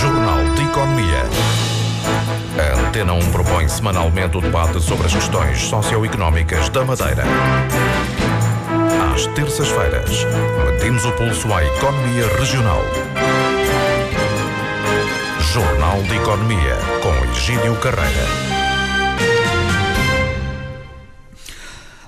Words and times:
Jornal 0.00 0.42
de 0.54 0.62
Economia. 0.62 1.24
A 2.58 2.80
Antena 2.88 3.12
1 3.12 3.32
propõe 3.32 3.68
semanalmente 3.68 4.38
o 4.38 4.40
debate 4.40 4.80
sobre 4.80 5.06
as 5.06 5.12
questões 5.12 5.60
socioeconómicas 5.60 6.70
da 6.70 6.82
Madeira. 6.86 7.22
Às 9.14 9.26
terças-feiras, 9.26 10.24
medimos 10.64 11.04
o 11.04 11.12
pulso 11.12 11.52
à 11.52 11.62
economia 11.62 12.26
regional. 12.38 12.82
Jornal 15.52 16.02
de 16.04 16.16
Economia, 16.16 16.76
com 17.02 17.32
Egídio 17.34 17.76
Carreira. 17.76 18.59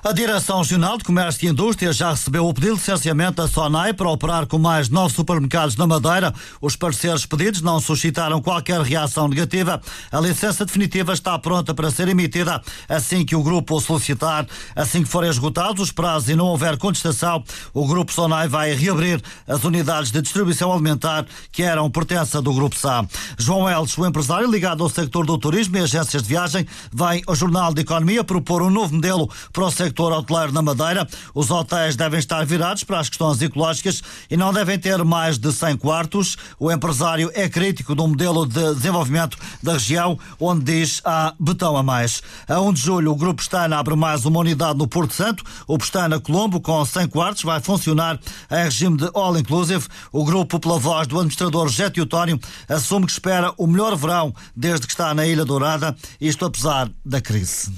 A 0.05 0.11
Direção 0.11 0.57
Regional 0.57 0.97
de 0.97 1.05
Comércio 1.05 1.47
e 1.47 1.49
Indústria 1.49 1.93
já 1.93 2.11
recebeu 2.11 2.45
o 2.45 2.53
pedido 2.53 2.73
de 2.73 2.81
licenciamento 2.81 3.41
da 3.41 3.47
SONAI 3.47 3.93
para 3.93 4.09
operar 4.09 4.45
com 4.45 4.59
mais 4.59 4.89
nove 4.89 5.15
supermercados 5.15 5.77
na 5.77 5.87
Madeira. 5.87 6.33
Os 6.59 6.75
parceiros 6.75 7.25
pedidos 7.25 7.61
não 7.61 7.79
suscitaram 7.79 8.41
qualquer 8.41 8.81
reação 8.81 9.29
negativa. 9.29 9.81
A 10.11 10.19
licença 10.19 10.65
definitiva 10.65 11.13
está 11.13 11.39
pronta 11.39 11.73
para 11.73 11.89
ser 11.89 12.09
emitida 12.09 12.61
assim 12.89 13.23
que 13.23 13.33
o 13.33 13.41
grupo 13.41 13.77
o 13.77 13.79
solicitar. 13.79 14.45
Assim 14.75 15.03
que 15.03 15.09
forem 15.09 15.29
esgotados 15.29 15.83
os 15.83 15.91
prazos 15.93 16.27
e 16.27 16.35
não 16.35 16.47
houver 16.47 16.77
contestação, 16.77 17.41
o 17.73 17.87
grupo 17.87 18.11
SONAI 18.11 18.49
vai 18.49 18.73
reabrir 18.73 19.21
as 19.47 19.63
unidades 19.63 20.11
de 20.11 20.21
distribuição 20.21 20.73
alimentar 20.73 21.25
que 21.49 21.63
eram 21.63 21.89
pertença 21.89 22.41
do 22.41 22.53
grupo 22.53 22.75
SA. 22.75 23.07
João 23.37 23.69
Elches, 23.69 23.97
o 23.97 24.05
empresário 24.05 24.51
ligado 24.51 24.83
ao 24.83 24.89
sector 24.89 25.25
do 25.25 25.37
turismo 25.37 25.77
e 25.77 25.79
agências 25.79 26.23
de 26.23 26.27
viagem, 26.27 26.67
vai 26.91 27.21
ao 27.25 27.35
Jornal 27.35 27.73
de 27.73 27.83
Economia 27.83 28.21
propor 28.21 28.61
um 28.61 28.69
novo 28.69 28.95
modelo 28.95 29.29
para 29.53 29.63
o 29.63 29.71
sector 29.71 29.92
sector 29.93 30.11
hoteleiro 30.11 30.51
na 30.51 30.61
Madeira. 30.61 31.07
Os 31.35 31.51
hotéis 31.51 31.95
devem 31.95 32.17
estar 32.17 32.43
virados 32.45 32.83
para 32.83 32.99
as 32.99 33.09
questões 33.09 33.39
ecológicas 33.41 34.01
e 34.29 34.35
não 34.35 34.51
devem 34.51 34.79
ter 34.79 35.03
mais 35.03 35.37
de 35.37 35.51
100 35.51 35.77
quartos. 35.77 36.35
O 36.59 36.71
empresário 36.71 37.31
é 37.35 37.47
crítico 37.47 37.93
do 37.93 38.07
modelo 38.07 38.47
de 38.47 38.73
desenvolvimento 38.73 39.37
da 39.61 39.73
região, 39.73 40.17
onde 40.39 40.63
diz 40.63 40.99
há 41.05 41.33
betão 41.39 41.77
a 41.77 41.83
mais. 41.83 42.23
A 42.47 42.59
1 42.59 42.73
de 42.73 42.81
julho, 42.81 43.11
o 43.11 43.15
Grupo 43.15 43.35
Pestana 43.35 43.77
abre 43.77 43.95
mais 43.95 44.25
uma 44.25 44.39
unidade 44.39 44.79
no 44.79 44.87
Porto 44.87 45.13
Santo. 45.13 45.43
O 45.67 45.77
Pestana 45.77 46.19
Colombo, 46.19 46.59
com 46.59 46.83
100 46.83 47.07
quartos, 47.07 47.43
vai 47.43 47.61
funcionar 47.61 48.19
em 48.51 48.63
regime 48.63 48.97
de 48.97 49.09
all-inclusive. 49.13 49.85
O 50.11 50.25
grupo, 50.25 50.59
pela 50.59 50.79
voz 50.79 51.07
do 51.07 51.17
administrador 51.17 51.67
José 51.67 51.91
Tónio, 52.09 52.39
assume 52.67 53.05
que 53.05 53.11
espera 53.11 53.53
o 53.57 53.67
melhor 53.67 53.95
verão 53.95 54.33
desde 54.55 54.87
que 54.87 54.93
está 54.93 55.13
na 55.13 55.27
Ilha 55.27 55.45
Dourada, 55.45 55.95
isto 56.19 56.45
apesar 56.45 56.89
da 57.05 57.21
crise. 57.21 57.71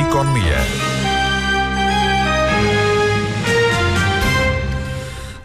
Economia. 0.00 0.89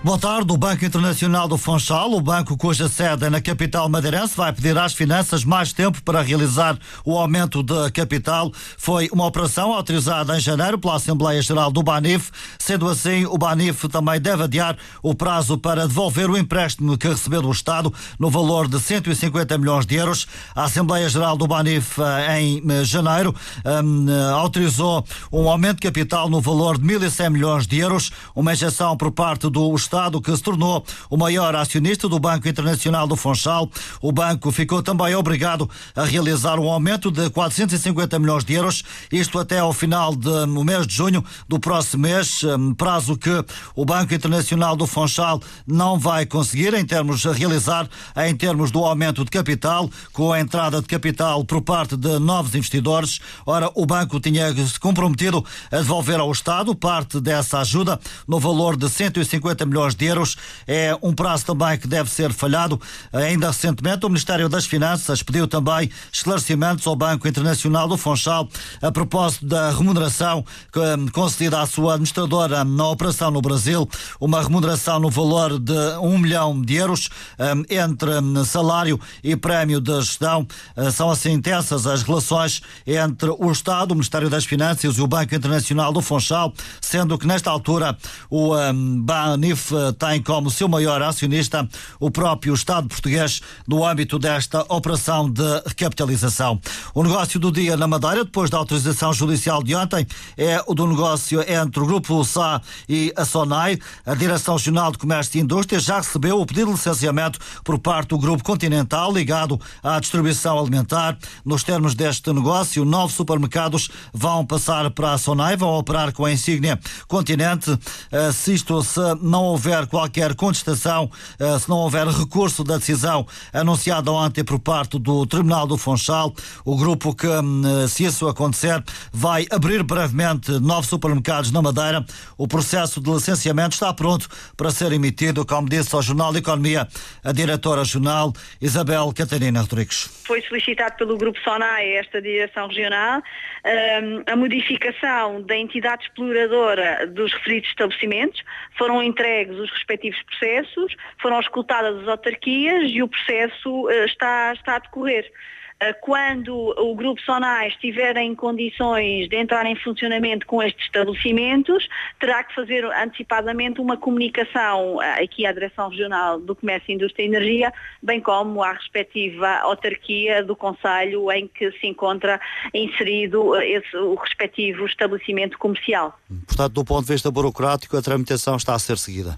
Boa 0.06 0.20
tarde. 0.20 0.54
O 0.54 0.58
Banco 0.58 0.86
Internacional 0.86 1.48
do 1.48 1.58
Funchal, 1.58 2.14
o 2.14 2.22
banco 2.22 2.56
cuja 2.56 2.88
sede 2.88 3.26
é 3.26 3.30
na 3.32 3.42
capital 3.42 3.90
madeirense, 3.90 4.38
vai 4.38 4.54
pedir 4.54 4.78
às 4.78 4.94
finanças 4.94 5.44
mais 5.44 5.74
tempo 5.74 6.00
para 6.04 6.22
realizar 6.22 6.78
o 7.04 7.18
aumento 7.18 7.64
da 7.64 7.90
capital. 7.90 8.52
Foi 8.78 9.10
uma 9.12 9.26
operação 9.26 9.74
autorizada 9.74 10.38
em 10.38 10.40
janeiro 10.40 10.78
pela 10.78 10.98
Assembleia 10.98 11.42
Geral 11.42 11.72
do 11.72 11.82
Banif. 11.82 12.30
Sendo 12.60 12.88
assim, 12.88 13.26
o 13.26 13.36
Banif 13.36 13.88
também 13.88 14.22
deve 14.22 14.44
adiar 14.44 14.78
o 15.02 15.16
prazo 15.16 15.58
para 15.58 15.88
devolver 15.88 16.30
o 16.30 16.38
empréstimo 16.38 17.00
que 17.00 17.08
recebeu 17.08 17.42
do 17.42 17.52
Estado 17.52 17.92
no 18.20 18.30
valor 18.30 18.68
de 18.68 18.80
150 18.80 19.58
milhões 19.58 19.88
de 19.88 19.96
euros. 19.96 20.28
A 20.56 20.66
Assembleia 20.66 21.10
Geral 21.10 21.36
do 21.36 21.48
Banif, 21.48 22.00
eh, 22.00 22.42
em 22.42 22.64
eh, 22.70 22.84
janeiro, 22.84 23.34
um, 23.66 24.08
eh, 24.08 24.32
autorizou 24.34 25.04
um 25.32 25.50
aumento 25.50 25.78
de 25.78 25.88
capital 25.88 26.30
no 26.30 26.40
valor 26.40 26.78
de 26.78 26.86
1.100 26.86 27.30
milhões 27.32 27.66
de 27.66 27.80
euros, 27.80 28.12
uma 28.36 28.54
injeção 28.54 28.96
por 28.96 29.12
parte 29.12 29.50
do 29.50 29.76
Estado 29.76 29.95
Estado, 29.96 30.22
que 30.22 30.36
se 30.36 30.44
tornou 30.44 30.86
o 31.10 31.16
maior 31.16 31.56
acionista 31.56 32.10
do 32.10 32.20
Banco 32.20 32.50
Internacional 32.50 33.08
do 33.08 33.16
Funchal. 33.16 33.70
O 34.02 34.12
banco 34.12 34.52
ficou 34.52 34.84
também 34.84 35.16
obrigado 35.16 35.70
a 35.96 36.04
realizar 36.04 36.60
um 36.60 36.70
aumento 36.70 37.10
de 37.10 37.30
450 37.30 38.20
milhões 38.20 38.44
de 38.44 38.54
euros, 38.56 38.84
isto 39.10 39.40
até 39.40 39.60
ao 39.60 39.72
final 39.72 40.14
do 40.14 40.66
mês 40.66 40.86
de 40.86 40.94
junho 40.94 41.24
do 41.48 41.58
próximo 41.58 42.04
mês, 42.04 42.44
hum, 42.44 42.74
prazo 42.74 43.16
que 43.16 43.32
o 43.74 43.86
Banco 43.86 44.14
Internacional 44.14 44.76
do 44.76 44.86
Funchal 44.86 45.42
não 45.66 45.98
vai 45.98 46.26
conseguir 46.26 46.74
em 46.74 46.86
termos 46.86 47.26
a 47.26 47.32
realizar 47.32 47.88
em 48.18 48.36
termos 48.36 48.72
do 48.72 48.84
aumento 48.84 49.24
de 49.24 49.32
capital, 49.32 49.90
com 50.12 50.34
a 50.34 50.42
entrada 50.42 50.82
de 50.82 50.88
capital 50.88 51.46
por 51.46 51.62
parte 51.62 51.96
de 51.96 52.20
novos 52.20 52.54
investidores. 52.54 53.22
Ora, 53.46 53.72
o 53.74 53.86
banco 53.86 54.20
tinha 54.20 54.54
se 54.54 54.78
comprometido 54.78 55.44
a 55.72 55.78
devolver 55.78 56.20
ao 56.20 56.32
Estado 56.34 56.76
parte 56.76 57.22
dessa 57.22 57.60
ajuda 57.60 57.98
no 58.28 58.42
valor 58.42 58.76
de 58.76 58.90
150 58.90 59.66
milhões 59.66 59.85
milhões 59.86 59.96
de 59.96 60.06
euros. 60.06 60.36
É 60.68 60.98
um 61.02 61.14
prazo 61.14 61.46
também 61.46 61.78
que 61.78 61.88
deve 61.88 62.10
ser 62.10 62.34
falhado. 62.34 62.80
Ainda 63.14 63.48
recentemente, 63.48 64.06
o 64.06 64.10
Ministério 64.10 64.50
das 64.50 64.66
Finanças 64.66 65.22
pediu 65.22 65.48
também 65.48 65.90
esclarecimentos 66.12 66.88
ao 66.88 66.96
Banco 66.96 67.28
Internacional 67.28 67.88
do 67.88 67.98
Funchal 67.98 68.48
a 68.82 68.92
propósito 68.92 69.46
da 69.46 69.72
remuneração 69.72 70.44
hum, 70.76 71.08
concedida 71.12 71.62
à 71.62 71.66
sua 71.66 71.94
administradora 71.94 72.64
na 72.64 72.90
operação 72.90 73.30
no 73.30 73.42
Brasil, 73.42 73.88
uma 74.20 74.42
remuneração 74.42 75.00
no 75.00 75.10
valor 75.10 75.60
de 75.60 75.98
um 76.02 76.18
milhão 76.18 76.60
de 76.62 76.76
euros 76.76 77.10
hum, 77.40 77.64
entre 77.70 78.20
hum, 78.20 78.44
salário 78.44 79.00
e 79.24 79.36
prémio 79.36 79.80
de 79.80 79.96
gestão. 80.02 80.48
Uh, 80.76 80.92
são 80.92 81.10
assim 81.10 81.32
intensas 81.32 81.86
as 81.86 82.04
relações 82.04 82.62
entre 82.86 83.30
o 83.30 83.52
Estado, 83.52 83.92
o 83.92 83.96
Ministério 83.96 84.30
das 84.30 84.46
Finanças 84.46 84.98
e 84.98 85.02
o 85.02 85.08
Banco 85.08 85.36
Internacional 85.36 85.92
do 85.92 86.02
Funchal, 86.02 86.54
sendo 86.82 87.18
que 87.18 87.28
nesta 87.28 87.50
altura 87.50 87.98
o 88.30 88.56
BANIF 89.04 89.75
tem 90.00 90.22
como 90.22 90.50
seu 90.50 90.68
maior 90.68 91.02
acionista 91.02 91.68
o 92.00 92.12
próprio 92.12 92.54
Estado 92.54 92.88
português 92.88 93.42
no 93.68 93.86
âmbito 93.86 94.18
desta 94.20 94.66
operação 94.70 95.30
de 95.30 95.44
recapitalização. 95.66 96.60
O 96.94 97.04
negócio 97.04 97.40
do 97.40 97.52
dia 97.52 97.78
na 97.78 97.88
Madeira, 97.88 98.24
depois 98.24 98.50
da 98.50 98.58
autorização 98.58 99.14
judicial 99.14 99.64
de 99.64 99.76
ontem, 99.76 100.06
é 100.38 100.64
o 100.68 100.74
do 100.74 100.88
negócio 100.88 101.42
entre 101.42 101.82
o 101.82 101.86
Grupo 101.86 102.24
SA 102.24 102.62
e 102.88 103.14
a 103.16 103.26
SONAI. 103.26 103.80
A 104.06 104.14
Direção 104.14 104.56
Regional 104.56 104.92
de 104.92 104.98
Comércio 104.98 105.38
e 105.38 105.42
Indústria 105.42 105.80
já 105.80 105.98
recebeu 105.98 106.40
o 106.40 106.46
pedido 106.46 106.68
de 106.68 106.74
licenciamento 106.74 107.40
por 107.64 107.78
parte 107.80 108.10
do 108.10 108.18
Grupo 108.18 108.44
Continental 108.44 109.12
ligado 109.12 109.60
à 109.84 110.00
distribuição 110.00 110.60
alimentar. 110.60 111.18
Nos 111.44 111.64
termos 111.64 111.96
deste 111.96 112.32
negócio, 112.32 112.86
nove 112.86 113.14
supermercados 113.14 113.90
vão 114.14 114.46
passar 114.46 114.90
para 114.92 115.14
a 115.14 115.18
SONAI, 115.18 115.58
vão 115.58 115.74
operar 115.78 116.12
com 116.14 116.26
a 116.26 116.32
insígnia 116.32 116.80
Continente. 117.08 117.78
Eh, 118.12 118.32
se 118.32 118.54
isto 118.54 118.82
se 118.84 119.00
não 119.22 119.44
houver 119.44 119.65
houver 119.66 119.88
qualquer 119.88 120.36
contestação, 120.36 121.10
eh, 121.40 121.58
se 121.58 121.68
não 121.68 121.78
houver 121.78 122.06
recurso 122.08 122.64
da 122.64 122.78
decisão 122.78 123.26
anunciada 123.52 124.12
ontem 124.12 124.44
por 124.44 124.60
parte 124.60 125.00
do 125.00 125.26
Tribunal 125.26 125.66
do 125.66 125.76
Funchal, 125.76 126.32
o 126.64 126.78
grupo 126.78 127.16
que, 127.16 127.28
hum, 127.28 127.64
eh, 127.84 127.88
se 127.88 128.06
isso 128.06 128.28
acontecer, 128.28 128.84
vai 129.12 129.48
abrir 129.50 129.82
brevemente 129.82 130.52
novos 130.60 130.88
supermercados 130.88 131.52
na 131.52 131.62
Madeira. 131.64 132.06
O 132.38 132.48
processo 132.48 133.02
de 133.02 133.10
licenciamento 133.10 133.74
está 133.74 133.92
pronto 133.92 134.30
para 134.56 134.70
ser 134.70 134.92
emitido, 134.92 135.44
como 135.46 135.68
disse 135.68 135.96
ao 135.96 136.02
Jornal 136.02 136.32
de 136.32 136.40
Economia 136.40 136.88
a 137.24 137.32
diretora 137.32 137.82
regional 137.82 138.32
Isabel 138.62 139.12
Catarina 139.16 139.62
Rodrigues. 139.62 140.24
Foi 140.28 140.42
solicitado 140.44 140.96
pelo 140.98 141.18
Grupo 141.18 141.40
SONAI, 141.40 141.94
esta 141.94 142.22
direção 142.22 142.68
regional, 142.68 143.20
hum, 143.20 144.24
a 144.28 144.36
modificação 144.36 145.42
da 145.42 145.58
entidade 145.58 146.04
exploradora 146.04 147.08
dos 147.08 147.34
referidos 147.34 147.70
estabelecimentos. 147.70 148.44
Foram 148.78 149.02
entregues 149.02 149.45
os 149.52 149.70
respectivos 149.72 150.22
processos, 150.24 150.96
foram 151.22 151.40
escutadas 151.40 152.02
as 152.02 152.08
autarquias 152.08 152.92
e 152.92 153.02
o 153.02 153.08
processo 153.08 153.90
eh, 153.90 154.06
está, 154.06 154.54
está 154.54 154.76
a 154.76 154.80
decorrer. 154.80 155.32
Eh, 155.80 155.94
quando 155.94 156.74
o 156.78 156.96
Grupo 156.96 157.20
Sonai 157.22 157.68
estiver 157.68 158.16
em 158.18 158.34
condições 158.34 159.28
de 159.28 159.36
entrar 159.36 159.66
em 159.66 159.76
funcionamento 159.76 160.46
com 160.46 160.64
estes 160.64 160.86
estabelecimentos, 160.86 161.88
terá 162.20 162.44
que 162.44 162.56
fazer 162.56 162.86
antecipadamente 162.86 163.82
uma 163.82 163.98
comunicação 163.98 165.02
eh, 165.02 165.24
aqui 165.24 165.46
à 165.46 165.52
Direção 165.52 165.90
Regional 165.90 166.40
do 166.40 166.56
Comércio, 166.56 166.94
Indústria 166.94 167.24
e 167.24 167.28
Energia, 167.28 167.74
bem 168.02 168.22
como 168.22 168.64
à 168.64 168.72
respectiva 168.72 169.50
autarquia 169.58 170.42
do 170.44 170.56
Conselho 170.56 171.30
em 171.32 171.48
que 171.48 171.70
se 171.74 171.88
encontra 171.88 172.40
inserido 172.74 173.56
esse, 173.62 173.98
o 173.98 174.16
respectivo 174.16 174.86
estabelecimento 174.86 175.58
comercial. 175.58 176.18
Portanto, 176.48 176.74
do 176.74 176.86
ponto 176.86 177.06
de 177.06 177.12
vista 177.12 177.30
burocrático, 177.30 177.98
a 177.98 178.02
tramitação 178.02 178.56
está 178.56 178.74
a 178.74 178.80
ser 178.80 178.98
seguida. 178.98 179.38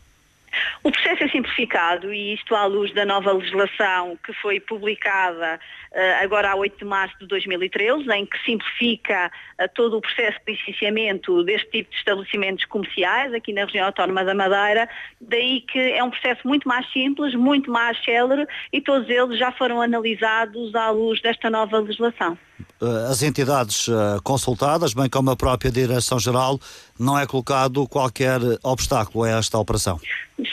O 0.83 0.91
processo 0.91 1.23
é 1.23 1.29
simplificado 1.29 2.13
e 2.13 2.33
isto 2.33 2.55
à 2.55 2.65
luz 2.65 2.93
da 2.93 3.05
nova 3.05 3.31
legislação 3.33 4.17
que 4.23 4.33
foi 4.33 4.59
publicada 4.59 5.59
uh, 5.91 6.23
agora 6.23 6.51
a 6.51 6.55
8 6.55 6.79
de 6.79 6.85
março 6.85 7.17
de 7.19 7.27
2013, 7.27 8.09
em 8.11 8.25
que 8.25 8.37
simplifica 8.43 9.31
uh, 9.61 9.67
todo 9.73 9.97
o 9.97 10.01
processo 10.01 10.39
de 10.45 10.53
licenciamento 10.53 11.43
deste 11.43 11.69
tipo 11.69 11.91
de 11.91 11.97
estabelecimentos 11.97 12.65
comerciais 12.65 13.33
aqui 13.33 13.53
na 13.53 13.65
região 13.65 13.85
autónoma 13.85 14.23
da 14.23 14.33
Madeira, 14.33 14.89
daí 15.19 15.61
que 15.61 15.79
é 15.79 16.03
um 16.03 16.09
processo 16.09 16.47
muito 16.47 16.67
mais 16.67 16.89
simples, 16.91 17.35
muito 17.35 17.71
mais 17.71 18.01
célere 18.03 18.47
e 18.71 18.81
todos 18.81 19.09
eles 19.09 19.37
já 19.37 19.51
foram 19.51 19.81
analisados 19.81 20.73
à 20.75 20.89
luz 20.89 21.21
desta 21.21 21.49
nova 21.49 21.79
legislação. 21.79 22.37
Eh, 22.81 23.09
as 23.09 23.23
entidades 23.23 23.87
eh, 23.87 24.19
consultadas, 24.23 24.93
bem 24.93 25.09
como 25.09 25.31
a 25.31 25.35
própria 25.35 25.71
Direção-Geral, 25.71 26.59
não 26.99 27.17
é 27.17 27.25
colocado 27.25 27.87
qualquer 27.87 28.39
obstáculo 28.63 29.23
a 29.23 29.29
esta 29.29 29.57
operação. 29.57 29.99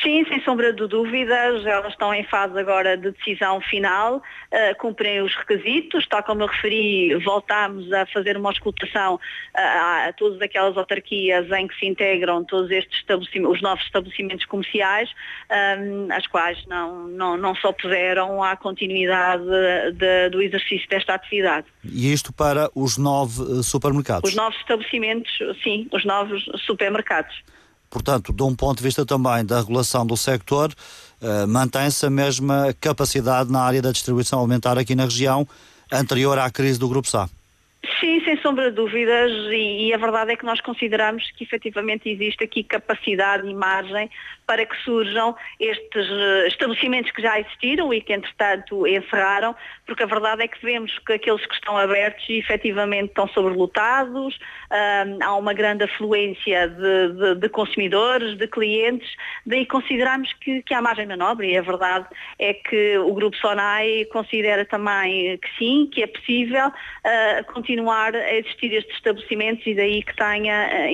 Sim, 0.02 0.24
sem 0.26 0.40
sombra 0.42 0.72
de 0.72 0.86
dúvidas, 0.86 1.64
elas 1.66 1.92
estão 1.92 2.14
em 2.14 2.24
fase 2.24 2.58
agora 2.58 2.96
de 2.96 3.10
decisão 3.10 3.60
final, 3.60 4.16
uh, 4.16 4.78
cumprem 4.78 5.20
os 5.20 5.34
requisitos, 5.34 6.06
tal 6.06 6.22
como 6.22 6.42
eu 6.42 6.46
referi, 6.46 7.14
voltámos 7.16 7.92
a 7.92 8.06
fazer 8.06 8.34
uma 8.38 8.50
escutação 8.50 9.16
uh, 9.16 10.08
a 10.08 10.12
todas 10.16 10.40
aquelas 10.40 10.74
autarquias 10.78 11.50
em 11.52 11.68
que 11.68 11.78
se 11.78 11.86
integram 11.86 12.44
todos 12.44 12.70
estes 12.70 13.04
os 13.46 13.60
novos 13.60 13.84
estabelecimentos 13.84 14.46
comerciais, 14.46 15.10
um, 15.78 16.10
as 16.10 16.26
quais 16.28 16.64
não, 16.66 17.06
não, 17.08 17.36
não 17.36 17.54
se 17.54 17.66
opuseram 17.66 18.42
à 18.42 18.56
continuidade 18.56 19.44
de, 19.92 20.30
do 20.30 20.40
exercício 20.40 20.88
desta 20.88 21.14
atividade. 21.14 21.66
E 21.94 22.12
isto 22.12 22.32
para 22.32 22.68
os 22.74 22.98
nove 22.98 23.40
eh, 23.40 23.62
supermercados? 23.62 24.28
Os 24.28 24.36
novos 24.36 24.58
estabelecimentos, 24.58 25.30
sim, 25.62 25.88
os 25.92 26.04
novos 26.04 26.44
supermercados. 26.66 27.34
Portanto, 27.88 28.32
de 28.32 28.42
um 28.42 28.56
ponto 28.56 28.78
de 28.78 28.82
vista 28.82 29.06
também 29.06 29.46
da 29.46 29.60
regulação 29.60 30.04
do 30.04 30.16
sector, 30.16 30.72
uh, 31.22 31.46
mantém-se 31.46 32.04
a 32.04 32.10
mesma 32.10 32.74
capacidade 32.80 33.52
na 33.52 33.60
área 33.60 33.80
da 33.80 33.92
distribuição 33.92 34.40
alimentar 34.40 34.76
aqui 34.76 34.96
na 34.96 35.04
região, 35.04 35.46
anterior 35.92 36.36
à 36.36 36.50
crise 36.50 36.80
do 36.80 36.88
Grupo 36.88 37.06
SA. 37.06 37.28
Sim, 38.00 38.20
sem 38.24 38.36
sombra 38.40 38.70
de 38.70 38.76
dúvidas, 38.76 39.30
e, 39.52 39.88
e, 39.88 39.94
a 39.94 39.98
verdade 39.98 40.32
é 40.32 40.36
que 40.36 40.44
nós 40.44 40.60
consideramos 40.60 41.30
que 41.32 41.44
efetivamente 41.44 42.08
existe 42.08 42.42
aqui 42.42 42.64
capacidade 42.64 43.46
e 43.46 43.54
margem 43.54 44.10
para 44.46 44.64
que 44.64 44.76
surjam 44.82 45.36
estes 45.60 46.10
uh, 46.10 46.46
estabelecimentos 46.46 47.10
que 47.12 47.20
já 47.20 47.38
existiram 47.38 47.92
e 47.92 48.00
que 48.00 48.12
entretanto 48.12 48.86
encerraram, 48.86 49.54
porque 49.86 50.02
a 50.02 50.06
verdade 50.06 50.42
é 50.42 50.48
que 50.48 50.64
vemos 50.64 50.98
que 51.06 51.12
aqueles 51.12 51.44
que 51.46 51.54
estão 51.54 51.76
abertos 51.76 52.24
efetivamente 52.28 53.08
estão 53.08 53.28
sobrelotados, 53.28 54.34
uh, 54.34 55.18
há 55.22 55.36
uma 55.36 55.52
grande 55.52 55.84
afluência 55.84 56.68
de, 56.68 57.12
de, 57.12 57.34
de, 57.40 57.48
consumidores, 57.48 58.36
de 58.38 58.46
clientes, 58.48 59.08
daí 59.44 59.66
consideramos 59.66 60.32
que, 60.40 60.62
que 60.62 60.74
há 60.74 60.80
margem 60.80 61.06
manobra 61.06 61.46
e 61.46 61.56
a 61.56 61.62
verdade 61.62 62.06
é 62.38 62.54
que 62.54 62.98
o 62.98 63.12
Grupo 63.12 63.36
Sonai 63.36 64.06
considera 64.06 64.64
também 64.64 65.38
que 65.38 65.48
sim, 65.58 65.88
que 65.92 66.02
é 66.02 66.06
possível 66.06 66.68
uh, 66.68 67.52
continuar 67.52 68.14
a 68.14 68.34
existir 68.34 68.72
estes 68.72 68.94
estabelecimentos 68.96 69.66
e 69.66 69.74
daí 69.74 70.02
que 70.02 70.16
tenha 70.16 70.90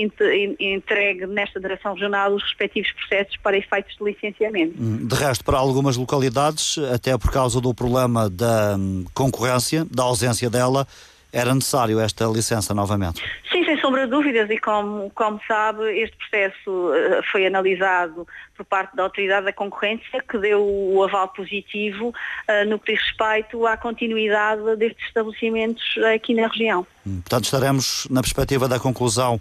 entregue 0.59 1.27
nesta 1.27 1.61
direção 1.61 1.95
regional 1.95 2.35
os 2.35 2.43
respectivos 2.43 2.91
processos 2.93 3.37
para 3.37 3.57
efeitos 3.57 3.97
de 3.97 4.05
licenciamento. 4.05 4.75
De 4.77 5.15
resto, 5.15 5.45
para 5.45 5.59
algumas 5.59 5.97
localidades, 5.97 6.79
até 6.93 7.17
por 7.17 7.31
causa 7.31 7.61
do 7.61 7.75
problema 7.75 8.29
da 8.29 8.80
hum, 8.81 9.05
concorrência, 9.15 9.87
da 9.91 10.05
ausência 10.05 10.49
dela, 10.49 10.87
era 11.33 11.55
necessário 11.55 12.01
esta 12.01 12.25
licença 12.27 12.75
novamente? 12.75 13.23
Sim, 13.51 13.65
sem 13.65 13.79
sombra 13.81 14.05
de 14.05 14.11
dúvidas, 14.11 14.51
e 14.51 14.59
como, 14.59 15.11
como 15.11 15.41
sabe, 15.47 15.85
este 16.01 16.17
processo 16.17 16.93
eh, 16.93 17.21
foi 17.31 17.47
analisado 17.47 18.27
por 18.57 18.65
parte 18.67 18.97
da 18.97 19.05
Autoridade 19.05 19.47
da 19.47 19.53
Concorrência, 19.53 20.23
que 20.29 20.39
deu 20.39 20.61
o 20.61 21.03
aval 21.05 21.29
positivo 21.29 22.09
uh, 22.09 22.69
no 22.69 22.79
que 22.79 22.93
diz 22.93 23.03
respeito 23.03 23.65
à 23.67 23.77
continuidade 23.77 24.77
destes 24.77 25.07
estabelecimentos 25.07 25.83
aqui 26.15 26.35
na 26.35 26.49
região. 26.49 26.87
Hum, 27.07 27.21
portanto, 27.21 27.45
estaremos 27.45 28.07
na 28.11 28.21
perspectiva 28.21 28.69
da 28.69 28.79
conclusão 28.79 29.41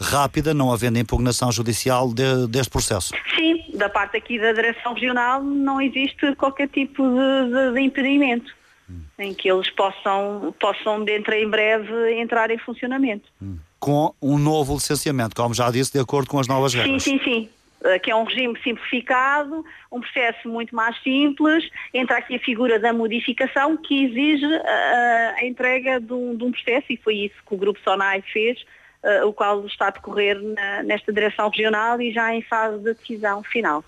rápida, 0.00 0.54
não 0.54 0.72
havendo 0.72 0.98
impugnação 0.98 1.50
judicial 1.52 2.12
de, 2.12 2.46
deste 2.48 2.70
processo. 2.70 3.12
Sim, 3.34 3.64
da 3.74 3.88
parte 3.88 4.16
aqui 4.16 4.38
da 4.38 4.52
Direção 4.52 4.94
Regional 4.94 5.42
não 5.42 5.80
existe 5.80 6.34
qualquer 6.36 6.68
tipo 6.68 7.02
de, 7.02 7.50
de, 7.50 7.74
de 7.74 7.80
impedimento 7.80 8.59
hum. 8.90 9.02
em 9.18 9.32
que 9.32 9.50
eles 9.50 9.70
possam, 9.70 10.54
possam 10.60 11.04
dentro 11.04 11.32
em 11.34 11.48
breve 11.48 12.20
entrar 12.20 12.50
em 12.50 12.58
funcionamento. 12.58 13.28
Hum. 13.40 13.58
Com 13.78 14.14
um 14.20 14.38
novo 14.38 14.74
licenciamento, 14.74 15.34
como 15.34 15.54
já 15.54 15.70
disse, 15.70 15.92
de 15.92 16.00
acordo 16.00 16.28
com 16.28 16.38
as 16.38 16.46
novas 16.46 16.74
regras. 16.74 17.02
Sim, 17.02 17.18
sim, 17.18 17.24
sim 17.24 17.48
eh, 17.82 17.98
que 17.98 18.10
é 18.10 18.16
um 18.16 18.24
regime 18.24 18.58
simplificado, 18.62 19.64
um 19.90 20.00
processo 20.00 20.48
muito 20.48 20.74
mais 20.74 21.00
simples, 21.02 21.66
entra 21.94 22.18
aqui 22.18 22.36
a 22.36 22.38
figura 22.38 22.78
da 22.78 22.92
modificação 22.92 23.76
que 23.76 24.04
exige 24.04 24.44
a, 24.44 24.58
eh, 24.58 25.34
a 25.38 25.46
entrega 25.46 25.98
de 25.98 26.12
um, 26.12 26.36
de 26.36 26.44
um, 26.44 26.52
processo 26.52 26.86
e 26.90 26.98
foi 26.98 27.16
isso 27.16 27.36
que 27.46 27.54
o 27.54 27.56
Grupo 27.56 27.80
Sonai 27.80 28.22
fez 28.32 28.62
uh, 29.02 29.26
o 29.26 29.32
qual 29.32 29.64
está 29.66 29.88
a 29.88 29.90
decorrer 29.90 30.38
na, 30.42 30.82
nesta 30.82 31.10
direção 31.10 31.48
regional 31.48 32.00
e 32.02 32.12
já 32.12 32.34
em 32.34 32.42
fase 32.42 32.78
de 32.78 32.94
decisão 32.94 33.42
final. 33.42 33.82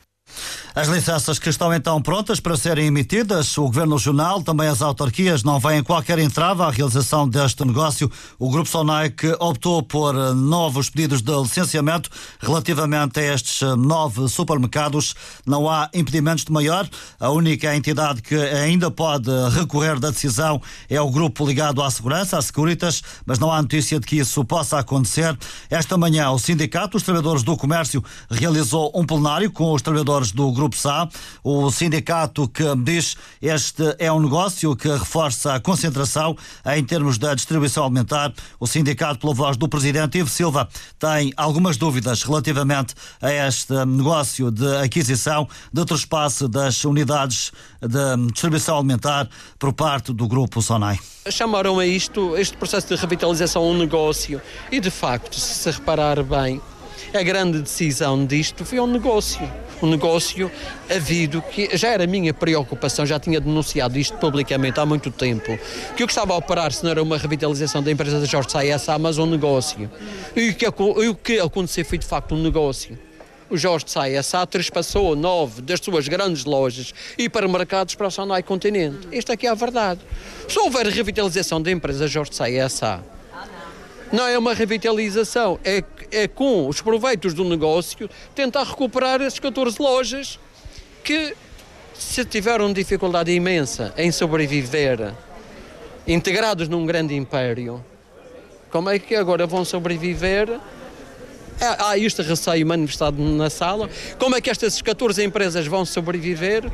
As 0.75 0.88
licenças 0.88 1.38
que 1.38 1.50
estão 1.50 1.73
então 1.75 2.00
prontas 2.00 2.40
para 2.40 2.56
serem 2.56 2.87
emitidas, 2.87 3.58
o 3.58 3.64
Governo 3.64 3.96
Regional, 3.96 4.43
também 4.43 4.69
as 4.69 4.81
autarquias, 4.81 5.43
não 5.43 5.61
veem 5.61 5.82
qualquer 5.82 6.19
entrave 6.19 6.62
à 6.62 6.70
realização 6.70 7.29
deste 7.29 7.62
negócio. 7.64 8.11
O 8.38 8.49
Grupo 8.50 8.69
Sonai 8.69 9.11
que 9.11 9.37
optou 9.38 9.82
por 9.82 10.14
novos 10.34 10.88
pedidos 10.88 11.20
de 11.20 11.31
licenciamento 11.32 12.08
relativamente 12.40 13.20
a 13.20 13.34
estes 13.34 13.61
nove 13.76 14.29
supermercados. 14.29 15.14
Não 15.44 15.69
há 15.69 15.90
impedimentos 15.93 16.44
de 16.44 16.52
maior. 16.52 16.88
A 17.20 17.28
única 17.28 17.76
entidade 17.76 18.23
que 18.23 18.35
ainda 18.35 18.90
pode 18.90 19.31
recorrer 19.50 20.00
da 20.00 20.11
decisão 20.11 20.61
é 20.88 21.00
o 21.00 21.11
grupo 21.11 21.46
ligado 21.46 21.82
à 21.82 21.90
segurança, 21.90 22.38
à 22.38 22.43
Securitas, 22.43 23.02
mas 23.26 23.38
não 23.38 23.52
há 23.52 23.61
notícia 23.61 24.00
de 24.00 24.06
que 24.06 24.17
isso 24.17 24.43
possa 24.44 24.78
acontecer. 24.78 25.37
Esta 25.69 25.99
manhã, 25.99 26.31
o 26.31 26.38
Sindicato 26.38 26.93
dos 26.93 27.02
Trabalhadores 27.02 27.43
do 27.43 27.56
Comércio 27.56 28.02
realizou 28.31 28.90
um 28.94 29.05
plenário 29.05 29.50
com 29.50 29.73
os 29.73 29.82
trabalhadores 29.82 30.22
do 30.31 30.53
Grupo 30.53 30.77
SA, 30.77 31.09
o 31.43 31.71
sindicato 31.71 32.47
que 32.49 32.65
diz 32.77 33.17
este 33.41 33.97
é 33.99 34.13
um 34.13 34.21
negócio 34.21 34.77
que 34.77 34.89
reforça 34.89 35.55
a 35.55 35.61
concentração 35.61 36.37
em 36.67 36.85
termos 36.85 37.19
da 37.19 37.35
distribuição 37.35 37.85
alimentar. 37.85 38.33
O 38.61 38.67
sindicato, 38.67 39.19
pela 39.19 39.35
voz 39.35 39.57
do 39.57 39.69
presidente 39.69 40.19
Ivo 40.19 40.29
Silva, 40.29 40.69
tem 40.99 41.33
algumas 41.37 41.77
dúvidas 41.77 42.23
relativamente 42.23 42.95
a 43.21 43.33
este 43.33 43.73
negócio 43.87 44.51
de 44.51 44.77
aquisição 44.77 45.49
de 45.73 45.85
trespasse 45.85 46.47
das 46.47 46.85
unidades 46.85 47.51
de 47.81 48.31
distribuição 48.33 48.77
alimentar 48.77 49.29
por 49.59 49.73
parte 49.73 50.13
do 50.13 50.29
Grupo 50.29 50.63
Sonai. 50.63 50.99
Chamaram 51.31 51.79
a 51.79 51.87
isto, 51.87 52.37
este 52.37 52.57
processo 52.57 52.89
de 52.89 52.97
revitalização, 52.97 53.65
um 53.69 53.79
negócio 53.79 54.43
e, 54.71 54.81
de 54.81 54.91
facto, 54.91 55.39
se 55.39 55.71
reparar 55.71 56.23
bem, 56.23 56.61
a 57.17 57.23
grande 57.23 57.61
decisão 57.61 58.25
disto 58.25 58.64
foi 58.64 58.81
um 58.81 58.87
negócio. 58.87 59.49
Um 59.82 59.91
negócio 59.91 60.50
havido 60.88 61.43
que 61.43 61.76
já 61.76 61.88
era 61.88 62.06
minha 62.06 62.32
preocupação, 62.32 63.05
já 63.05 63.19
tinha 63.19 63.41
denunciado 63.41 63.99
isto 63.99 64.17
publicamente 64.17 64.79
há 64.79 64.87
muito 64.87 65.11
tempo, 65.11 65.59
que 65.97 66.05
o 66.05 66.06
que 66.06 66.12
estava 66.12 66.35
a 66.35 66.37
operar-se 66.37 66.85
não 66.85 66.91
era 66.93 67.03
uma 67.03 67.19
revitalização 67.19 67.82
da 67.82 67.91
empresa 67.91 68.20
da 68.20 68.26
Jorge 68.26 68.50
Saia 68.50 68.76
mas 69.00 69.19
um 69.19 69.26
negócio. 69.26 69.91
E 70.37 70.50
o 70.50 70.55
que, 70.55 70.67
o 70.67 71.14
que 71.17 71.41
aconteceu 71.41 71.85
foi 71.85 71.99
de 71.99 72.06
facto 72.06 72.35
um 72.35 72.43
negócio 72.43 72.97
o 73.53 73.56
Jorge 73.56 73.85
Saia 73.87 74.23
Sá 74.23 74.47
trespassou 74.47 75.14
nove 75.14 75.61
das 75.61 75.78
suas 75.78 76.09
grandes 76.09 76.47
lojas 76.47 76.95
e 77.19 77.25
hipermercados 77.25 77.95
para 77.95 78.07
o 78.07 78.11
Sonai 78.11 78.42
Continente. 78.42 79.07
Esta 79.12 79.35
aqui 79.35 79.47
é 79.47 79.50
a 79.50 79.54
verdade. 79.54 80.00
Se 80.49 80.59
houver 80.59 80.87
revitalização 80.87 81.61
da 81.61 81.71
empresa 81.71 82.09
Jorge 82.09 82.31
Sá, 82.71 83.00
não 84.12 84.26
é 84.26 84.38
uma 84.38 84.54
revitalização, 84.54 85.59
é, 85.64 85.83
é 86.11 86.28
com 86.28 86.69
os 86.69 86.81
proveitos 86.81 87.33
do 87.33 87.45
negócio 87.45 88.09
tentar 88.35 88.64
recuperar 88.64 89.23
essas 89.23 89.38
14 89.38 89.81
lojas 89.81 90.38
que 91.02 91.35
se 91.95 92.25
tiveram 92.25 92.73
dificuldade 92.73 93.33
imensa 93.33 93.95
em 93.97 94.12
sobreviver, 94.12 95.14
integrados 96.07 96.69
num 96.69 96.85
grande 96.85 97.14
império, 97.14 97.83
como 98.73 98.88
é 98.88 98.99
que 98.99 99.14
agora 99.14 99.47
vão 99.47 99.66
sobreviver? 99.66 100.49
É, 101.61 101.76
há 101.78 101.99
este 101.99 102.23
receio 102.23 102.66
manifestado 102.66 103.23
na 103.23 103.50
sala. 103.50 103.90
Como 104.19 104.35
é 104.35 104.40
que 104.40 104.49
estas 104.49 104.81
14 104.81 105.23
empresas 105.23 105.66
vão 105.66 105.85
sobreviver? 105.85 106.64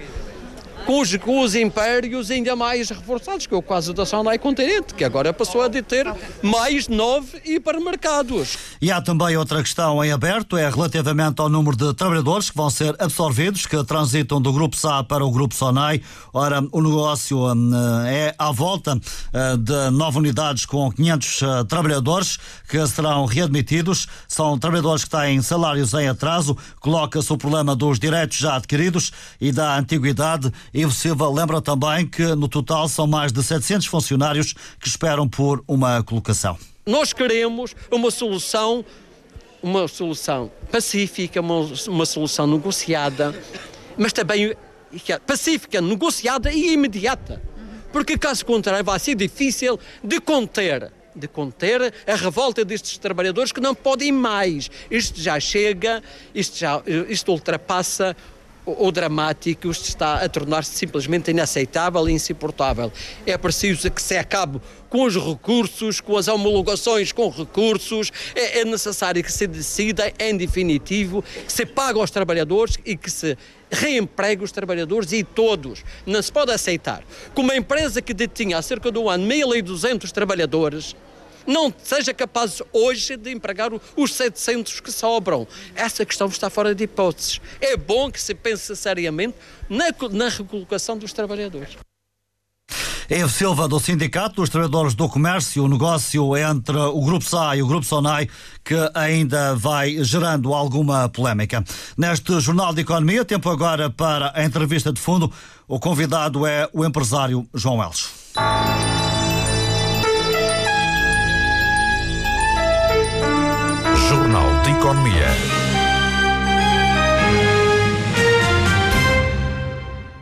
Com 0.89 1.03
os, 1.03 1.15
com 1.19 1.43
os 1.43 1.55
impérios 1.55 2.31
ainda 2.31 2.57
mais 2.57 2.89
reforçados, 2.89 3.47
que 3.47 3.53
é 3.53 3.57
o 3.59 3.61
caso 3.61 3.93
da 3.93 4.07
Sonai 4.07 4.39
Continente, 4.39 4.95
que 4.95 5.05
agora 5.05 5.35
passou 5.35 5.61
a 5.61 5.69
ter 5.69 6.07
mais 6.43 6.89
nove 6.89 7.43
hipermercados. 7.45 8.57
E 8.81 8.91
há 8.91 8.99
também 9.03 9.37
outra 9.37 9.63
questão 9.63 10.03
em 10.03 10.11
aberto, 10.11 10.57
é 10.57 10.67
relativamente 10.71 11.43
ao 11.43 11.51
número 11.51 11.77
de 11.77 11.93
trabalhadores 11.93 12.49
que 12.49 12.57
vão 12.57 12.71
ser 12.71 12.97
absorvidos, 12.99 13.67
que 13.67 13.85
transitam 13.85 14.41
do 14.41 14.51
Grupo 14.51 14.75
SA 14.79 15.05
para 15.05 15.23
o 15.23 15.31
Grupo 15.31 15.55
Sonai. 15.55 16.01
Ora, 16.33 16.65
o 16.73 16.81
negócio 16.81 17.53
hum, 17.53 17.71
é 18.07 18.35
à 18.39 18.51
volta 18.51 18.95
hum, 18.95 19.01
de 19.59 19.91
nove 19.91 20.17
unidades 20.17 20.65
com 20.65 20.91
500 20.91 21.43
hum, 21.43 21.65
trabalhadores 21.67 22.39
que 22.67 22.87
serão 22.87 23.27
readmitidos. 23.27 24.07
São 24.27 24.59
trabalhadores 24.59 25.05
que 25.05 25.11
têm 25.11 25.43
salários 25.43 25.93
em 25.93 26.09
atraso. 26.09 26.57
Coloca-se 26.81 27.31
o 27.31 27.37
problema 27.37 27.77
dos 27.77 27.99
direitos 27.99 28.39
já 28.39 28.57
adquiridos 28.57 29.13
e 29.39 29.53
da 29.53 29.77
antiguidade 29.77 30.51
Ivo 30.79 30.93
Silva 30.93 31.29
lembra 31.29 31.61
também 31.61 32.07
que 32.07 32.23
no 32.37 32.47
total 32.47 32.89
são 32.89 33.05
mais 33.05 33.33
de 33.33 33.43
700 33.43 33.85
funcionários 33.87 34.55
que 34.79 34.87
esperam 34.87 35.29
por 35.29 35.61
uma 35.67 36.05
colocação. 36.05 36.57
Nós 36.87 37.13
queremos 37.13 37.75
uma 37.91 38.13
solução, 38.13 38.85
uma 39.61 39.89
solução 39.89 40.49
pacífica, 40.71 41.41
uma, 41.41 41.69
uma 41.89 42.07
solução 42.07 42.47
negociada, 42.47 43.35
mas 43.97 44.13
também 44.13 44.55
pacífica, 45.27 45.81
negociada 45.81 46.53
e 46.53 46.75
imediata. 46.75 47.43
porque 47.93 48.17
caso 48.17 48.47
contrário 48.47 48.85
vai 48.85 49.01
ser 49.01 49.17
difícil 49.17 49.81
de 50.05 50.21
conter 50.21 50.93
de 51.17 51.27
conter 51.27 51.93
a 52.07 52.15
revolta 52.15 52.65
destes 52.65 52.97
trabalhadores 52.97 53.51
que 53.51 53.61
não 53.61 53.75
podem 53.75 54.13
mais. 54.13 54.71
Isto 54.89 55.21
já 55.21 55.41
chega, 55.41 56.01
isto 56.33 56.57
já 56.57 56.81
isto 57.09 57.33
ultrapassa 57.33 58.17
o 58.79 58.93
dramático 58.93 59.71
está 59.71 60.25
a 60.25 60.29
tornar-se 60.29 60.77
simplesmente 60.77 61.31
inaceitável 61.31 62.09
e 62.09 62.13
insuportável. 62.13 62.93
É 63.25 63.37
preciso 63.39 63.91
que 63.91 64.03
se 64.03 64.17
acabe 64.17 64.61
com 64.89 65.05
os 65.05 65.17
recursos, 65.17 66.01
com 66.01 66.17
as 66.17 66.29
homologações 66.29 67.13
com 67.13 67.29
recursos, 67.29 68.11
é, 68.35 68.61
é 68.61 68.65
necessário 68.65 69.23
que 69.23 69.33
se 69.33 69.47
decida 69.47 70.13
em 70.19 70.37
definitivo, 70.37 71.23
que 71.23 71.53
se 71.53 71.65
pague 71.67 71.99
aos 71.99 72.11
trabalhadores 72.11 72.77
e 72.85 72.97
que 72.97 73.11
se 73.11 73.37
reempregue 73.71 74.45
os 74.45 74.53
trabalhadores 74.53 75.13
e 75.13 75.23
todos. 75.23 75.85
Não 76.07 76.21
se 76.23 76.33
pode 76.33 76.53
aceitar 76.53 77.03
que 77.35 77.41
uma 77.41 77.57
empresa 77.57 78.01
que 78.01 78.15
detinha 78.15 78.59
há 78.59 78.63
cerca 78.63 78.91
de 78.91 78.99
um 78.99 79.09
ano 79.09 79.27
1.200 79.27 80.11
trabalhadores 80.11 80.97
não 81.49 81.73
seja 81.83 82.13
capaz 82.13 82.63
hoje 82.73 83.17
de 83.17 83.33
empregar 83.33 83.71
os 83.97 84.15
700 84.15 84.81
que 84.81 84.93
sobram. 84.93 85.49
Essa 85.75 86.05
questão 86.05 86.29
está 86.29 86.51
fora 86.51 86.75
de 86.75 86.85
hipóteses. 86.85 87.41
É 87.61 87.77
bom 87.77 88.13
que 88.13 88.21
se 88.21 88.35
pense 88.35 88.77
seriamente 88.77 89.35
na, 89.69 89.87
na 90.11 90.29
recolocação 90.29 90.99
dos 90.99 91.13
trabalhadores. 91.13 91.77
Eve 93.11 93.31
Silva, 93.31 93.67
do 93.67 93.81
Sindicato 93.81 94.37
dos 94.37 94.51
Trabalhadores 94.51 94.95
do 94.95 95.09
Comércio, 95.09 95.65
o 95.65 95.69
negócio 95.69 96.37
entre 96.37 96.77
o 96.77 97.01
Grupo 97.01 97.25
SA 97.25 97.57
e 97.57 97.63
o 97.63 97.67
Grupo 97.67 97.87
Sonai, 97.87 98.29
que 98.63 98.75
ainda 98.93 99.55
vai 99.57 100.05
gerando 100.05 100.53
alguma 100.53 101.09
polémica. 101.09 101.65
Neste 101.97 102.39
Jornal 102.39 102.75
de 102.75 102.83
Economia, 102.83 103.25
tempo 103.25 103.49
agora 103.49 103.89
para 103.89 104.31
a 104.35 104.45
entrevista 104.45 104.93
de 104.93 105.01
fundo. 105.01 105.33
O 105.67 105.81
convidado 105.81 106.47
é 106.47 106.69
o 106.71 106.85
empresário 106.85 107.49
João 107.55 107.83
Elso. 107.83 108.11
Economia. 114.79 115.27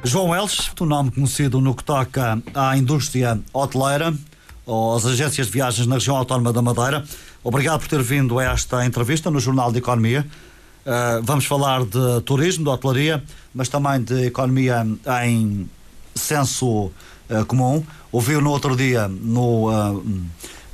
João 0.02 0.34
Elches, 0.34 0.70
o 0.80 0.86
nome 0.86 1.10
conhecido 1.10 1.60
no 1.60 1.75
que 1.75 1.84
toca 1.84 2.42
à 2.54 2.75
indústria 2.75 3.38
hoteleira 3.52 4.14
às 4.96 5.04
agências 5.04 5.48
de 5.48 5.52
viagens 5.52 5.86
na 5.86 5.96
região 5.96 6.16
autónoma 6.16 6.54
da 6.54 6.62
Madeira. 6.62 7.04
Obrigado 7.44 7.80
por 7.80 7.88
ter 7.88 8.02
vindo 8.02 8.38
a 8.38 8.44
esta 8.44 8.86
entrevista 8.86 9.30
no 9.30 9.38
Jornal 9.38 9.70
de 9.70 9.78
Economia. 9.78 10.26
Uh, 10.86 11.22
vamos 11.22 11.44
falar 11.44 11.84
de 11.84 12.22
turismo, 12.25 12.64
de 12.64 12.70
hotelaria, 12.70 13.22
mas 13.54 13.68
também 13.68 14.02
de 14.02 14.25
economia 14.25 14.86
em 15.22 15.68
senso 16.14 16.66
uh, 16.86 17.44
comum. 17.46 17.84
Ouviu 18.10 18.40
no 18.40 18.50
outro 18.50 18.75
dia, 18.75 19.06
no 19.06 19.68
uh, 19.68 20.02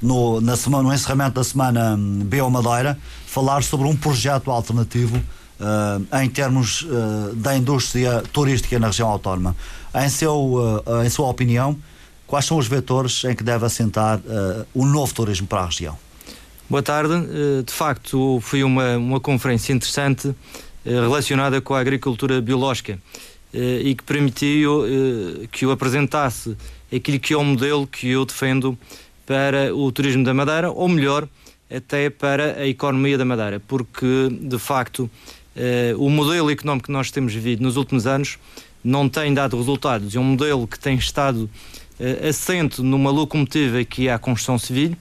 no, 0.02 0.40
na 0.40 0.56
semana, 0.56 0.82
no 0.82 0.92
encerramento 0.92 1.36
da 1.36 1.44
semana 1.44 1.96
Bio 1.96 2.50
Madeira, 2.50 2.98
falar 3.32 3.62
sobre 3.62 3.88
um 3.88 3.96
projeto 3.96 4.50
alternativo 4.50 5.16
uh, 5.16 6.22
em 6.22 6.28
termos 6.28 6.82
uh, 6.82 7.34
da 7.34 7.56
indústria 7.56 8.22
turística 8.30 8.78
na 8.78 8.88
região 8.88 9.08
autónoma. 9.08 9.56
Em, 9.94 10.08
seu, 10.10 10.36
uh, 10.36 11.02
em 11.02 11.08
sua 11.08 11.28
opinião, 11.28 11.74
quais 12.26 12.44
são 12.44 12.58
os 12.58 12.68
vetores 12.68 13.24
em 13.24 13.34
que 13.34 13.42
deve 13.42 13.64
assentar 13.64 14.20
o 14.74 14.84
novo 14.84 15.14
turismo 15.14 15.46
para 15.46 15.60
a 15.60 15.66
região? 15.66 15.96
Boa 16.68 16.82
tarde. 16.82 17.14
De 17.64 17.72
facto, 17.72 18.38
foi 18.40 18.64
uma, 18.64 18.96
uma 18.96 19.20
conferência 19.20 19.72
interessante 19.74 20.34
relacionada 20.82 21.60
com 21.60 21.74
a 21.74 21.80
agricultura 21.80 22.40
biológica 22.40 22.98
e 23.52 23.94
que 23.94 24.02
permitiu 24.02 24.84
que 25.50 25.66
eu 25.66 25.70
apresentasse 25.70 26.56
aquilo 26.90 27.20
que 27.20 27.34
é 27.34 27.36
o 27.36 27.44
modelo 27.44 27.86
que 27.86 28.08
eu 28.08 28.24
defendo 28.24 28.78
para 29.26 29.74
o 29.74 29.92
turismo 29.92 30.24
da 30.24 30.32
Madeira, 30.32 30.70
ou 30.70 30.88
melhor, 30.88 31.28
até 31.74 32.10
para 32.10 32.60
a 32.60 32.66
economia 32.66 33.16
da 33.16 33.24
Madeira, 33.24 33.60
porque 33.60 34.28
de 34.30 34.58
facto 34.58 35.10
eh, 35.54 35.94
o 35.96 36.08
modelo 36.08 36.50
económico 36.50 36.86
que 36.86 36.92
nós 36.92 37.10
temos 37.10 37.34
vivido 37.34 37.62
nos 37.62 37.76
últimos 37.76 38.06
anos 38.06 38.38
não 38.82 39.08
tem 39.08 39.32
dado 39.32 39.56
resultados. 39.56 40.14
É 40.14 40.18
um 40.18 40.24
modelo 40.24 40.66
que 40.66 40.78
tem 40.78 40.96
estado 40.96 41.48
eh, 42.00 42.28
assente 42.28 42.82
numa 42.82 43.10
locomotiva 43.10 43.84
que 43.84 44.08
é 44.08 44.12
a 44.12 44.18
construção 44.18 44.58
civil, 44.58 44.96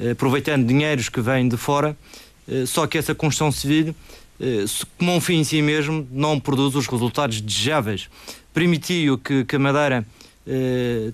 eh, 0.00 0.10
aproveitando 0.10 0.66
dinheiros 0.66 1.08
que 1.08 1.20
vêm 1.20 1.48
de 1.48 1.56
fora, 1.56 1.96
só 2.66 2.86
que 2.86 2.98
essa 2.98 3.14
construção 3.14 3.50
civil, 3.50 3.96
como 4.98 5.14
um 5.14 5.18
fim 5.18 5.36
em 5.36 5.44
si 5.44 5.62
mesmo, 5.62 6.06
não 6.12 6.38
produz 6.38 6.74
os 6.74 6.86
resultados 6.86 7.40
desejáveis. 7.40 8.10
Permitiu 8.52 9.16
que, 9.16 9.46
que 9.46 9.56
a 9.56 9.58
Madeira 9.58 10.06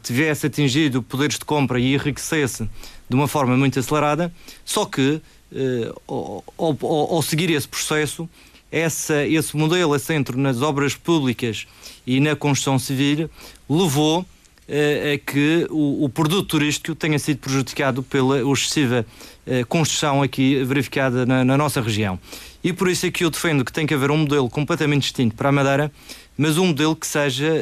tivesse 0.02 0.48
atingido 0.48 1.00
poderes 1.04 1.38
de 1.38 1.44
compra 1.44 1.78
e 1.78 1.94
enriquecesse 1.94 2.68
de 3.10 3.16
uma 3.16 3.26
forma 3.26 3.56
muito 3.56 3.78
acelerada, 3.78 4.32
só 4.64 4.86
que 4.86 5.20
eh, 5.52 5.92
ao, 6.06 6.44
ao, 6.56 6.76
ao, 7.14 7.22
seguir 7.22 7.50
esse 7.50 7.66
processo, 7.66 8.28
essa, 8.70 9.26
esse 9.26 9.56
modelo 9.56 9.92
assento 9.92 10.38
nas 10.38 10.62
obras 10.62 10.94
públicas 10.94 11.66
e 12.06 12.20
na 12.20 12.36
construção 12.36 12.78
civil 12.78 13.28
levou 13.68 14.24
eh, 14.68 15.14
a 15.14 15.30
que 15.30 15.66
o, 15.70 16.04
o, 16.04 16.08
produto 16.08 16.46
turístico 16.46 16.94
tenha 16.94 17.18
sido 17.18 17.38
prejudicado 17.38 18.00
pela 18.04 18.40
excessiva 18.40 19.04
eh, 19.44 19.64
construção 19.64 20.22
aqui 20.22 20.62
verificada 20.62 21.26
na, 21.26 21.44
na 21.44 21.58
nossa 21.58 21.80
região. 21.80 22.16
E 22.62 22.72
por 22.72 22.88
isso 22.88 23.06
é 23.06 23.10
que 23.10 23.24
eu 23.24 23.30
defendo 23.30 23.64
que 23.64 23.72
tem 23.72 23.86
que 23.86 23.94
haver 23.94 24.12
um 24.12 24.18
modelo 24.18 24.48
completamente 24.48 25.02
distinto 25.02 25.34
para 25.34 25.48
a 25.48 25.52
Madeira, 25.52 25.90
mas 26.40 26.56
um 26.56 26.68
modelo 26.68 26.96
que 26.96 27.06
seja 27.06 27.52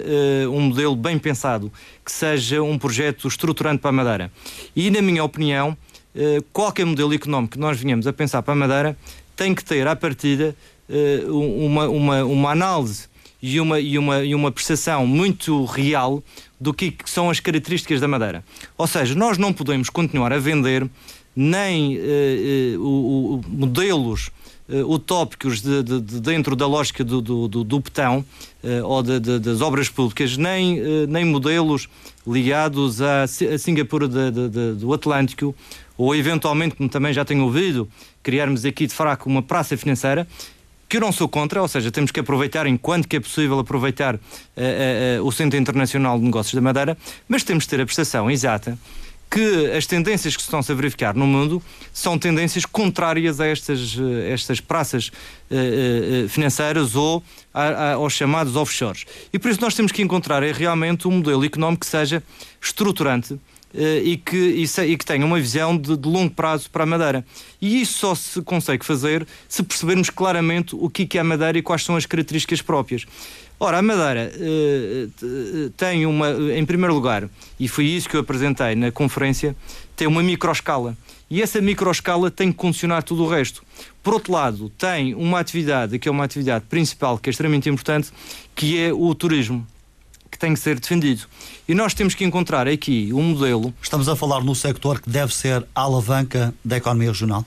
uh, 0.47 0.53
um 0.53 0.61
modelo 0.61 0.95
bem 0.95 1.19
pensado, 1.19 1.73
que 2.05 2.13
seja 2.13 2.63
um 2.63 2.79
projeto 2.79 3.27
estruturante 3.27 3.81
para 3.81 3.91
a 3.91 3.93
Madeira. 3.93 4.33
E, 4.77 4.89
na 4.89 5.03
minha 5.03 5.25
opinião, 5.25 5.77
uh, 6.15 6.43
qualquer 6.53 6.87
modelo 6.87 7.13
económico 7.13 7.55
que 7.55 7.59
nós 7.59 7.77
venhamos 7.77 8.07
a 8.07 8.13
pensar 8.13 8.41
para 8.41 8.53
a 8.53 8.57
Madeira 8.57 8.97
tem 9.35 9.53
que 9.53 9.65
ter, 9.65 9.85
à 9.89 9.97
partida, 9.97 10.55
uh, 10.89 11.65
uma, 11.67 11.89
uma, 11.89 12.25
uma 12.25 12.51
análise 12.53 13.09
e 13.43 13.61
uma, 13.61 13.81
e, 13.81 13.99
uma, 13.99 14.25
e 14.25 14.33
uma 14.33 14.53
percepção 14.53 15.05
muito 15.05 15.65
real 15.65 16.23
do 16.61 16.73
que 16.73 16.95
são 17.05 17.31
as 17.31 17.41
características 17.41 18.01
da 18.01 18.07
Madeira. 18.07 18.45
Ou 18.77 18.87
seja, 18.87 19.13
nós 19.17 19.39
não 19.39 19.53
podemos 19.53 19.91
continuar 19.91 20.33
a 20.33 20.39
vender 20.39 20.89
nem 21.35 21.99
o, 22.79 22.81
o, 22.81 23.41
modelos 23.49 24.31
utópicos 24.87 25.63
de, 25.63 25.83
de, 25.83 26.01
de, 26.01 26.21
dentro 26.21 26.55
da 26.55 26.67
lógica 26.67 27.03
do, 27.03 27.21
do, 27.21 27.49
do, 27.49 27.65
do 27.65 27.81
petão 27.81 28.25
uh, 28.63 28.87
ou 28.87 29.03
de, 29.03 29.39
das 29.39 29.61
obras 29.61 29.89
públicas, 29.89 30.37
nem, 30.37 30.81
uh, 30.81 31.07
nem 31.09 31.25
modelos 31.25 31.89
ligados 32.27 33.01
à, 33.01 33.23
à 33.23 33.59
Singapura 33.59 34.07
do 34.07 34.93
Atlântico, 34.93 35.55
ou 35.97 36.15
eventualmente, 36.15 36.77
como 36.77 36.89
também 36.89 37.13
já 37.13 37.25
tenho 37.25 37.45
ouvido, 37.45 37.89
criarmos 38.23 38.65
aqui 38.65 38.87
de 38.87 38.95
fraco 38.95 39.29
uma 39.29 39.43
praça 39.43 39.77
financeira, 39.77 40.29
que 40.89 40.97
eu 40.97 41.01
não 41.01 41.13
sou 41.13 41.29
contra, 41.29 41.61
ou 41.61 41.69
seja, 41.69 41.91
temos 41.91 42.11
que 42.11 42.21
aproveitar, 42.21 42.67
enquanto 42.67 43.07
que 43.07 43.17
é 43.17 43.21
possível, 43.21 43.59
aproveitar 43.59 44.15
uh, 44.15 44.19
uh, 44.19 45.23
uh, 45.23 45.27
o 45.27 45.31
Centro 45.31 45.59
Internacional 45.59 46.19
de 46.19 46.25
Negócios 46.25 46.55
da 46.55 46.61
Madeira, 46.61 46.97
mas 47.29 47.45
temos 47.45 47.65
de 47.65 47.71
ter 47.71 47.81
a 47.81 47.85
prestação 47.85 48.31
exata 48.31 48.79
que 49.31 49.73
as 49.77 49.87
tendências 49.87 50.37
que 50.37 50.43
estão 50.43 50.63
-se 50.63 50.73
a 50.73 50.75
verificar 50.75 51.15
no 51.15 51.27
mundo 51.27 51.63
são 51.93 52.19
tendências 52.19 52.65
contrárias 52.65 53.41
a 53.41 53.47
estas, 53.47 53.97
eh, 53.99 54.33
estas 54.33 54.61
praças 54.61 55.09
uh, 55.51 56.25
uh, 56.25 56.29
financeiras 56.29 56.95
ou 56.95 57.23
aos 57.97 58.13
chamados 58.13 58.55
offshores. 58.57 59.05
E 59.33 59.39
por 59.39 59.51
isso 59.51 59.61
nós 59.61 59.75
temos 59.75 59.91
que 59.91 60.01
encontrar 60.01 60.43
é 60.43 60.53
realmente 60.53 61.09
um 61.09 61.11
modelo 61.11 61.45
económico 61.45 61.81
que 61.81 61.91
seja 61.91 62.23
estruturante 62.61 63.39
e, 63.75 64.17
que, 64.17 64.37
e, 64.37 64.65
e, 64.65 64.97
que 64.97 65.05
tenha 65.05 65.27
uma 65.27 65.39
visão 65.39 65.77
de, 65.77 65.97
de, 65.97 66.09
longo 66.09 66.33
prazo 66.33 66.71
para 66.71 66.85
a 66.85 66.87
Madeira. 66.87 67.25
E 67.61 67.83
isso 67.83 67.99
só 67.99 68.15
se 68.15 68.41
consegue 68.43 68.85
fazer 68.85 69.27
se 69.49 69.63
percebermos 69.63 70.09
claramente 70.09 70.75
o 70.75 70.89
que 70.89 71.19
é 71.19 71.21
a 71.21 71.25
Madeira 71.25 71.59
e 71.59 71.63
quais 71.63 71.85
são 71.85 71.97
as 71.97 72.07
características 72.07 72.63
próprias. 72.63 73.05
Ora, 73.61 73.79
a 73.79 73.83
Madeira 73.83 74.31
uh, 74.37 75.71
tem 75.71 76.07
uma, 76.07 76.31
em 76.31 76.65
primeiro 76.65 76.95
lugar, 76.95 77.29
e 77.59 77.67
foi 77.67 77.87
isso 77.87 78.09
que 78.09 78.15
eu 78.15 78.21
apresentei 78.21 78.77
na 78.77 78.93
conferência, 78.93 79.57
tem 79.97 80.07
uma 80.07 80.23
microescala. 80.23 80.97
E 81.29 81.43
essa 81.43 81.61
microescala 81.61 82.31
tem 82.31 82.53
que 82.53 82.57
condicionar 82.57 83.03
tudo 83.03 83.25
o 83.25 83.29
resto. 83.29 83.63
Por 84.03 84.15
outro 84.15 84.33
lado, 84.33 84.71
tem 84.71 85.13
uma 85.15 85.41
atividade, 85.41 85.99
que 85.99 86.09
é 86.09 86.11
uma 86.11 86.25
atividade 86.25 86.67
principal, 86.67 87.19
que 87.19 87.29
é 87.29 87.33
extremamente 87.33 87.69
importante, 87.69 88.11
que 88.55 88.81
é 88.81 88.93
o 88.93 89.15
turismo 89.15 89.67
que 90.31 90.39
tem 90.39 90.55
que 90.55 90.61
ser 90.61 90.79
defendido. 90.79 91.23
E 91.69 91.75
nós 91.75 91.95
temos 91.95 92.15
que 92.15 92.25
encontrar 92.25 92.69
aqui 92.69 93.11
um 93.13 93.23
modelo. 93.23 93.75
Estamos 93.83 94.09
a 94.09 94.15
falar 94.15 94.43
no 94.45 94.55
sector 94.55 95.01
que 95.01 95.11
deve 95.11 95.35
ser 95.35 95.67
a 95.75 95.81
alavanca 95.81 96.55
da 96.65 96.77
economia 96.77 97.09
regional? 97.09 97.45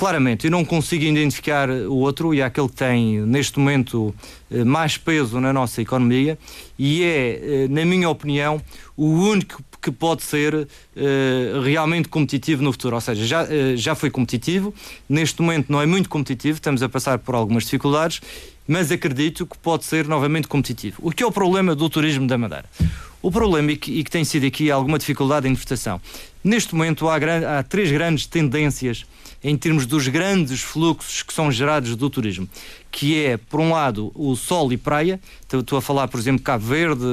Claramente, 0.00 0.46
eu 0.46 0.50
não 0.50 0.64
consigo 0.64 1.04
identificar 1.04 1.68
o 1.68 1.96
outro 1.96 2.32
e 2.32 2.40
é 2.40 2.44
aquele 2.44 2.70
que 2.70 2.74
tem, 2.74 3.20
neste 3.20 3.58
momento, 3.58 4.14
eh, 4.50 4.64
mais 4.64 4.96
peso 4.96 5.38
na 5.38 5.52
nossa 5.52 5.82
economia 5.82 6.38
e 6.78 7.02
é, 7.02 7.64
eh, 7.64 7.68
na 7.68 7.84
minha 7.84 8.08
opinião, 8.08 8.62
o 8.96 9.04
único 9.04 9.62
que 9.78 9.90
pode 9.90 10.22
ser 10.22 10.54
uh, 10.54 10.66
realmente 11.62 12.08
competitivo 12.08 12.62
no 12.62 12.72
futuro. 12.72 12.94
Ou 12.94 13.00
seja, 13.00 13.26
já, 13.26 13.46
já 13.76 13.94
foi 13.94 14.10
competitivo, 14.10 14.74
neste 15.06 15.40
momento 15.42 15.70
não 15.70 15.82
é 15.82 15.86
muito 15.86 16.08
competitivo, 16.08 16.56
estamos 16.56 16.82
a 16.82 16.88
passar 16.88 17.18
por 17.18 17.34
algumas 17.34 17.64
dificuldades, 17.64 18.22
mas 18.66 18.90
acredito 18.90 19.46
que 19.46 19.58
pode 19.58 19.84
ser 19.84 20.06
novamente 20.06 20.48
competitivo. 20.48 20.96
O 21.02 21.10
que 21.10 21.22
é 21.22 21.26
o 21.26 21.32
problema 21.32 21.74
do 21.74 21.88
turismo 21.90 22.26
da 22.26 22.38
Madeira? 22.38 22.64
O 23.22 23.30
problema, 23.30 23.72
e 23.72 23.76
que, 23.76 23.92
e 23.92 24.04
que 24.04 24.10
tem 24.10 24.24
sido 24.24 24.46
aqui 24.46 24.70
alguma 24.70 24.98
dificuldade 24.98 25.42
de 25.42 25.52
interpretação, 25.52 26.00
neste 26.42 26.74
momento 26.74 27.06
há, 27.06 27.16
há 27.58 27.62
três 27.62 27.90
grandes 27.90 28.26
tendências 28.26 29.04
em 29.42 29.56
termos 29.56 29.86
dos 29.86 30.06
grandes 30.08 30.60
fluxos 30.60 31.22
que 31.22 31.32
são 31.32 31.50
gerados 31.50 31.96
do 31.96 32.10
turismo, 32.10 32.48
que 32.90 33.24
é, 33.24 33.36
por 33.36 33.60
um 33.60 33.70
lado, 33.72 34.12
o 34.14 34.36
sol 34.36 34.72
e 34.72 34.76
praia, 34.76 35.20
estou 35.52 35.78
a 35.78 35.82
falar, 35.82 36.08
por 36.08 36.20
exemplo, 36.20 36.42
Cabo 36.42 36.66
Verde, 36.66 37.04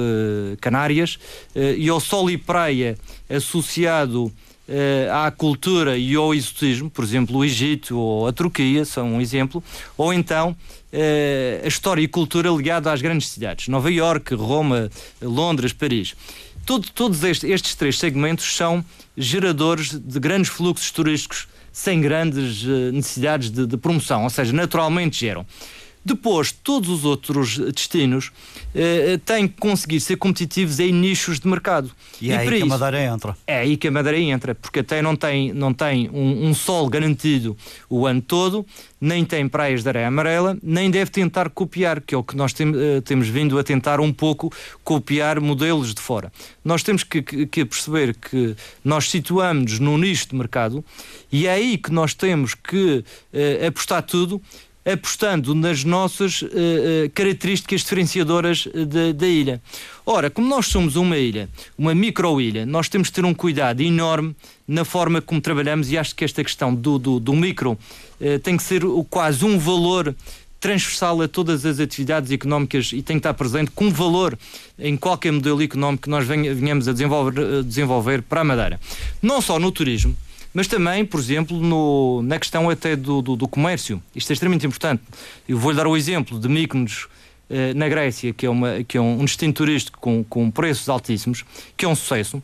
Canárias, 0.60 1.18
eh, 1.56 1.76
e 1.78 1.90
ao 1.90 2.00
sol 2.00 2.30
e 2.30 2.38
praia 2.38 2.98
associado 3.30 4.32
eh, 4.68 5.10
à 5.12 5.32
cultura 5.32 5.98
e 5.98 6.16
ao 6.16 6.34
exotismo, 6.34 6.90
por 6.90 7.04
exemplo, 7.04 7.38
o 7.38 7.46
Egito 7.46 7.98
ou 7.98 8.28
a 8.28 8.34
Turquia 8.34 8.84
são 8.84 9.14
um 9.14 9.22
exemplo, 9.22 9.64
ou 9.98 10.14
então 10.14 10.56
eh, 10.92 11.62
a 11.64 11.68
história 11.68 12.02
e 12.02 12.08
cultura 12.08 12.50
ligada 12.50 12.92
às 12.92 13.02
grandes 13.02 13.30
cidades, 13.30 13.70
Nova 13.70 13.90
Iorque, 13.90 14.36
Roma, 14.36 14.90
Londres, 15.22 15.72
Paris. 15.72 16.16
Todo, 16.66 16.90
todos 16.92 17.24
estes, 17.24 17.50
estes 17.50 17.76
três 17.76 17.98
segmentos 17.98 18.58
são 18.58 18.84
geradores 19.16 19.98
de 19.98 20.20
grandes 20.20 20.50
fluxos 20.50 20.92
turísticos 20.92 21.48
sem 21.78 22.02
grandes 22.02 22.66
eh, 22.66 22.92
necessidades 22.92 23.52
de, 23.52 23.68
de 23.68 23.78
promoção, 23.78 24.24
ou 24.24 24.32
seja, 24.32 24.52
naturalmente 24.52 25.20
geram. 25.20 25.46
Depois, 26.08 26.54
todos 26.54 26.88
os 26.88 27.04
outros 27.04 27.58
destinos 27.58 28.32
eh, 28.74 29.20
têm 29.26 29.46
que 29.46 29.56
conseguir 29.60 30.00
ser 30.00 30.16
competitivos 30.16 30.80
em 30.80 30.94
nichos 30.94 31.38
de 31.38 31.46
mercado. 31.50 31.92
E, 32.22 32.28
e 32.28 32.32
é 32.32 32.38
aí 32.38 32.48
que 32.48 32.56
isso, 32.56 32.64
a 32.64 32.68
Madeira 32.70 33.02
entra. 33.02 33.38
É 33.46 33.58
aí 33.58 33.76
que 33.76 33.90
a 33.90 33.92
Madeira 33.92 34.18
entra, 34.18 34.56
porque 34.56 34.80
até 34.80 35.02
não 35.02 35.18
tem, 35.18 35.52
não 35.52 35.74
tem 35.74 36.10
um, 36.10 36.48
um, 36.48 36.54
sol 36.54 36.88
garantido 36.88 37.58
o 37.90 38.08
ano 38.08 38.22
todo, 38.22 38.66
nem 39.02 39.26
tem 39.26 39.50
praias 39.50 39.84
de 39.84 39.90
areia 39.90 40.08
amarela, 40.08 40.58
nem 40.64 40.90
deve 40.90 41.12
tentar 41.12 41.50
copiar, 41.50 42.00
que 42.00 42.16
é 42.16 42.18
o 42.18 42.24
que 42.24 42.38
nós 42.38 42.54
tem, 42.54 42.72
eh, 42.74 43.02
temos 43.02 43.28
vindo 43.28 43.60
a 43.60 43.64
tentar 43.66 44.00
um 44.00 44.14
pouco 44.14 44.50
copiar 44.86 45.42
modelos 45.42 45.94
de 45.94 46.00
fora. 46.00 46.32
Nós 46.64 46.84
temos 46.84 47.04
que, 47.04 47.22
que, 47.22 47.46
que 47.46 47.66
perceber 47.66 48.16
que 48.16 48.56
nós 48.82 49.10
situamos 49.10 49.78
no 49.78 49.98
nicho 49.98 50.30
de 50.30 50.36
mercado 50.36 50.86
e 51.30 51.48
é 51.48 51.52
aí 51.52 51.78
que 51.78 51.92
nós 51.92 52.14
temos 52.14 52.54
que 52.54 53.04
eh, 53.34 53.68
apostar 53.68 54.04
tudo 54.04 54.42
apostando 54.92 55.54
nas 55.54 55.84
nossas 55.84 56.42
uh, 56.42 56.48
características 57.14 57.82
diferenciadoras 57.82 58.68
eh, 58.74 59.12
da 59.12 59.28
ilha. 59.28 59.62
Ora, 60.06 60.30
como 60.30 60.48
nós 60.48 60.68
somos 60.68 60.96
uma 60.96 61.18
ilha, 61.18 61.50
uma 61.78 61.94
micro-ilha, 61.94 62.66
nós 62.66 62.88
temos 62.88 63.10
de 63.10 63.16
ter 63.16 63.26
um 63.26 63.34
cuidado 63.34 63.82
enorme 63.82 64.34
na 64.66 64.86
forma 64.86 65.22
como 65.22 65.42
trabalhamos 65.42 65.92
e 65.92 65.98
acho 65.98 66.16
que 66.16 66.24
esta 66.24 66.42
questão 66.44 66.74
do, 66.74 66.98
do, 66.98 67.20
do 67.20 67.34
micro 67.34 67.72
uh, 67.72 68.40
tem 68.40 68.56
que 68.56 68.64
ser 68.64 68.84
quase 69.10 69.44
um 69.44 69.60
valor 69.60 70.16
transversal 70.60 71.22
a 71.22 71.28
todas 71.28 71.66
as 71.66 71.80
atividades 71.80 72.32
económicas 72.32 72.92
e 72.94 73.02
tem 73.02 73.18
que 73.18 73.20
estar 73.20 73.34
presente 73.34 73.72
com 73.72 73.92
valor 73.92 74.38
em 74.80 74.98
qualquer 74.98 75.32
modelo 75.32 75.62
económico 75.62 76.04
que 76.04 76.10
nós 76.10 76.26
venhamos 76.26 76.88
a 76.88 76.94
desenvolver, 76.94 77.60
a 77.60 77.62
desenvolver 77.62 78.22
para 78.24 78.42
a 78.42 78.44
Madeira. 78.44 78.80
Não 79.22 79.40
só 79.42 79.60
no 79.60 79.72
turismo, 79.72 80.16
mas 80.58 80.66
também, 80.66 81.06
por 81.06 81.20
exemplo, 81.20 81.56
no, 81.60 82.24
na 82.24 82.40
questão 82.40 82.68
até 82.68 82.96
do, 82.96 83.22
do, 83.22 83.36
do 83.36 83.48
comércio. 83.48 84.02
Isto 84.16 84.32
é 84.32 84.34
extremamente 84.34 84.66
importante. 84.66 85.04
Eu 85.48 85.56
vou-lhe 85.56 85.78
dar 85.78 85.86
o 85.86 85.96
exemplo 85.96 86.40
de 86.40 86.50
Mykonos, 86.50 87.08
eh, 87.48 87.76
na 87.76 87.88
Grécia, 87.88 88.34
que 88.34 88.44
é, 88.44 88.50
uma, 88.50 88.84
que 88.84 88.98
é 88.98 89.00
um, 89.00 89.24
destino 89.24 89.54
turístico 89.54 90.00
com, 90.00 90.24
com 90.24 90.50
preços 90.50 90.90
altíssimos, 90.90 91.46
que 91.78 91.86
é 91.86 91.88
um 91.88 91.94
sucesso. 91.94 92.42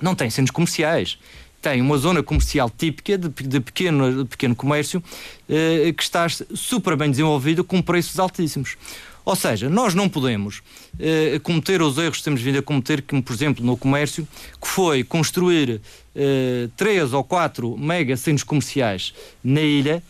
Não 0.00 0.14
tem 0.14 0.30
centros 0.30 0.50
comerciais, 0.50 1.18
tem 1.60 1.82
uma 1.82 1.98
zona 1.98 2.22
comercial 2.22 2.70
típica 2.70 3.18
de, 3.18 3.28
de, 3.28 3.60
pequeno, 3.60 4.24
de 4.24 4.30
pequeno 4.30 4.56
comércio 4.56 5.04
eh, 5.46 5.92
que 5.94 6.02
está 6.02 6.26
super 6.54 6.96
bem 6.96 7.10
desenvolvida 7.10 7.62
com 7.62 7.82
preços 7.82 8.18
altíssimos. 8.18 8.78
Ou 9.24 9.36
seja, 9.36 9.68
nós 9.68 9.94
não 9.94 10.08
podemos 10.08 10.62
eh, 10.98 11.38
cometer 11.42 11.80
os 11.80 11.96
erros 11.96 12.18
que 12.18 12.24
temos 12.24 12.40
vindo 12.40 12.58
a 12.58 12.62
cometer, 12.62 13.02
como 13.02 13.22
por 13.22 13.32
exemplo 13.34 13.64
no 13.64 13.76
comércio, 13.76 14.26
que 14.60 14.66
foi 14.66 15.04
construir 15.04 15.80
eh, 16.14 16.68
três 16.76 17.12
ou 17.12 17.24
quatro 17.24 17.76
mega 17.76 18.16
centros 18.16 18.44
comerciais 18.44 19.14
na 19.42 19.60
ilha 19.60 20.02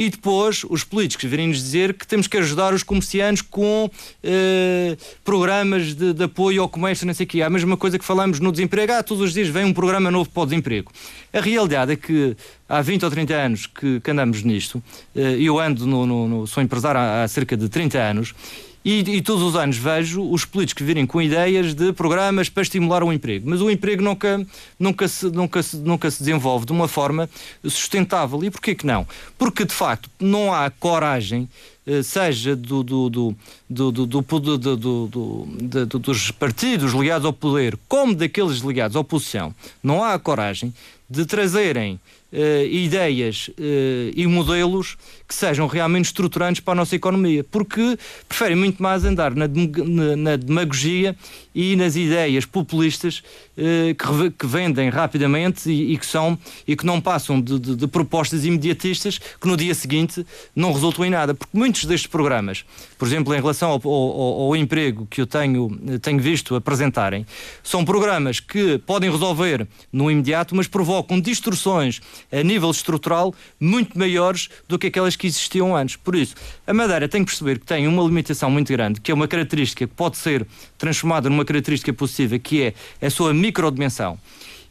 e 0.00 0.08
depois 0.08 0.64
os 0.70 0.84
políticos 0.84 1.28
virem-nos 1.28 1.58
dizer 1.58 1.94
que 1.94 2.06
temos 2.06 2.26
que 2.26 2.36
ajudar 2.38 2.72
os 2.72 2.82
comerciantes 2.82 3.42
com 3.42 3.90
eh, 4.22 4.96
programas 5.24 5.94
de, 5.94 6.14
de, 6.14 6.24
apoio 6.24 6.62
ao 6.62 6.68
comércio, 6.68 7.06
não 7.06 7.12
sei 7.12 7.24
o 7.24 7.26
quê. 7.26 7.40
É 7.40 7.44
a 7.44 7.50
mesma 7.50 7.76
coisa 7.76 7.98
que 7.98 8.04
falamos 8.04 8.38
no 8.40 8.52
desemprego. 8.52 8.92
Ah, 8.92 9.02
todos 9.02 9.22
os 9.22 9.34
dias 9.34 9.48
vem 9.48 9.64
um 9.64 9.74
programa 9.74 10.10
novo 10.10 10.30
para 10.30 10.42
o 10.42 10.46
desemprego. 10.46 10.92
A 11.32 11.40
realidade 11.40 11.92
é 11.92 11.96
que 11.96 12.36
há 12.68 12.80
20 12.80 13.04
ou 13.04 13.10
30 13.10 13.34
anos 13.34 13.66
que, 13.66 14.00
que 14.00 14.10
andamos 14.10 14.42
nisto, 14.42 14.82
eh, 15.14 15.36
eu 15.40 15.58
ando, 15.58 15.86
no, 15.86 16.06
no, 16.06 16.28
no, 16.28 16.46
sou 16.46 16.62
empresário 16.62 17.00
há, 17.00 17.24
há 17.24 17.28
cerca 17.28 17.56
de 17.56 17.68
30 17.68 17.98
anos, 17.98 18.34
e, 18.84 19.00
e, 19.00 19.22
todos 19.22 19.42
os 19.42 19.56
anos 19.56 19.76
vejo 19.76 20.22
os 20.22 20.44
políticos 20.44 20.86
virem 20.86 21.06
com 21.06 21.20
ideias 21.20 21.74
de 21.74 21.92
programas 21.92 22.48
para 22.48 22.62
estimular 22.62 23.02
o 23.02 23.12
emprego, 23.12 23.48
mas 23.48 23.60
o 23.60 23.70
emprego 23.70 24.02
nunca, 24.02 24.46
nunca, 24.78 25.06
se, 25.06 25.26
nunca, 25.26 25.62
se, 25.62 25.76
nunca 25.76 26.10
se 26.10 26.20
desenvolve 26.20 26.64
de 26.64 26.72
uma 26.72 26.88
forma 26.88 27.28
sustentável. 27.62 28.42
E 28.42 28.50
porquê 28.50 28.74
que 28.74 28.86
não? 28.86 29.06
Porque 29.36 29.64
de 29.64 29.74
facto 29.74 30.08
não 30.18 30.52
há 30.52 30.70
coragem 30.70 31.46
eh, 31.86 32.02
seja 32.02 32.54
do, 32.54 32.82
do, 32.82 33.10
do, 33.10 33.36
do, 33.68 34.06
dos 35.98 36.30
partidos 36.30 36.92
ligados 36.92 37.26
ao 37.26 37.32
poder, 37.32 37.76
como 37.88 38.14
daqueles 38.14 38.58
ligados 38.58 38.96
à 38.96 39.00
oposição, 39.00 39.54
não 39.82 40.04
há 40.04 40.18
coragem 40.18 40.72
de 41.08 41.26
trazerem 41.26 41.98
uh, 42.32 42.64
ideias 42.66 43.48
uh, 43.48 43.52
e 44.14 44.26
modelos 44.26 44.96
que 45.26 45.34
sejam 45.34 45.66
realmente 45.66 46.06
estruturantes 46.06 46.60
para 46.60 46.72
a 46.72 46.76
nossa 46.76 46.96
economia, 46.96 47.44
porque 47.44 47.98
preferem 48.28 48.56
muito 48.56 48.82
mais 48.82 49.04
andar 49.04 49.34
na, 49.34 49.46
na, 49.46 50.36
demagogia 50.36 51.16
e 51.54 51.76
nas 51.76 51.94
ideias 51.96 52.44
populistas 52.44 53.22
uh, 53.56 53.94
que, 53.94 54.30
que, 54.38 54.46
vendem 54.46 54.88
rapidamente 54.88 55.70
e, 55.70 55.92
e, 55.92 55.98
que 55.98 56.06
são 56.06 56.38
e 56.66 56.74
que 56.74 56.84
não 56.84 57.00
passam 57.00 57.40
de, 57.40 57.58
de, 57.58 57.76
de, 57.76 57.86
propostas 57.86 58.44
imediatistas 58.44 59.18
que 59.18 59.46
no 59.46 59.56
dia 59.56 59.74
seguinte 59.74 60.26
não 60.54 60.72
resultam 60.72 61.04
em 61.04 61.10
nada, 61.10 61.34
porque 61.34 61.56
muitos 61.56 61.84
destes 61.84 62.08
programas, 62.08 62.64
por 62.98 63.06
exemplo, 63.06 63.34
em 63.34 63.40
relação 63.40 63.70
ao, 63.70 63.80
ao, 63.84 64.42
ao 64.42 64.56
emprego 64.56 65.06
que 65.08 65.20
eu 65.20 65.26
tenho, 65.26 65.70
tenho 66.02 66.18
visto 66.18 66.54
apresentarem, 66.54 67.26
são 67.62 67.84
programas 67.84 68.40
que 68.40 68.78
podem 68.78 69.10
resolver 69.10 69.66
no 69.92 70.10
imediato, 70.10 70.54
mas 70.54 70.66
provocam 70.66 71.20
distorções 71.20 72.00
a 72.30 72.42
nível 72.42 72.70
estrutural 72.70 73.34
muito 73.58 73.98
maiores 73.98 74.48
do 74.68 74.78
que 74.78 74.88
aquelas 74.88 75.16
que 75.16 75.26
existiam 75.26 75.76
antes. 75.76 75.96
Por 75.96 76.14
isso, 76.14 76.34
a 76.66 76.72
Madeira 76.72 77.08
tem 77.08 77.24
que 77.24 77.30
perceber 77.30 77.58
que 77.58 77.66
tem 77.66 77.86
uma 77.86 78.02
limitação 78.02 78.50
muito 78.50 78.72
grande, 78.72 79.00
que 79.00 79.10
é 79.10 79.14
uma 79.14 79.28
característica 79.28 79.86
que 79.86 79.94
pode 79.94 80.16
ser 80.16 80.46
transformada 80.78 81.28
numa 81.28 81.44
característica 81.44 81.92
positiva, 81.92 82.38
que 82.38 82.74
é 83.00 83.06
a 83.06 83.10
sua 83.10 83.34
microdimensão. 83.34 84.18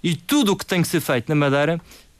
E 0.01 0.15
tudo 0.15 0.53
o 0.53 0.55
que 0.55 0.65
tem 0.65 0.81
que 0.81 0.87
ser 0.87 1.01
feito 1.01 1.27
na 1.27 1.35
Madeira 1.35 1.79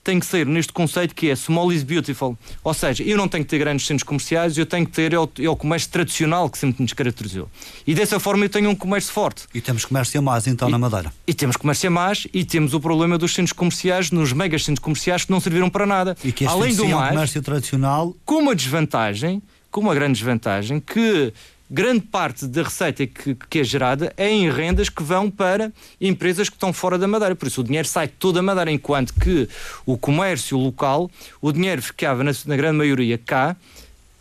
tem 0.10 0.20
que 0.20 0.26
ser 0.26 0.48
neste 0.48 0.74
conceito 0.74 1.14
que 1.14 1.30
é 1.30 1.36
small 1.36 1.72
is 1.72 1.84
beautiful. 1.84 2.36
Ou 2.64 2.74
seja, 2.74 3.04
eu 3.04 3.16
não 3.16 3.28
tenho 3.28 3.44
que 3.44 3.50
ter 3.52 3.60
grandes 3.60 3.86
centros 3.86 4.02
comerciais, 4.02 4.58
eu 4.58 4.66
tenho 4.66 4.84
que 4.84 4.92
ter 4.92 5.14
é 5.14 5.20
o, 5.20 5.30
é 5.40 5.48
o 5.48 5.56
comércio 5.56 5.88
tradicional 5.92 6.50
que 6.50 6.58
sempre 6.58 6.82
nos 6.82 6.94
caracterizou. 6.94 7.48
E 7.86 7.94
dessa 7.94 8.20
forma 8.20 8.46
eu 8.46 8.50
tenho 8.50 8.72
um 8.72 8.76
comércio 8.76 9.14
forte. 9.14 9.44
E 9.54 9.62
temos 9.62 9.86
comércio 9.86 10.20
a 10.20 10.24
mais 10.24 10.48
então 10.48 10.68
e, 10.68 10.72
na 10.72 10.80
Madeira. 10.80 11.14
E 11.28 11.34
temos 11.34 11.56
comércio 11.58 11.90
a 11.90 11.92
mais 11.92 12.28
e 12.34 12.44
temos 12.44 12.74
o 12.74 12.80
problema 12.80 13.20
dos 13.20 13.36
centros 13.36 13.54
comerciais, 13.54 14.10
nos 14.10 14.34
megas 14.34 14.64
centros 14.66 14.84
comerciais 14.84 15.26
que 15.26 15.32
não 15.32 15.40
serviram 15.40 15.70
para 15.70 15.86
nada. 15.86 16.18
E 16.24 16.32
que 16.32 16.44
Além 16.44 16.74
do 16.74 16.88
mais, 16.88 17.06
um 17.06 17.10
comércio 17.10 17.42
tradicional. 17.44 18.16
Com 18.26 18.38
uma 18.40 18.56
desvantagem, 18.56 19.44
com 19.70 19.82
uma 19.82 19.94
grande 19.94 20.14
desvantagem, 20.14 20.80
que 20.80 21.32
grande 21.70 22.02
parte 22.02 22.48
da 22.48 22.64
receita 22.64 23.06
que, 23.06 23.36
que, 23.50 23.60
é 23.60 23.64
gerada 23.64 24.14
é 24.18 24.30
em 24.30 24.50
rendas 24.50 24.90
que 24.90 25.04
vão 25.04 25.30
para 25.30 25.72
empresas 26.02 26.50
que 26.50 26.56
estão 26.56 26.74
fora 26.74 26.98
da 26.98 27.08
Madeira. 27.08 27.36
Por 27.36 27.48
isso 27.48 27.62
o 27.62 27.64
dinheiro 27.64 27.88
sai 27.88 28.08
toda 28.08 28.40
a 28.40 28.44
Madeira, 28.44 28.72
enquanto 28.72 29.14
que 29.14 29.48
o 29.86 29.98
comércio 29.98 30.58
local, 30.58 31.10
o 31.42 31.52
dinheiro 31.52 31.82
ficava 31.82 32.24
na, 32.24 32.32
na 32.46 32.56
grande 32.56 32.78
maioria 32.78 33.18
cá 33.18 33.56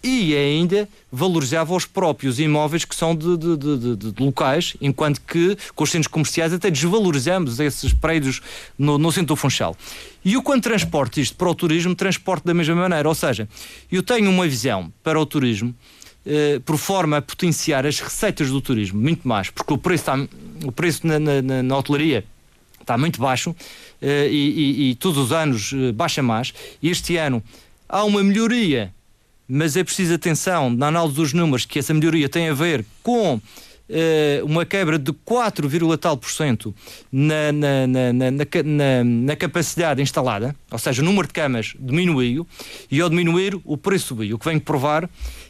e 0.02 0.36
ainda 0.36 0.88
valorizava 1.10 1.74
os 1.74 1.84
próprios 1.84 2.38
imóveis 2.38 2.84
que 2.84 2.94
são 2.94 3.16
de, 3.16 3.36
de, 3.36 3.56
de, 3.56 4.12
de, 4.12 4.22
locais, 4.22 4.76
enquanto 4.80 5.20
que 5.20 5.56
com 5.74 5.84
os 5.84 5.90
centros 5.90 6.06
comerciais 6.06 6.52
até 6.52 6.70
desvalorizamos 6.70 7.58
esses 7.58 7.92
prédios 7.92 8.40
no, 8.78 8.96
no 8.96 9.10
centro 9.10 9.28
do 9.28 9.36
Funchal. 9.36 9.76
E 10.24 10.36
o 10.36 10.42
quando 10.42 10.62
transporte 10.62 11.20
isto 11.20 11.36
para 11.36 11.48
o 11.48 11.54
turismo, 11.54 11.94
transporte 11.94 12.44
da 12.44 12.54
mesma 12.54 12.74
maneira. 12.74 13.08
Ou 13.08 13.14
seja, 13.14 13.48
eu 13.90 14.02
tenho 14.02 14.30
uma 14.30 14.46
visão 14.46 14.92
para 15.02 15.18
o 15.18 15.26
turismo 15.26 15.74
eh, 16.30 16.60
por 16.62 16.76
forma 16.76 17.16
a 17.16 17.22
potenciar 17.22 17.86
as 17.86 18.00
receitas 18.00 18.50
do 18.50 18.60
turismo 18.60 19.00
muito 19.00 19.26
mais, 19.26 19.48
porque 19.48 19.72
o 19.72 19.78
preço, 19.78 20.02
está, 20.02 20.28
o 20.62 20.70
preço 20.70 21.06
na, 21.06 21.18
na, 21.18 21.62
na 21.62 21.78
hotelaria 21.78 22.22
está 22.78 22.98
muito 22.98 23.18
baixo 23.18 23.56
eh, 24.02 24.28
e, 24.30 24.50
e, 24.50 24.90
e, 24.90 24.94
todos 24.96 25.16
os 25.16 25.32
anos 25.32 25.72
eh, 25.72 25.90
baixa 25.90 26.22
mais. 26.22 26.52
Este 26.82 27.16
ano 27.16 27.42
há 27.88 28.04
uma 28.04 28.22
melhoria, 28.22 28.92
mas 29.48 29.74
é 29.74 29.82
preciso 29.82 30.12
atenção 30.12 30.68
na 30.68 30.88
análise 30.88 31.14
dos 31.14 31.32
números 31.32 31.64
que 31.64 31.78
essa 31.78 31.94
melhoria 31.94 32.28
tem 32.28 32.50
a 32.50 32.54
ver 32.54 32.84
com 33.02 33.40
uma 34.44 34.66
quebra 34.66 34.98
de 34.98 35.14
4, 35.24 35.96
tal 35.96 36.14
por 36.18 36.30
cento 36.30 36.74
na, 37.10 37.50
na, 37.50 37.86
na, 38.12 39.02
na, 39.02 39.34
capacidade 39.34 40.02
instalada, 40.02 40.54
ou 40.70 40.78
seja, 40.78 41.00
o 41.00 41.04
número 41.06 41.26
de 41.26 41.32
camas 41.32 41.74
diminuiu 41.80 42.46
e 42.90 43.00
ao 43.00 43.08
diminuir 43.08 43.58
o 43.64 43.78
preço 43.78 44.08
subiu, 44.08 44.36
o 44.36 44.38
que 44.38 44.44
vem 44.44 44.58
provar 44.58 45.08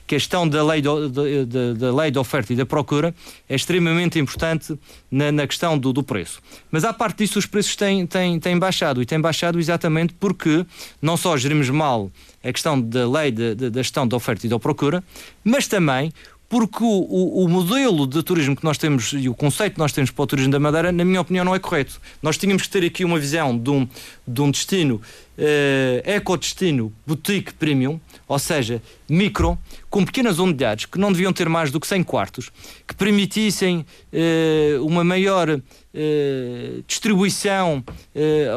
questão 0.09 0.49
da 0.49 0.64
lei, 0.64 0.81
do, 0.81 1.09
da, 1.09 1.75
da 1.75 1.94
lei 1.94 2.11
da 2.11 2.21
oferta 2.21 2.53
e 2.53 2.57
da 2.57 2.64
procura 2.64 3.14
é 3.49 3.55
extremamente 3.55 4.18
importante 4.18 4.77
na, 5.11 5.31
na 5.31 5.47
questão 5.47 5.79
do, 5.79 5.92
do, 5.92 6.03
preço. 6.03 6.40
Mas 6.71 6.83
à 6.83 6.92
parte 6.92 7.18
disso, 7.18 7.38
os 7.38 7.44
preços 7.44 7.77
têm, 7.77 8.07
têm, 8.07 8.40
têm 8.40 8.59
baixado 8.59 9.03
e 9.03 9.07
têm 9.07 9.21
baixado 9.21 9.61
exatamente 9.61 10.14
porque 10.14 10.64
não 11.01 11.16
só 11.16 11.37
gerimos 11.37 11.68
mal 11.68 12.11
a 12.42 12.51
questão 12.51 12.81
da 12.81 13.07
lei 13.09 13.31
da, 13.31 13.83
gestão 13.83 14.09
da 14.09 14.16
oferta 14.16 14.47
e 14.47 14.49
da 14.49 14.59
procura, 14.59 15.05
mas 15.44 15.68
também 15.68 16.11
porque 16.49 16.83
o, 16.83 16.87
o, 16.87 17.44
o, 17.44 17.49
modelo 17.49 18.07
de 18.07 18.23
turismo 18.23 18.57
que 18.57 18.64
nós 18.64 18.79
temos 18.79 19.12
e 19.12 19.29
o 19.29 19.35
conceito 19.35 19.75
que 19.75 19.79
nós 19.79 19.92
temos 19.92 20.11
para 20.11 20.23
o 20.23 20.27
turismo 20.27 20.51
da 20.51 20.59
Madeira, 20.59 20.90
na 20.90 21.05
minha 21.05 21.21
opinião, 21.21 21.44
não 21.44 21.55
é 21.55 21.59
correto. 21.59 22.01
Nós 22.23 22.38
tínhamos 22.38 22.62
que 22.62 22.71
ter 22.71 22.87
aqui 22.87 23.05
uma 23.05 23.18
visão 23.18 23.57
de 23.57 23.68
um, 23.68 23.87
de 24.27 24.40
um 24.40 24.51
destino 24.51 24.99
eh, 25.37 26.03
ecodestino 26.07 26.90
boutique 27.07 27.53
premium, 27.53 28.01
ou 28.29 28.38
seja, 28.38 28.83
micro, 29.09 29.59
com 29.88 30.05
pequenas 30.05 30.38
unidades 30.38 30.85
que 30.85 30.99
não 30.99 31.11
deviam 31.11 31.33
ter 31.33 31.49
mais 31.49 31.71
do 31.71 31.81
que 31.81 31.87
100 31.87 32.03
quartos, 32.03 32.51
que 32.87 32.95
permitissem 32.95 33.87
eh, 34.12 34.77
uma 34.83 35.03
maior 35.03 35.61
eh, 35.95 36.81
distribuição 36.87 37.83
eh, 38.14 38.53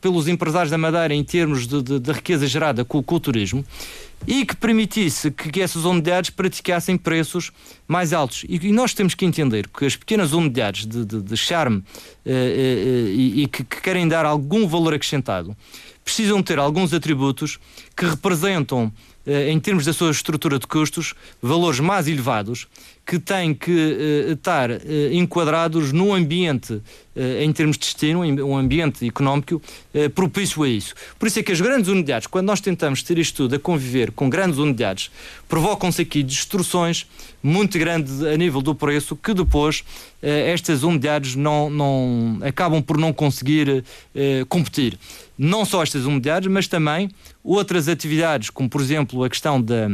pelos 0.00 0.28
empresários 0.28 0.70
da 0.70 0.76
Madeira 0.76 1.14
em 1.14 1.24
termos 1.24 1.66
de, 1.66 1.82
de, 1.82 1.98
de 1.98 2.12
riqueza 2.12 2.46
gerada 2.46 2.84
com, 2.84 3.02
com 3.02 3.14
o 3.14 3.20
turismo 3.20 3.64
e 4.26 4.44
que 4.44 4.56
permitisse 4.56 5.30
que, 5.30 5.60
essas 5.60 5.84
unidades 5.84 6.30
praticassem 6.30 6.96
preços 6.96 7.50
mais 7.86 8.12
altos. 8.12 8.44
E, 8.48 8.68
e, 8.68 8.72
nós 8.72 8.94
temos 8.94 9.14
que 9.14 9.24
entender 9.24 9.68
que 9.68 9.84
as 9.84 9.96
pequenas 9.96 10.32
unidades 10.32 10.86
de, 10.86 11.04
de, 11.04 11.36
charme 11.36 11.78
uh, 11.78 11.82
uh, 11.82 13.08
e, 13.08 13.42
e 13.42 13.48
que, 13.48 13.64
que, 13.64 13.80
querem 13.80 14.06
dar 14.06 14.24
algum 14.24 14.66
valor 14.66 14.94
acrescentado 14.94 15.56
precisam 16.04 16.42
ter 16.42 16.58
alguns 16.58 16.92
atributos 16.92 17.58
que 17.96 18.04
representam, 18.06 18.92
eh, 19.26 19.50
em 19.50 19.60
termos 19.60 19.84
da 19.84 19.92
sua 19.92 20.10
estrutura 20.10 20.58
de 20.58 20.66
custos, 20.66 21.14
valores 21.40 21.80
mais 21.80 22.08
elevados 22.08 22.66
que 23.04 23.18
têm 23.18 23.52
que 23.52 23.70
uh, 23.70 24.32
estar 24.32 24.70
uh, 24.70 24.78
enquadrados 25.12 25.92
num 25.92 26.14
ambiente, 26.14 26.80
em 27.14 27.52
termos 27.52 27.76
de 27.76 27.84
destino, 27.84 28.20
um 28.22 28.56
ambiente 28.56 29.06
económico 29.06 29.60
propício 30.14 30.62
a 30.62 30.68
isso. 30.68 30.94
Por 31.18 31.26
isso 31.26 31.40
é 31.40 31.42
que 31.42 31.52
as 31.52 31.60
grandes 31.60 31.90
unidades, 31.90 32.26
quando 32.26 32.46
nós 32.46 32.58
tentamos 32.58 33.02
ter 33.02 33.18
isto 33.18 33.36
tudo 33.36 33.54
a 33.54 33.58
conviver 33.58 34.12
com 34.12 34.30
grandes 34.30 34.58
unidades, 34.58 35.10
provocam-se 35.46 36.00
aqui 36.00 36.22
destruções 36.22 37.06
muito 37.42 37.78
grandes 37.78 38.22
a 38.22 38.34
nível 38.34 38.62
do 38.62 38.74
preço, 38.74 39.14
que 39.14 39.34
depois 39.34 39.84
estas 40.22 40.84
unidades 40.84 41.34
não, 41.34 41.68
não, 41.68 42.38
acabam 42.40 42.80
por 42.80 42.96
não 42.96 43.12
conseguir 43.12 43.84
competir. 44.48 44.98
Não 45.38 45.64
só 45.64 45.82
estas 45.82 46.04
unidades, 46.04 46.50
mas 46.50 46.68
também 46.68 47.10
outras 47.42 47.88
atividades, 47.88 48.50
como 48.50 48.68
por 48.68 48.80
exemplo 48.80 49.24
a 49.24 49.30
questão 49.30 49.60
da, 49.60 49.88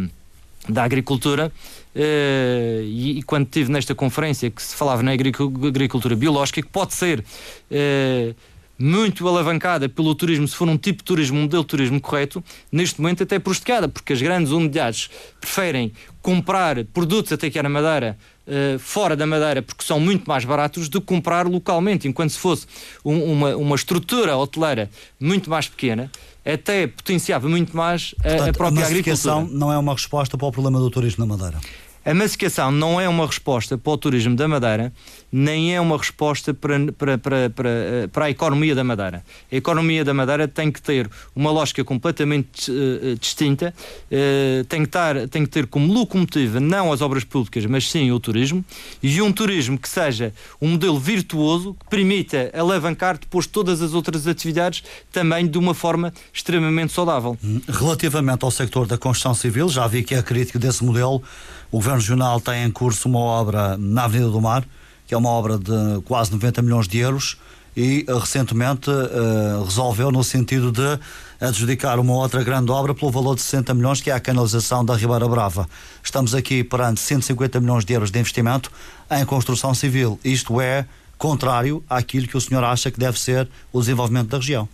da 0.69 0.85
agricultura, 0.85 1.53
Uh, 1.99 2.85
e, 2.85 3.19
e, 3.19 3.23
quando 3.25 3.47
estive 3.47 3.73
nesta 3.73 3.93
conferência 3.93 4.49
que 4.51 4.63
se 4.63 4.77
falava 4.77 5.03
na 5.03 5.11
agricultura 5.11 6.15
biológica, 6.15 6.63
que 6.63 6.69
pode 6.69 6.95
ser 6.95 7.19
uh, 7.21 8.35
muito 8.79 9.27
alavancada 9.27 9.89
pelo 9.89 10.15
turismo, 10.15 10.47
se 10.47 10.55
for 10.55 10.69
um 10.69 10.79
tipo 10.79 10.99
de 10.99 11.05
turismo, 11.05 11.39
um 11.39 11.43
modelo 11.43 11.65
de 11.65 11.69
turismo 11.69 12.01
correto, 12.01 12.45
neste 12.71 13.01
momento 13.01 13.25
até 13.25 13.41
prejudicada, 13.41 13.89
porque 13.89 14.13
as 14.13 14.23
grandes 14.23 14.53
unidades 14.53 15.11
preferem 15.41 15.93
comprar 16.23 16.85
produtos 16.85 17.33
até 17.33 17.51
que 17.51 17.61
na 17.61 17.69
Madeira 17.69 18.17
uh, 18.49 18.79
fora 18.79 19.15
da 19.15 19.27
Madeira 19.27 19.63
porque 19.63 19.85
são 19.85 20.01
muito 20.01 20.27
mais 20.27 20.45
baratos 20.45 20.89
do 20.89 21.01
que 21.01 21.07
comprar 21.07 21.47
localmente, 21.47 22.09
enquanto 22.09 22.31
se 22.31 22.39
fosse 22.39 22.67
um, 23.05 23.33
uma, 23.33 23.57
uma 23.57 23.77
estrutura 23.77 24.37
hoteleira 24.37 24.91
muito 25.21 25.49
mais 25.49 25.69
pequena, 25.69 26.11
até 26.45 26.87
potenciava 26.87 27.49
muito 27.49 27.77
mais 27.77 28.15
a, 28.21 28.23
Portanto, 28.23 28.49
a 28.49 28.53
própria 28.53 28.85
a 28.85 28.87
agricultura. 28.87 29.47
não 29.51 29.73
é 29.73 29.79
uma 29.79 29.93
resposta 29.93 30.37
para 30.37 30.47
o 30.47 30.53
problema 30.53 30.79
do 30.81 30.91
turismo 30.91 31.27
na 31.27 31.37
Madeira? 31.37 31.61
A 32.05 32.15
massificação 32.15 32.71
não 32.71 33.01
é 33.01 33.09
uma 33.09 33.27
resposta 33.27 33.77
para 33.77 33.93
o 33.93 33.97
turismo 33.99 34.35
da 34.35 34.49
Madeira, 34.49 34.93
nem 35.31 35.75
é 35.75 35.81
uma 35.81 35.97
resposta 35.97 36.55
para, 36.55 36.93
para, 36.93 37.19
para, 37.19 37.51
para, 37.51 37.71
para 38.11 38.25
a 38.25 38.31
economia 38.31 38.75
da 38.75 38.83
Madeira. 38.83 39.23
A 39.53 39.57
economia 39.57 40.05
da 40.05 40.15
Madeira 40.15 40.49
tem 40.49 40.71
que 40.73 40.81
ter 40.81 41.11
uma 41.35 41.51
lógica 41.51 41.85
completamente 41.85 42.71
uh, 42.71 43.17
distinta, 43.19 43.75
uh, 44.11 44.65
tem, 44.65 44.81
que 44.81 44.89
estar, 44.89 45.29
tem 45.29 45.45
que 45.45 45.51
ter 45.51 45.67
como 45.67 45.93
locomotiva 45.93 46.61
não 46.61 46.93
as 46.93 47.03
obras 47.03 47.25
públicas, 47.25 47.67
mas 47.67 47.91
sim 47.91 48.11
o 48.11 48.19
turismo, 48.19 48.65
e 49.03 49.21
um 49.21 49.33
turismo 49.33 49.79
que 49.79 49.89
seja 49.89 50.33
um 50.61 50.71
modelo 50.71 50.99
virtuoso 50.99 51.75
que 51.75 51.91
permita 51.91 52.51
alavancar 52.55 53.19
depois 53.19 53.47
todas 53.47 53.83
as 53.83 53.93
outras 53.93 54.27
atividades 54.27 54.83
também 55.13 55.47
de 55.47 55.59
uma 55.59 55.75
forma 55.75 56.13
extremamente 56.33 56.93
saudável. 56.93 57.37
Relativamente 57.69 58.45
ao 58.45 58.51
sector 58.51 58.87
da 58.87 58.97
construção 58.97 59.35
civil, 59.35 59.69
já 59.69 59.87
vi 59.87 60.03
que 60.03 60.15
é 60.15 60.23
crítico 60.23 60.59
desse 60.59 60.83
modelo. 60.85 61.23
O 61.71 61.77
Governo 61.77 62.01
Regional 62.01 62.41
tem 62.41 62.65
em 62.65 62.71
curso 62.71 63.09
uma 63.09 63.19
obra 63.19 63.77
na 63.77 64.05
Avenida 64.05 64.31
do 64.31 64.41
Mar, 64.41 64.65
que 65.07 65.13
é 65.13 65.17
uma 65.19 65.29
obra 65.29 65.59
de 65.59 66.01
quase 66.07 66.33
90 66.33 66.63
milhões 66.63 66.89
de 66.89 66.99
euros, 66.99 67.37
e 67.77 68.07
uh, 68.09 68.19
recentemente 68.19 68.91
uh, 68.91 69.63
resolveu 69.65 70.11
no 70.11 70.25
sentido 70.25 70.73
de 70.73 70.99
adjudicar 71.39 71.99
uma 71.99 72.15
outra 72.15 72.43
grande 72.43 72.73
obra 72.73 72.95
pelo 72.95 73.11
valor 73.11 73.35
de 73.35 73.43
60 73.43 73.75
milhões, 73.75 74.01
que 74.01 74.11
é 74.11 74.15
a 74.15 74.19
canalização 74.19 74.83
da 74.83 74.97
Ribeira 74.97 75.29
Brava. 75.29 75.69
Estamos 76.03 76.35
aqui 76.35 76.65
perante 76.65 77.01
150 77.01 77.61
milhões 77.61 77.85
de 77.85 77.93
euros 77.93 78.11
de 78.11 78.19
investimento 78.19 78.73
em 79.11 79.25
construção 79.27 79.75
civil. 79.75 80.19
Isto 80.25 80.61
é 80.61 80.87
contrário 81.19 81.85
àquilo 81.89 82.27
que 82.27 82.37
o 82.37 82.41
senhor 82.41 82.65
acha 82.65 82.91
que 82.91 82.99
deve 82.99 83.21
ser 83.21 83.47
o 83.73 83.81
desenvolvimento 83.81 84.29
da 84.29 84.39
região. 84.39 84.69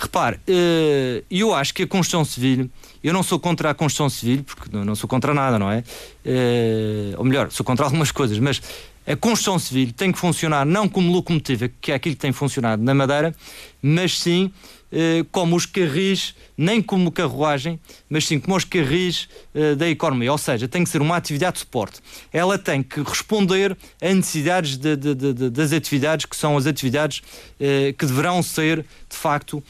Repare, 0.00 0.36
uh, 0.36 1.24
eu 1.30 1.54
acho 1.54 1.74
que 1.74 1.82
a 1.82 1.86
construção 1.86 2.24
civil 2.24 2.70
eu 3.04 3.12
não 3.12 3.22
sou 3.22 3.38
contra 3.38 3.70
a 3.70 3.74
construção 3.74 4.08
civil, 4.08 4.42
porque 4.44 4.74
não 4.74 4.94
sou 4.94 5.06
contra 5.06 5.34
nada, 5.34 5.58
não 5.58 5.70
é? 5.70 5.84
é 6.24 7.14
ou 7.18 7.24
melhor, 7.24 7.50
sou 7.50 7.64
contra 7.64 7.84
algumas 7.86 8.10
coisas, 8.10 8.38
mas 8.38 8.62
a 9.06 9.14
construção 9.16 9.58
civil 9.58 9.92
tem 9.92 10.10
que 10.10 10.18
funcionar 10.18 10.64
não 10.64 10.88
como 10.88 11.12
locomotiva, 11.12 11.70
que 11.80 11.92
é 11.92 11.94
aquilo 11.94 12.14
que 12.14 12.20
tem 12.20 12.32
funcionado 12.32 12.82
na 12.82 12.94
Madeira, 12.94 13.34
mas 13.82 14.18
sim 14.18 14.50
eh, 14.52 14.79
como 15.30 15.54
os 15.54 15.66
carris, 15.66 16.34
nem 16.56 16.82
como 16.82 17.12
carruagem, 17.12 17.78
mas 18.08 18.26
sim 18.26 18.40
como 18.40 18.56
os 18.56 18.64
carris 18.64 19.28
eh, 19.54 19.74
da 19.74 19.88
economia. 19.88 20.32
Ou 20.32 20.38
seja, 20.38 20.66
tem 20.66 20.82
que 20.82 20.90
ser 20.90 21.00
uma 21.00 21.16
atividade 21.16 21.54
de 21.54 21.58
suporte. 21.60 22.00
Ela 22.32 22.58
tem 22.58 22.82
que 22.82 23.00
responder 23.00 23.76
a 24.02 24.12
necessidades 24.12 24.76
de, 24.76 24.96
de, 24.96 25.14
de, 25.14 25.50
das 25.50 25.72
atividades 25.72 26.26
que 26.26 26.36
são 26.36 26.56
as 26.56 26.66
atividades 26.66 27.22
eh, 27.60 27.94
que 27.96 28.04
deverão 28.04 28.42
ser, 28.42 28.84
de 29.08 29.16
facto, 29.16 29.62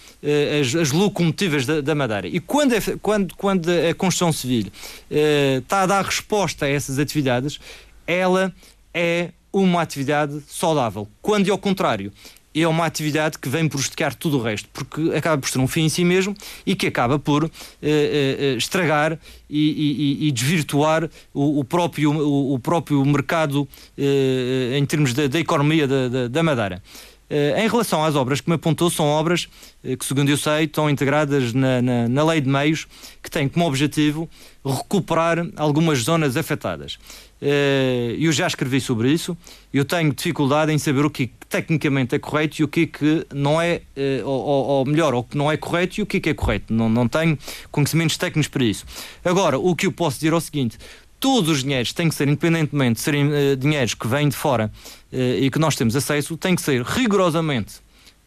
as, 0.61 0.75
as, 0.75 0.91
locomotivas 0.91 1.67
da, 1.67 1.81
da 1.81 1.95
Madeira. 1.95 2.27
E 2.27 2.41
quando, 2.41 2.75
é, 2.75 2.81
quando, 3.01 3.35
quando 3.37 3.69
a 3.69 3.95
construção 3.95 4.33
civil 4.33 4.67
está 5.11 5.83
a 5.83 5.87
dar 5.87 6.05
resposta 6.05 6.67
a 6.67 6.69
essas 6.69 6.99
atividades, 6.99 7.59
ela 8.07 8.53
é 8.93 9.31
uma 9.53 9.83
atividade 9.83 10.41
saudável. 10.49 11.09
Quando, 11.21 11.51
ao 11.51 11.59
contrário, 11.59 12.13
é 12.55 12.67
uma 12.67 12.85
atividade 12.85 13.39
que 13.39 13.49
vem 13.49 13.69
prejudicar 13.69 14.15
tudo 14.15 14.39
o 14.39 14.43
resto, 14.43 14.69
porque 14.73 15.15
acaba 15.15 15.41
por 15.41 15.49
ser 15.49 15.59
um 15.59 15.69
fim 15.69 15.83
em 15.83 15.89
si 15.89 16.05
mesmo 16.05 16.35
e 16.67 16.75
que 16.75 16.87
acaba 16.87 17.19
por 17.19 17.45
uh, 17.45 17.49
uh, 17.49 18.57
estragar 18.57 19.19
e, 19.49 20.19
e, 20.21 20.29
e 20.29 20.33
desvirtuar 20.33 21.09
o, 21.33 21.61
o, 21.61 21.65
próprio, 21.65 22.13
o, 22.13 22.55
o 22.55 22.59
próprio 22.59 23.05
mercado 23.05 23.63
uh, 23.63 24.75
em 24.77 24.85
termos 24.85 25.15
da, 25.15 25.27
da 25.29 25.39
economia 25.39 25.87
da, 25.87 26.09
da, 26.09 26.29
da 26.29 26.43
Madeira. 26.43 26.83
em 27.31 27.69
relação 27.69 28.05
às 28.05 28.17
obras 28.17 28.41
que 28.41 28.49
me 28.49 28.57
apontou, 28.57 28.91
são 28.91 29.07
obras 29.07 29.49
que, 29.83 30.05
segundo 30.05 30.29
eu 30.29 30.37
sei, 30.37 30.65
estão 30.65 30.91
integradas 30.91 31.53
na, 31.53 31.81
na, 31.81 32.09
na 32.09 32.25
lei 32.25 32.41
de 32.41 32.49
meios 32.49 32.89
que 33.23 33.31
têm 33.31 33.49
como 33.49 33.67
objetivo 33.67 34.29
recuperar 34.65 35.47
algumas 35.57 36.01
zonas 36.01 36.37
afetadas. 36.37 36.99
Eh, 37.43 38.17
eu 38.19 38.33
já 38.33 38.47
escrevi 38.47 38.81
sobre 38.81 39.11
isso. 39.11 39.37
Eu 39.73 39.85
tenho 39.85 40.13
dificuldade 40.13 40.73
em 40.73 40.79
saber 40.79 41.05
o 41.05 41.11
que 41.11 41.31
tecnicamente 41.49 42.15
é 42.15 42.19
correto 42.19 42.61
e 42.61 42.65
o 42.65 42.69
que, 42.69 42.87
que 42.87 43.27
não 43.35 43.61
é, 43.61 43.83
eh, 43.97 44.23
ou, 44.25 44.43
ou 44.43 44.85
melhor, 44.85 45.15
o 45.15 45.23
que 45.23 45.37
não 45.37 45.51
é 45.51 45.57
correto 45.57 46.01
e 46.01 46.03
o 46.03 46.07
que, 46.07 46.21
que 46.21 46.31
é 46.31 46.35
correto. 46.35 46.73
Não, 46.73 46.89
não 46.89 47.09
tenho 47.09 47.39
conhecimentos 47.71 48.17
técnicos 48.17 48.49
para 48.49 48.65
isso. 48.65 48.85
Agora, 49.25 49.59
o 49.59 49.75
que 49.75 49.87
eu 49.87 49.93
posso 49.93 50.17
dizer 50.17 50.33
é 50.33 50.37
o 50.37 50.41
seguinte: 50.41 50.79
todos 51.19 51.51
os 51.51 51.63
dinheiros 51.63 51.93
têm 51.93 52.09
que 52.09 52.15
ser, 52.15 52.29
independentemente 52.29 52.95
de 52.95 53.01
serem 53.01 53.27
uh, 53.27 53.57
dinheiros 53.57 53.95
que 53.95 54.07
vêm 54.07 54.29
de 54.29 54.37
fora 54.37 54.71
uh, 55.13 55.17
e 55.17 55.51
que 55.51 55.59
nós 55.59 55.77
temos 55.77 55.97
acesso, 55.97 56.37
têm 56.37 56.55
que 56.55 56.63
ser 56.63 56.83
rigorosamente 56.83 57.75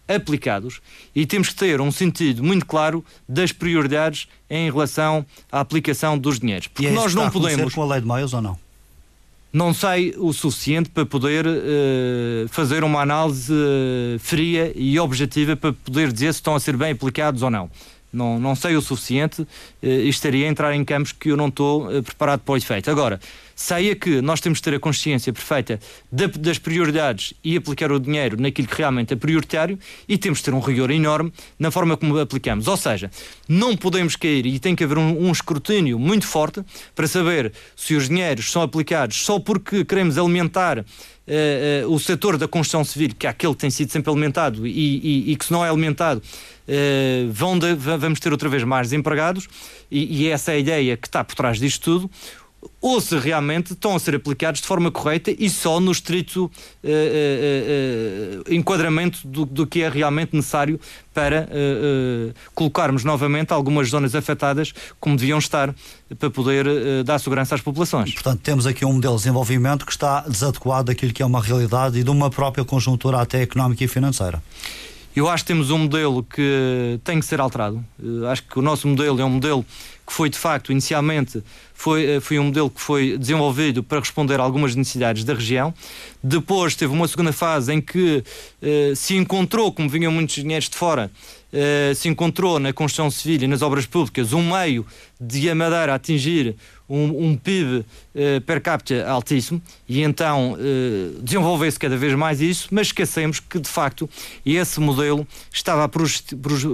aplicados 0.07 0.81
e 1.15 1.25
temos 1.25 1.49
que 1.49 1.55
ter 1.55 1.79
um 1.79 1.91
sentido 1.91 2.43
muito 2.43 2.65
claro 2.65 3.05
das 3.27 3.51
prioridades 3.53 4.27
em 4.49 4.69
relação 4.69 5.25
à 5.51 5.61
aplicação 5.61 6.17
dos 6.17 6.39
dinheiros. 6.39 6.67
Porque 6.67 6.89
nós 6.89 7.15
não 7.15 7.29
podemos. 7.29 7.73
com 7.73 7.83
a 7.83 7.85
lei 7.85 8.01
de 8.01 8.07
meios 8.07 8.33
ou 8.33 8.41
não? 8.41 8.57
Não 9.53 9.71
sei 9.71 10.15
o 10.17 10.33
suficiente 10.33 10.89
para 10.89 11.05
poder 11.05 11.45
uh, 11.45 12.47
fazer 12.49 12.83
uma 12.83 13.01
análise 13.01 13.53
uh, 13.53 14.17
fria 14.17 14.73
e 14.75 14.99
objetiva 14.99 15.55
para 15.55 15.71
poder 15.71 16.11
dizer 16.11 16.33
se 16.33 16.39
estão 16.39 16.55
a 16.55 16.59
ser 16.59 16.75
bem 16.75 16.91
aplicados 16.91 17.43
ou 17.43 17.51
não. 17.51 17.69
Não, 18.13 18.39
não 18.39 18.55
sei 18.55 18.75
o 18.75 18.81
suficiente 18.81 19.41
uh, 19.41 19.47
e 19.81 20.07
estaria 20.07 20.45
a 20.45 20.49
entrar 20.49 20.75
em 20.75 20.85
campos 20.85 21.11
que 21.11 21.29
eu 21.29 21.37
não 21.37 21.47
estou 21.47 21.89
preparado 22.03 22.41
para 22.41 22.53
o 22.53 22.57
efeito. 22.57 22.89
Agora, 22.91 23.19
saia 23.55 23.95
que 23.95 24.21
nós 24.21 24.39
temos 24.39 24.59
de 24.59 24.63
ter 24.63 24.75
a 24.75 24.79
consciência 24.79 25.31
perfeita 25.31 25.79
das 26.11 26.57
prioridades 26.57 27.33
e 27.43 27.55
aplicar 27.55 27.91
o 27.91 27.99
dinheiro 27.99 28.39
naquilo 28.39 28.67
que 28.67 28.77
realmente 28.77 29.13
é 29.13 29.15
prioritário 29.15 29.77
e 30.07 30.17
temos 30.17 30.39
de 30.39 30.45
ter 30.45 30.53
um 30.53 30.59
rigor 30.59 30.91
enorme 30.91 31.31
na 31.57 31.71
forma 31.71 31.95
como 31.97 32.17
aplicamos. 32.19 32.67
Ou 32.67 32.77
seja, 32.77 33.09
não 33.47 33.75
podemos 33.75 34.15
cair 34.15 34.45
e 34.45 34.59
tem 34.59 34.75
que 34.75 34.83
haver 34.83 34.97
um, 34.97 35.27
um 35.27 35.31
escrutínio 35.31 35.99
muito 35.99 36.27
forte 36.27 36.63
para 36.95 37.07
saber 37.07 37.51
se 37.75 37.95
os 37.95 38.09
dinheiros 38.09 38.51
são 38.51 38.61
aplicados 38.61 39.23
só 39.23 39.39
porque 39.39 39.85
queremos 39.85 40.17
alimentar 40.17 40.83
Uh, 41.25 41.87
o 41.89 41.97
setor 41.99 42.37
da 42.37 42.49
construção 42.49 42.83
civil, 42.83 43.11
que 43.17 43.25
é 43.25 43.29
aquele 43.29 43.53
que 43.53 43.59
tem 43.59 43.69
sido 43.69 43.89
sempre 43.89 44.11
alimentado 44.11 44.67
e, 44.67 44.71
e, 44.71 45.31
e 45.31 45.35
que 45.37 45.45
se 45.45 45.53
não 45.53 45.65
é 45.65 45.69
alimentado, 45.69 46.21
uh, 46.21 47.31
vão 47.31 47.57
de, 47.57 47.73
vamos 47.75 48.19
ter 48.19 48.31
outra 48.33 48.49
vez 48.49 48.63
mais 48.65 48.87
desempregados, 48.89 49.47
e, 49.89 50.23
e 50.23 50.27
essa 50.27 50.51
é 50.51 50.55
a 50.55 50.59
ideia 50.59 50.97
que 50.97 51.07
está 51.07 51.23
por 51.23 51.33
trás 51.35 51.59
disto 51.59 51.81
tudo 51.81 52.11
ou 52.81 52.99
se 52.99 53.17
realmente 53.17 53.73
estão 53.73 53.95
a 53.95 53.99
ser 53.99 54.15
aplicados 54.15 54.61
de 54.61 54.67
forma 54.67 54.91
correta 54.91 55.31
e 55.31 55.49
só 55.49 55.79
no 55.79 55.91
estrito 55.91 56.45
uh, 56.45 56.49
uh, 56.87 58.43
uh, 58.49 58.53
enquadramento 58.53 59.27
do, 59.27 59.45
do, 59.45 59.65
que 59.65 59.81
é 59.81 59.89
realmente 59.89 60.35
necessário 60.35 60.79
para 61.13 61.47
colocarmos 62.55 63.03
novamente 63.03 63.53
algumas 63.53 63.87
zonas 63.87 64.15
afetadas 64.15 64.73
como 64.99 65.15
deviam 65.15 65.37
estar 65.37 65.73
para 66.17 66.29
poder 66.31 66.65
dar 67.05 67.19
segurança 67.19 67.53
às 67.53 67.61
populações. 67.61 68.11
Portanto, 68.13 68.41
temos 68.41 68.65
aqui 68.65 68.83
um 68.83 68.93
modelo 68.93 69.15
de 69.15 69.19
desenvolvimento 69.19 69.85
que 69.85 69.91
está 69.91 70.21
desadequado 70.21 70.87
daquilo 70.87 71.13
que 71.13 71.21
é 71.21 71.25
uma 71.25 71.39
realidade 71.39 71.99
e 71.99 72.03
de 72.03 72.09
uma 72.09 72.31
própria 72.31 72.65
conjuntura 72.65 73.21
até 73.21 73.43
económica 73.43 73.83
e 73.83 73.87
financeira. 73.87 74.41
Eu 75.15 75.29
acho 75.29 75.43
que 75.43 75.47
temos 75.47 75.69
um 75.69 75.77
modelo 75.77 76.23
que 76.23 76.99
tem 77.03 77.19
que 77.19 77.25
ser 77.25 77.39
alterado. 77.39 77.83
acho 78.31 78.43
que 78.43 78.57
o 78.57 78.61
nosso 78.61 78.87
modelo 78.87 79.21
é 79.21 79.25
um 79.25 79.29
modelo 79.29 79.63
que 80.05 80.11
foi 80.11 80.29
de 80.29 80.37
facto 80.37 80.71
inicialmente 80.71 81.41
foi, 81.73 82.05
eh, 82.05 82.19
foi 82.19 82.39
um 82.39 82.45
modelo 82.45 82.69
que 82.69 82.81
foi 82.81 83.17
desenvolvido 83.17 83.83
para 83.83 83.99
responder 83.99 84.39
a 84.39 84.43
algumas 84.43 84.75
necessidades 84.75 85.23
da 85.23 85.33
região. 85.33 85.73
Depois 86.23 86.75
teve 86.75 86.93
uma 86.93 87.07
segunda 87.07 87.31
fase 87.31 87.73
em 87.73 87.81
que 87.81 88.23
eh, 88.61 88.93
se 88.95 89.15
encontrou, 89.15 89.71
como 89.71 89.89
vinham 89.89 90.11
muitos 90.11 90.35
dinheiros 90.35 90.69
de 90.69 90.75
fora, 90.75 91.11
eh, 91.51 91.93
se 91.95 92.07
encontrou 92.09 92.59
na 92.59 92.73
construção 92.73 93.11
civil 93.11 93.43
e 93.43 93.47
nas 93.47 93.61
obras 93.61 93.85
públicas 93.85 94.33
um 94.33 94.51
meio 94.51 94.85
de 95.19 95.49
a 95.49 95.55
Madeira 95.55 95.93
atingir 95.93 96.55
um, 96.89 97.29
um 97.29 97.37
PIB 97.37 97.85
eh, 98.13 98.39
per 98.41 98.61
capita 98.61 99.07
altíssimo 99.07 99.61
e 99.87 100.01
então 100.01 100.57
eh, 100.59 101.19
desenvolver-se 101.21 101.79
cada 101.79 101.97
vez 101.97 102.13
mais 102.13 102.41
isso, 102.41 102.67
mas 102.71 102.87
esquecemos 102.87 103.39
que 103.39 103.59
de 103.59 103.69
facto 103.69 104.09
esse 104.45 104.79
modelo 104.79 105.27
estava 105.51 105.83
a 105.83 105.89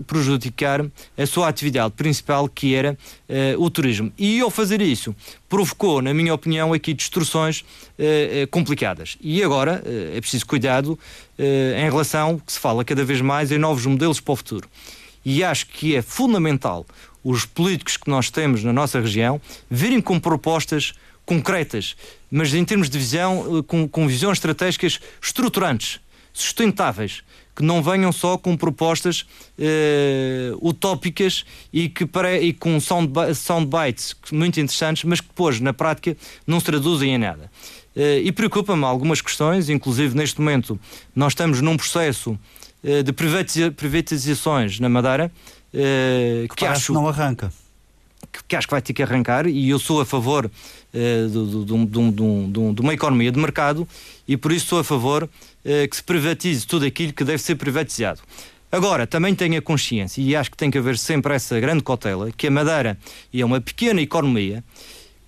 prejudicar 0.03 0.85
a 1.17 1.25
sua 1.25 1.47
atividade 1.47 1.93
principal 1.93 2.47
que 2.47 2.73
era 2.73 2.97
o 3.57 3.69
turismo. 3.69 4.11
E 4.17 4.39
ao 4.39 4.49
fazer 4.49 4.81
isso 4.81 5.15
provocou, 5.47 6.01
na 6.01 6.13
minha 6.13 6.33
opinião, 6.33 6.73
aqui 6.73 6.93
distorções 6.93 7.63
complicadas. 8.49 9.17
E 9.21 9.43
agora 9.43 9.83
é 9.85 10.19
preciso 10.19 10.45
cuidado 10.45 10.97
em 11.37 11.89
relação 11.89 12.39
que 12.39 12.51
se 12.51 12.59
fala 12.59 12.83
cada 12.83 13.03
vez 13.05 13.21
mais 13.21 13.51
em 13.51 13.57
novos 13.57 13.85
modelos 13.85 14.19
para 14.19 14.33
o 14.33 14.35
futuro 14.35 14.67
e 15.23 15.43
acho 15.43 15.67
que 15.67 15.95
é 15.95 16.01
fundamental 16.01 16.85
os 17.23 17.45
políticos 17.45 17.97
que 17.97 18.09
nós 18.09 18.29
temos 18.29 18.63
na 18.63 18.73
nossa 18.73 18.99
região 18.99 19.41
virem 19.69 20.01
com 20.01 20.19
propostas 20.19 20.93
concretas, 21.25 21.95
mas 22.31 22.53
em 22.53 22.65
termos 22.65 22.89
de 22.89 22.97
visão, 22.97 23.59
eh, 23.59 23.63
com, 23.63 23.87
com 23.87 24.07
visões 24.07 24.37
estratégicas 24.37 24.99
estruturantes, 25.21 25.99
sustentáveis, 26.33 27.21
que 27.55 27.63
não 27.63 27.83
venham 27.83 28.11
só 28.11 28.37
com 28.37 28.55
propostas 28.55 29.25
uh, 29.57 30.67
utópicas 30.67 31.43
e, 31.73 31.89
que 31.89 32.05
para, 32.05 32.39
e 32.39 32.53
com 32.53 32.79
sound, 32.79 33.11
soundbites 33.35 34.15
muito 34.31 34.61
interessantes, 34.61 35.03
mas 35.03 35.19
que 35.19 35.27
depois, 35.27 35.59
na 35.59 35.73
prática, 35.73 36.15
não 36.47 36.57
se 36.61 36.67
traduzem 36.67 37.15
em 37.15 37.17
nada. 37.17 37.51
Uh, 37.93 38.23
e 38.23 38.31
preocupa-me 38.31 38.85
algumas 38.85 39.19
questões, 39.19 39.69
inclusive 39.69 40.15
neste 40.15 40.39
momento 40.39 40.79
nós 41.13 41.33
estamos 41.33 41.59
num 41.59 41.75
processo 41.75 42.39
de 42.83 43.71
privatizações 43.71 44.79
na 44.79 44.87
Madeira, 44.87 45.31
uh, 45.73 46.47
que, 46.49 46.55
que 46.55 46.65
acho 46.65 46.93
não 46.93 47.07
arranca. 47.07 47.51
Que, 48.47 48.55
acho 48.55 48.67
que 48.67 48.71
vai 48.71 48.81
ter 48.81 48.93
que 48.93 49.01
arrancar 49.01 49.47
e 49.47 49.69
eu 49.69 49.79
sou 49.79 50.01
a 50.01 50.05
favor 50.05 50.49
de 50.93 52.81
uma 52.81 52.93
economia 52.93 53.31
de 53.31 53.39
mercado 53.39 53.87
e 54.27 54.37
por 54.37 54.51
isso 54.51 54.67
sou 54.67 54.79
a 54.79 54.83
favor 54.83 55.23
uh, 55.23 55.29
que 55.89 55.95
se 55.95 56.03
privatize 56.03 56.65
tudo 56.65 56.85
aquilo 56.85 57.13
que 57.13 57.23
deve 57.23 57.41
ser 57.41 57.55
privatizado. 57.55 58.21
Agora, 58.71 59.07
também 59.07 59.33
tenho 59.33 59.57
a 59.57 59.61
consciência, 59.63 60.21
e 60.21 60.35
acho 60.35 60.51
que 60.51 60.57
tem 60.57 60.69
que 60.69 60.77
haver 60.77 60.95
sempre 60.95 61.33
essa 61.33 61.59
grande 61.59 61.83
cautela, 61.83 62.31
que 62.31 62.45
a 62.45 62.51
Madeira 62.51 62.99
é 63.33 63.43
uma 63.43 63.59
pequena 63.59 63.99
economia 63.99 64.63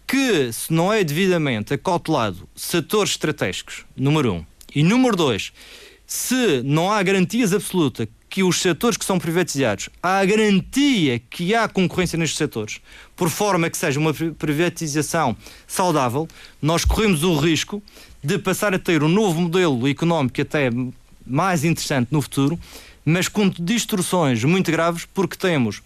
que, 0.08 0.52
se 0.54 0.72
não 0.72 0.94
é 0.94 1.04
devidamente 1.04 1.74
acautelado 1.74 2.48
setores 2.56 3.14
estratégicos, 3.14 3.84
número 3.96 4.34
um, 4.34 4.46
e 4.76 4.84
número 4.84 5.16
dois, 5.16 5.52
se 6.14 6.62
não 6.64 6.92
há 6.92 7.02
garantias 7.02 7.54
absolutas 7.54 8.06
que 8.30 8.44
os 8.44 8.60
setores 8.60 8.98
que 8.98 9.06
são 9.06 9.18
privatizados, 9.18 9.88
há 10.04 10.18
a 10.20 10.26
garantia 10.26 11.20
que 11.20 11.56
há 11.56 11.70
concorrência 11.70 12.18
nestes 12.18 12.38
setores, 12.38 12.82
por 13.16 13.30
forma 13.30 13.70
que 13.70 13.78
seja 13.78 13.98
uma 13.98 14.14
privatização 14.14 15.38
saudável, 15.66 16.28
nós 16.62 16.84
corremos 16.84 17.24
o 17.24 17.38
risco 17.38 17.82
de 18.22 18.38
passar 18.38 18.74
a 18.74 18.80
ter 18.80 19.04
um 19.04 19.08
novo 19.08 19.40
modelo 19.40 19.88
económico 19.88 20.42
até 20.42 20.70
mais 21.26 21.64
interessante 21.64 22.10
no 22.12 22.22
futuro, 22.22 22.60
mas 23.06 23.30
com 23.30 23.48
distorções 23.48 24.44
muito 24.44 24.70
graves, 24.70 25.08
porque 25.14 25.38
temos 25.38 25.82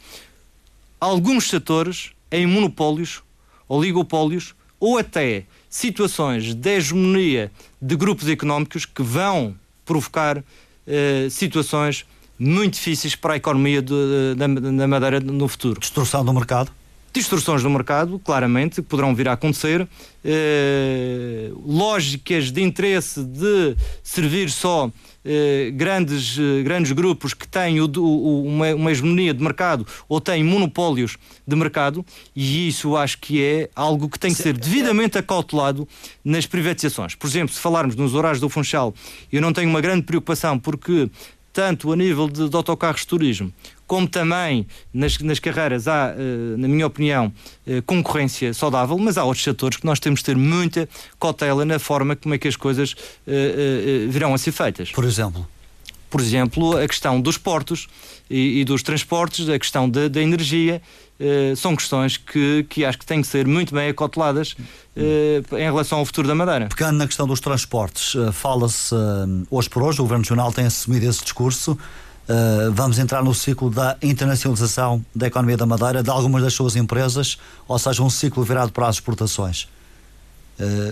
alguns 0.99 1.49
setores 1.49 2.13
em 2.31 2.47
monopólios, 2.47 3.21
oligopólios 3.69 4.55
ou 4.79 4.97
até 4.97 5.43
situações 5.69 6.55
de 6.55 6.77
hegemonia 6.77 7.51
de 7.79 7.95
grupos 7.95 8.27
económicos 8.27 8.87
que 8.87 9.03
vão 9.03 9.55
provocar 9.85 10.43
eh, 10.87 11.27
situações 11.29 12.05
muito 12.37 12.73
difíceis 12.73 13.15
para 13.15 13.33
a 13.33 13.37
economia 13.37 13.81
de, 13.81 14.35
da, 14.35 14.87
Madeira 14.87 15.19
no 15.19 15.47
futuro. 15.47 15.79
Distorção 15.79 16.25
do 16.25 16.33
mercado? 16.33 16.71
Distorções 17.15 17.63
do 17.63 17.69
mercado, 17.69 18.19
claramente, 18.19 18.81
poderão 18.81 19.15
vir 19.15 19.29
a 19.29 19.31
acontecer. 19.31 19.87
Eh, 20.21 21.49
lógicas 21.65 22.51
de 22.51 22.61
interesse 22.61 23.23
de 23.23 23.73
servir 24.03 24.49
só 24.49 24.91
eh, 25.23 25.71
grandes, 25.73 26.37
eh, 26.37 26.61
grandes 26.61 26.91
grupos 26.91 27.33
que 27.33 27.47
têm 27.47 27.79
o, 27.79 27.85
o, 27.85 28.43
uma, 28.43 28.75
uma 28.75 28.91
hegemonia 28.91 29.33
de 29.33 29.41
mercado 29.41 29.87
ou 30.09 30.19
têm 30.19 30.43
monopólios 30.43 31.15
de 31.47 31.55
mercado, 31.55 32.05
e 32.35 32.67
isso 32.67 32.97
acho 32.97 33.17
que 33.19 33.41
é 33.41 33.69
algo 33.73 34.09
que 34.09 34.19
tem 34.19 34.33
que 34.33 34.41
ser 34.41 34.57
devidamente 34.57 35.17
acautelado 35.17 35.87
nas 36.23 36.45
privatizações. 36.45 37.15
Por 37.15 37.27
exemplo, 37.27 37.55
se 37.55 37.61
falarmos 37.61 37.95
nos 37.95 38.13
horários 38.13 38.41
do 38.41 38.49
Funchal, 38.49 38.93
eu 39.31 39.41
não 39.41 39.53
tenho 39.53 39.69
uma 39.69 39.79
grande 39.79 40.03
preocupação 40.03 40.59
porque 40.59 41.09
tanto 41.55 41.89
a 41.93 41.95
nível 41.95 42.27
de, 42.27 42.49
de 42.49 42.55
autocarros 42.55 43.01
de 43.01 43.07
turismo, 43.07 43.51
como 43.87 44.05
também 44.09 44.67
nas, 44.93 45.17
nas 45.19 45.39
carreiras 45.39 45.87
há, 45.87 46.13
uh, 46.13 46.57
na 46.57 46.67
minha 46.67 46.85
opinião, 46.85 47.31
uh, 47.65 47.81
concorrência 47.83 48.53
saudável, 48.53 48.97
mas 48.97 49.17
há 49.17 49.23
outros 49.23 49.45
setores 49.45 49.77
que 49.77 49.85
nós 49.85 49.97
temos 49.97 50.19
de 50.19 50.25
ter 50.25 50.35
muita 50.35 50.87
cautela 51.17 51.63
na 51.63 51.79
forma 51.79 52.13
como 52.13 52.35
é 52.35 52.37
que 52.37 52.49
as 52.49 52.57
coisas 52.57 52.91
uh, 52.91 54.09
virão 54.09 54.33
a 54.33 54.37
ser 54.37 54.51
feitas. 54.51 54.91
Por 54.91 55.05
exemplo? 55.05 55.47
Por 56.09 56.19
exemplo, 56.19 56.77
a 56.77 56.85
questão 56.87 57.21
dos 57.21 57.37
portos 57.37 57.87
e, 58.29 58.59
e 58.59 58.65
dos 58.65 58.83
transportes, 58.83 59.47
a 59.47 59.57
questão 59.57 59.89
da 59.89 60.21
energia, 60.21 60.81
Uh, 61.17 61.55
são 61.55 61.77
questões 61.77 62.17
que, 62.17 62.65
que 62.69 62.83
acho 62.83 62.97
que 62.97 63.05
têm 63.05 63.21
que 63.21 63.27
ser 63.27 63.47
muito 63.47 63.73
bem 63.73 63.87
acauteladas 63.87 64.51
uh, 64.51 65.57
em 65.57 65.63
relação 65.63 65.99
ao 65.99 66.05
futuro 66.05 66.27
da 66.27 66.35
Madeira. 66.35 66.67
Pegando 66.67 66.97
na 66.97 67.07
questão 67.07 67.25
dos 67.25 67.39
transportes, 67.39 68.15
uh, 68.15 68.33
fala-se 68.33 68.93
hoje 69.49 69.69
por 69.69 69.81
hoje, 69.81 70.01
o 70.01 70.03
Governo 70.03 70.23
Nacional 70.23 70.51
tem 70.51 70.65
assumido 70.65 71.05
esse 71.05 71.23
discurso. 71.23 71.77
vamos 72.73 72.99
entrar 72.99 73.23
no 73.23 73.33
ciclo 73.33 73.69
da 73.69 73.95
internacionalização 74.01 75.05
da 75.15 75.27
economia 75.27 75.55
da 75.55 75.65
Madeira, 75.65 76.03
de 76.03 76.09
algumas 76.09 76.43
das 76.43 76.53
suas 76.53 76.75
empresas, 76.75 77.37
ou 77.65 77.79
seja, 77.79 78.03
um 78.03 78.09
ciclo 78.09 78.43
virado 78.43 78.73
para 78.73 78.87
as 78.87 78.95
exportações. 78.95 79.69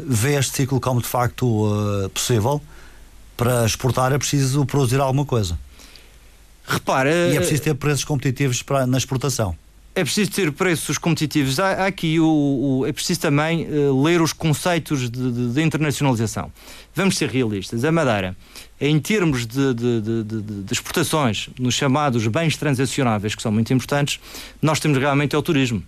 vê 0.06 0.36
este 0.36 0.56
ciclo 0.56 0.80
como 0.80 1.02
de 1.02 1.08
facto 1.08 2.10
possível? 2.14 2.62
Para 3.36 3.66
exportar 3.66 4.14
é 4.14 4.18
preciso 4.18 4.66
produzir 4.66 5.02
alguma 5.02 5.26
coisa. 5.26 5.58
Repara. 6.66 7.10
E 7.10 7.36
é 7.36 7.40
preciso 7.40 7.64
ter 7.64 7.74
preços 7.74 8.06
competitivos 8.06 8.62
para, 8.62 8.86
na 8.86 8.98
exportação. 8.98 9.58
É 9.96 10.04
preciso 10.04 10.32
ter 10.32 10.52
preços 10.52 10.98
competitivos. 10.98 11.60
Há, 11.60 11.84
há 11.84 11.86
aqui 11.86 12.20
o, 12.20 12.26
o, 12.80 12.86
é 12.86 12.92
preciso 12.92 13.20
também 13.20 13.68
uh, 13.68 14.04
ler 14.04 14.24
os 14.24 14.34
conceitos 14.34 15.08
de, 15.08 15.32
de, 15.32 15.54
de, 15.54 15.62
internacionalização. 15.62 16.52
Vamos 16.96 17.16
ser 17.16 17.30
realistas. 17.30 17.86
A 17.86 17.92
Madeira, 17.92 18.36
em 18.82 19.00
termos 19.00 19.46
de, 19.46 19.74
de, 19.76 20.74
exportações, 20.74 21.48
nos 21.60 21.76
chamados 21.76 22.26
bens 22.26 22.58
transacionáveis, 22.58 23.36
que 23.36 23.42
são 23.42 23.52
muito 23.52 23.72
importantes, 23.72 24.20
nós 24.60 24.80
temos 24.80 24.98
realmente 24.98 25.36
é 25.36 25.38
o 25.38 25.44
turismo. 25.44 25.84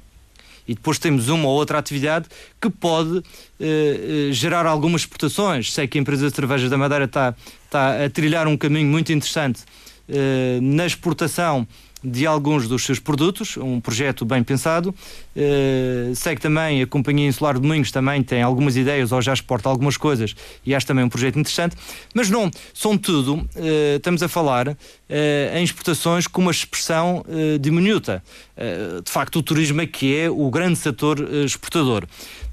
E 0.67 0.75
depois 0.75 0.99
temos 0.99 1.27
uma 1.27 1.47
ou 1.47 1.55
outra 1.55 1.79
atividade 1.79 2.27
que 2.61 2.69
pode 2.69 3.09
uh, 3.09 3.21
uh, 3.21 4.33
gerar 4.33 4.67
algumas 4.67 5.01
exportações. 5.01 5.73
Sei 5.73 5.87
que 5.87 5.97
a 5.97 6.01
empresa 6.01 6.29
de 6.29 6.35
cervejas 6.35 6.69
da 6.69 6.77
Madeira 6.77 7.05
está, 7.05 7.33
está 7.63 8.05
a 8.05 8.09
trilhar 8.09 8.47
um 8.47 8.55
caminho 8.55 8.87
muito 8.87 9.11
interessante 9.11 9.63
na 10.61 10.85
exportação 10.85 11.67
de 12.05 12.25
alguns 12.27 12.67
dos 12.67 12.83
seus 12.83 12.99
produtos, 12.99 13.57
um 13.57 13.79
projeto 13.79 14.23
bem 14.23 14.43
pensado. 14.43 14.93
Uh, 15.35 16.15
sei 16.15 16.35
que 16.35 16.41
também 16.41 16.81
a 16.81 16.87
Companhia 16.87 17.27
Insular 17.27 17.59
de 17.59 17.67
Moinhos 17.67 17.91
também 17.91 18.21
tem 18.21 18.41
algumas 18.41 18.77
ideias 18.77 19.11
ou 19.11 19.21
já 19.21 19.33
exporta 19.33 19.67
algumas 19.67 19.97
coisas 19.97 20.35
e 20.65 20.75
acho 20.75 20.85
também 20.85 21.03
um 21.03 21.09
projeto 21.09 21.39
interessante, 21.39 21.75
mas 22.13 22.29
não, 22.29 22.49
são 22.73 22.97
tudo, 22.97 23.35
uh, 23.35 23.47
estamos 23.95 24.21
a 24.21 24.27
falar 24.27 24.67
uh, 24.69 24.75
em 25.55 25.63
exportações 25.63 26.27
com 26.27 26.41
uma 26.41 26.51
expressão 26.51 27.25
diminuta. 27.59 28.23
de 29.03 29.11
facto, 29.11 29.39
o 29.39 29.43
turismo 29.43 29.81
é 29.81 29.87
que 29.87 30.15
é 30.15 30.29
o 30.29 30.49
grande 30.49 30.77
setor 30.77 31.19
exportador. 31.43 32.05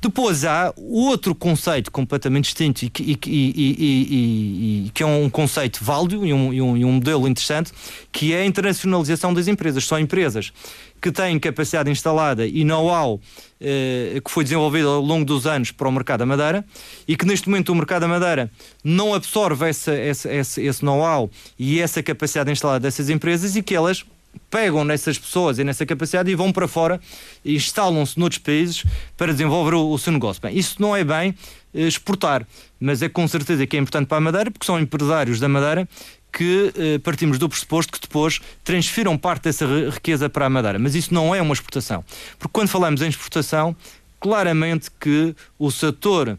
Depois 0.02 0.44
há 0.44 0.74
outro 0.76 1.32
conceito 1.32 1.88
completamente 1.92 2.46
distinto 2.46 2.84
e, 2.84 2.90
e, 2.98 3.18
e, 3.24 4.86
e 4.86 4.90
que 4.90 5.04
é 5.04 5.06
um 5.06 5.30
conceito 5.30 5.78
válido 5.80 6.26
e 6.26 6.32
um, 6.32 6.48
um, 6.48 6.86
um 6.88 6.92
modelo 6.94 7.28
interessante, 7.28 7.70
que 8.10 8.34
é 8.34 8.40
a 8.40 8.44
internacionalização 8.44 9.32
das 9.32 9.46
empresas. 9.46 9.84
São 9.84 10.00
empresas 10.00 10.52
que 11.00 11.12
têm 11.12 11.38
capacidade 11.38 11.88
instalada 11.88 12.44
e 12.44 12.64
know-how 12.64 13.20
eh, 13.60 14.20
que 14.24 14.28
foi 14.28 14.42
desenvolvido 14.42 14.88
ao 14.88 15.00
longo 15.00 15.24
dos 15.24 15.46
anos 15.46 15.70
para 15.70 15.88
o 15.88 15.92
mercado 15.92 16.18
da 16.20 16.26
Madeira 16.26 16.64
e 17.06 17.16
que 17.16 17.24
neste 17.24 17.48
momento 17.48 17.70
o 17.70 17.74
mercado 17.76 18.02
da 18.02 18.08
Madeira 18.08 18.50
não 18.82 19.14
absorve 19.14 19.68
essa, 19.68 19.92
essa, 19.92 20.32
esse, 20.32 20.62
esse 20.62 20.84
know-how 20.84 21.30
e 21.56 21.80
essa 21.80 22.02
capacidade 22.02 22.50
instalada 22.50 22.80
dessas 22.80 23.08
empresas 23.08 23.54
e 23.54 23.62
que 23.62 23.72
elas 23.72 24.04
pegam 24.50 24.84
nessas 24.84 25.18
pessoas 25.18 25.58
e 25.58 25.64
nessa 25.64 25.84
capacidade 25.86 26.30
e 26.30 26.34
vão 26.34 26.52
para 26.52 26.68
fora 26.68 27.00
e 27.44 27.54
instalam-se 27.54 28.18
noutros 28.18 28.38
países 28.38 28.84
para 29.16 29.32
desenvolver 29.32 29.74
o, 29.74 29.90
o, 29.90 29.98
seu 29.98 30.12
negócio. 30.12 30.42
Bem, 30.42 30.56
isso 30.56 30.80
não 30.80 30.94
é 30.94 31.04
bem 31.04 31.34
eh, 31.74 31.86
exportar, 31.86 32.46
mas 32.78 33.02
é 33.02 33.08
com 33.08 33.26
certeza 33.26 33.66
que 33.66 33.76
é 33.76 33.80
importante 33.80 34.06
para 34.06 34.18
a 34.18 34.20
Madeira, 34.20 34.50
porque 34.50 34.66
são 34.66 34.78
empresários 34.78 35.40
da 35.40 35.48
Madeira 35.48 35.88
que 36.32 36.72
eh, 36.76 36.98
partimos 36.98 37.38
do 37.38 37.48
pressuposto 37.48 37.92
que 37.92 38.00
depois 38.00 38.40
transfiram 38.64 39.16
parte 39.18 39.44
dessa 39.44 39.66
riqueza 39.90 40.28
para 40.28 40.46
a 40.46 40.50
Madeira. 40.50 40.78
Mas 40.78 40.94
isso 40.94 41.12
não 41.12 41.34
é 41.34 41.42
uma 41.42 41.52
exportação. 41.52 42.04
Porque 42.38 42.52
quando 42.52 42.68
falamos 42.68 43.02
em 43.02 43.08
exportação, 43.08 43.76
claramente 44.18 44.90
que 44.98 45.34
o 45.58 45.70
setor 45.70 46.38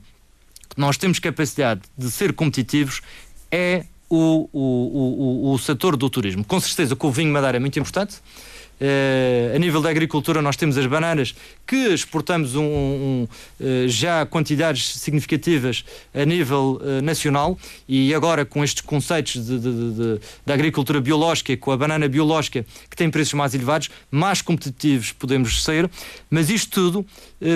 que 0.69 0.79
nós 0.79 0.97
temos 0.97 1.19
capacidade 1.19 1.81
de 1.95 2.09
ser 2.09 2.33
competitivos 2.33 3.01
é 3.51 3.85
o, 4.15 4.49
o, 4.53 5.49
o, 5.49 5.53
o 5.53 5.59
setor 5.59 5.97
do 5.97 6.09
turismo. 6.09 6.43
Com 6.43 6.59
certeza 6.59 6.95
que 6.95 7.05
o 7.05 7.11
vinho 7.11 7.31
Madeira 7.31 7.57
é 7.57 7.59
muito 7.59 7.77
importante. 7.79 8.15
Uh, 8.81 9.55
a 9.55 9.59
nível 9.59 9.81
da 9.81 9.89
agricultura, 9.89 10.41
nós 10.41 10.57
temos 10.57 10.77
as 10.77 10.85
bananas 10.85 11.33
que 11.65 11.93
exportamos 11.93 12.55
um, 12.55 12.63
um, 12.63 13.27
uh, 13.59 13.87
já 13.87 14.25
quantidades 14.25 14.95
significativas 14.95 15.85
a 16.13 16.25
nível 16.25 16.81
uh, 16.81 17.01
nacional 17.01 17.57
e 17.87 18.13
agora 18.13 18.43
com 18.43 18.63
estes 18.63 18.81
conceitos 18.81 19.45
de, 19.45 19.59
de, 19.59 19.71
de, 19.71 20.19
de, 20.45 20.53
agricultura 20.53 20.99
biológica, 20.99 21.55
com 21.55 21.71
a 21.71 21.77
banana 21.77 22.09
biológica 22.09 22.65
que 22.89 22.95
tem 22.95 23.09
preços 23.09 23.33
mais 23.35 23.53
elevados, 23.53 23.89
mais 24.11 24.41
competitivos 24.41 25.11
podemos 25.13 25.63
ser, 25.63 25.89
mas 26.29 26.49
isto 26.49 26.71
tudo 26.71 27.05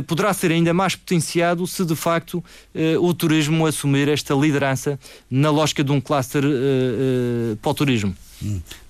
poderá 0.05 0.33
ser 0.33 0.51
ainda 0.51 0.73
mais 0.73 0.95
potenciado 0.95 1.65
se 1.65 1.83
de 1.85 1.95
facto 1.95 2.43
o 2.99 3.13
turismo 3.13 3.65
assumir 3.65 4.07
esta 4.09 4.33
liderança 4.33 4.99
na 5.29 5.49
lógica 5.49 5.83
de 5.83 5.91
um 5.91 6.01
cluster 6.01 6.43
para 7.61 7.69
o 7.69 7.73
turismo. 7.73 8.15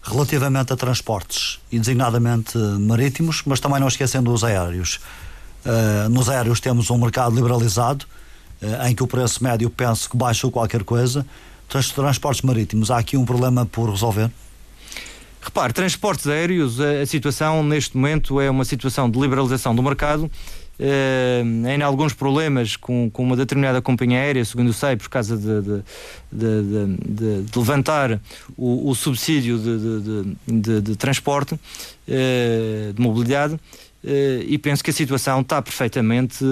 Relativamente 0.02 0.74
a 0.74 0.76
transportes, 0.76 1.60
e 1.72 1.80
designadamente 1.80 2.58
marítimos, 2.58 3.44
mas 3.46 3.60
também 3.60 3.80
não 3.80 3.88
esquecendo 3.88 4.32
os 4.32 4.44
aéreos. 4.44 5.00
Uh, 5.66 6.10
nos 6.10 6.30
aéreos 6.30 6.60
temos 6.60 6.90
um 6.90 6.98
mercado 6.98 7.36
liberalizado, 7.36 8.06
uh, 8.62 8.88
em 8.88 8.96
que 8.96 9.04
o 9.04 9.08
preço 9.08 9.44
médio 9.44 9.70
penso 9.70 10.10
que 10.10 10.18
baixou 10.18 10.52
qualquer 10.52 10.84
coisa. 10.84 11.26
Transportes 11.68 12.42
marítimos, 12.42 12.92
há 12.92 12.98
aqui 12.98 13.18
um 13.18 13.26
problema 13.26 13.66
por 13.66 13.90
resolver? 13.90 14.32
Repare, 15.42 15.72
transportes 15.72 16.28
aéreos, 16.28 16.80
a, 16.80 17.02
a 17.02 17.06
situação 17.06 17.64
neste 17.64 17.96
momento 17.96 18.40
é 18.42 18.50
uma 18.50 18.66
situação 18.66 19.10
de 19.10 19.20
liberalização 19.20 19.74
do 19.74 19.82
mercado 19.82 20.30
em 20.80 21.82
alguns 21.82 22.14
problemas 22.14 22.76
com, 22.76 23.10
com 23.10 23.24
uma 23.24 23.36
determinada 23.36 23.82
companhia 23.82 24.20
aérea, 24.20 24.46
segundo 24.46 24.72
sei, 24.74 24.96
por 24.96 25.10
causa 25.10 25.36
de, 25.36 25.62
de, 25.62 25.84
de, 26.32 27.42
de 27.44 27.60
levantar 27.60 28.20
o, 28.56 28.90
o 28.90 28.96
subsídio 28.96 29.58
de, 29.58 30.96
transporte, 30.96 31.56
uh, 31.56 32.94
de 32.94 33.02
mobilidade. 33.02 33.56
Uh, 34.04 34.46
e 34.46 34.58
penso 34.58 34.84
que 34.84 34.92
a 34.92 34.94
situação 34.94 35.42
está 35.42 35.62
perfeitamente 35.62 36.44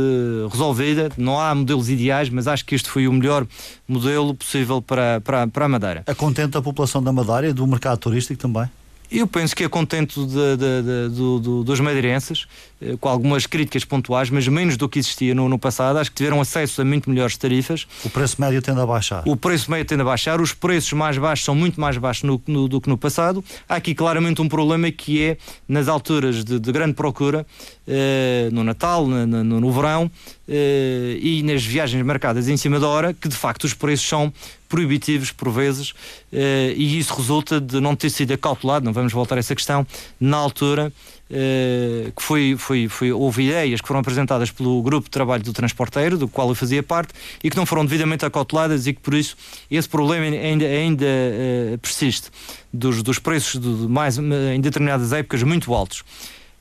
resolvida. 0.51 1.11
Não 1.15 1.39
há 1.39 1.53
modelos 1.53 1.89
ideais, 1.89 2.27
mas 2.29 2.47
acho 2.47 2.65
que 2.65 2.73
este 2.73 2.89
foi 2.89 3.07
o 3.07 3.13
melhor 3.13 3.45
modelo 3.87 4.33
possível 4.33 4.81
para, 4.81 5.21
para, 5.21 5.47
para 5.47 5.65
a 5.65 5.69
Madeira. 5.69 6.03
Contente 6.17 6.57
a 6.57 6.61
população 6.61 7.01
da 7.01 7.13
Madeira 7.13 7.49
e 7.49 7.53
do 7.53 7.65
mercado 7.67 7.99
turístico 7.99 8.41
também? 8.41 8.67
Eu 9.11 9.27
penso 9.27 9.55
que 9.55 9.63
é 9.63 9.69
contente 9.69 10.19
de, 10.19 10.25
de, 10.25 10.81
de, 10.81 11.15
do, 11.15 11.39
do, 11.39 11.63
dos 11.63 11.79
madeirenses, 11.79 12.47
eh, 12.81 12.95
com 12.99 13.07
algumas 13.07 13.45
críticas 13.45 13.85
pontuais, 13.85 14.29
mas 14.29 14.47
menos 14.47 14.77
do 14.77 14.89
que 14.89 14.99
existia 14.99 15.33
no, 15.33 15.47
no, 15.47 15.57
passado. 15.57 15.97
Acho 15.97 16.09
que 16.09 16.17
tiveram 16.17 16.41
acesso 16.41 16.81
a 16.81 16.85
muito 16.85 17.09
melhores 17.09 17.37
tarifas. 17.37 17.87
O 18.03 18.09
preço 18.09 18.39
médio 18.39 18.61
tende 18.61 18.79
a 18.79 18.85
baixar. 18.85 19.23
O 19.25 19.37
preço 19.37 19.69
médio 19.71 19.85
tende 19.85 20.01
a 20.01 20.05
baixar. 20.05 20.41
Os 20.41 20.53
preços 20.53 20.93
mais 20.93 21.17
baixos 21.17 21.45
são 21.45 21.55
muito 21.55 21.79
mais 21.79 21.97
baixos 21.97 22.23
no, 22.23 22.41
no, 22.47 22.67
do 22.67 22.81
que 22.81 22.89
no 22.89 22.97
passado. 22.97 23.43
Há 23.67 23.75
aqui 23.75 23.95
claramente 23.95 24.41
um 24.41 24.49
problema 24.49 24.91
que 24.91 25.23
é 25.23 25.37
nas 25.67 25.87
alturas 25.87 26.43
de, 26.43 26.59
grande 26.71 26.93
procura, 26.93 27.45
eh, 27.87 28.49
no 28.51 28.63
Natal, 28.63 29.07
no, 29.07 29.25
no, 29.25 29.71
verão, 29.71 30.11
e 30.47 31.41
nas 31.43 31.65
viagens 31.65 32.03
marcadas 32.05 32.47
em 32.47 32.57
cima 32.57 32.79
da 32.79 32.87
hora, 32.87 33.13
que 33.13 33.27
de 33.27 33.35
facto 33.35 33.63
os 33.63 33.73
preços 33.73 34.07
são 34.07 34.31
proibitivos 34.67 35.31
por 35.31 35.49
vezes 35.49 35.93
eh, 36.31 36.73
e 36.75 36.99
isso 36.99 37.13
resulta 37.13 37.61
de 37.61 37.79
não 37.79 37.95
ter 37.95 38.09
sido 38.09 38.33
acautelado, 38.33 38.85
não 38.85 38.93
vamos 38.93 39.13
voltar 39.13 39.35
a 39.35 39.39
essa 39.39 39.55
questão, 39.55 39.85
na 40.19 40.37
altura 40.37 40.91
eh, 41.29 42.11
que 42.15 42.21
foi, 42.21 42.55
foi, 42.57 42.87
foi, 42.87 43.11
houve 43.11 43.43
ideias 43.43 43.79
que 43.79 43.87
foram 43.87 43.99
apresentadas 43.99 44.51
pelo 44.51 44.81
grupo 44.81 45.05
de 45.05 45.11
trabalho 45.11 45.43
do 45.43 45.53
transporteiro, 45.53 46.17
do 46.17 46.27
qual 46.27 46.49
eu 46.49 46.55
fazia 46.55 46.83
parte, 46.83 47.13
e 47.43 47.49
que 47.49 47.55
não 47.55 47.65
foram 47.65 47.85
devidamente 47.85 48.25
acauteladas 48.25 48.87
e 48.87 48.93
que 48.93 48.99
por 48.99 49.13
isso 49.13 49.37
esse 49.69 49.87
problema 49.87 50.25
ainda, 50.25 50.65
ainda 50.65 51.05
persiste 51.81 52.29
dos, 52.73 53.01
dos 53.01 53.19
preços 53.19 53.59
de 53.59 53.87
mais, 53.87 54.17
em 54.17 54.59
determinadas 54.59 55.13
épocas 55.13 55.41
muito 55.43 55.73
altos. 55.73 56.03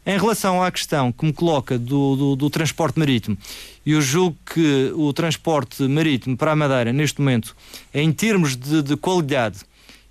Em 0.06 0.18
relação 0.18 0.62
à 0.62 0.70
questão 0.70 1.10
que 1.10 1.24
me 1.24 1.32
coloca 1.32 1.78
do, 1.78 2.16
do, 2.16 2.36
do, 2.36 2.50
transporte 2.50 2.98
marítimo, 2.98 3.38
eu 3.86 4.02
julgo 4.02 4.36
que 4.44 4.92
o 4.94 5.12
transporte 5.14 5.82
marítimo 5.84 6.36
para 6.36 6.52
a 6.52 6.56
Madeira, 6.56 6.92
neste 6.92 7.20
momento, 7.20 7.56
em 7.92 8.12
termos 8.12 8.54
de, 8.54 8.82
de 8.82 8.96
qualidade 8.96 9.60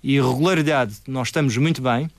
e 0.02 0.20
regularidade, 0.20 0.96
nós 1.06 1.28
estamos 1.28 1.56
muito 1.56 1.80
bem, 1.80 2.10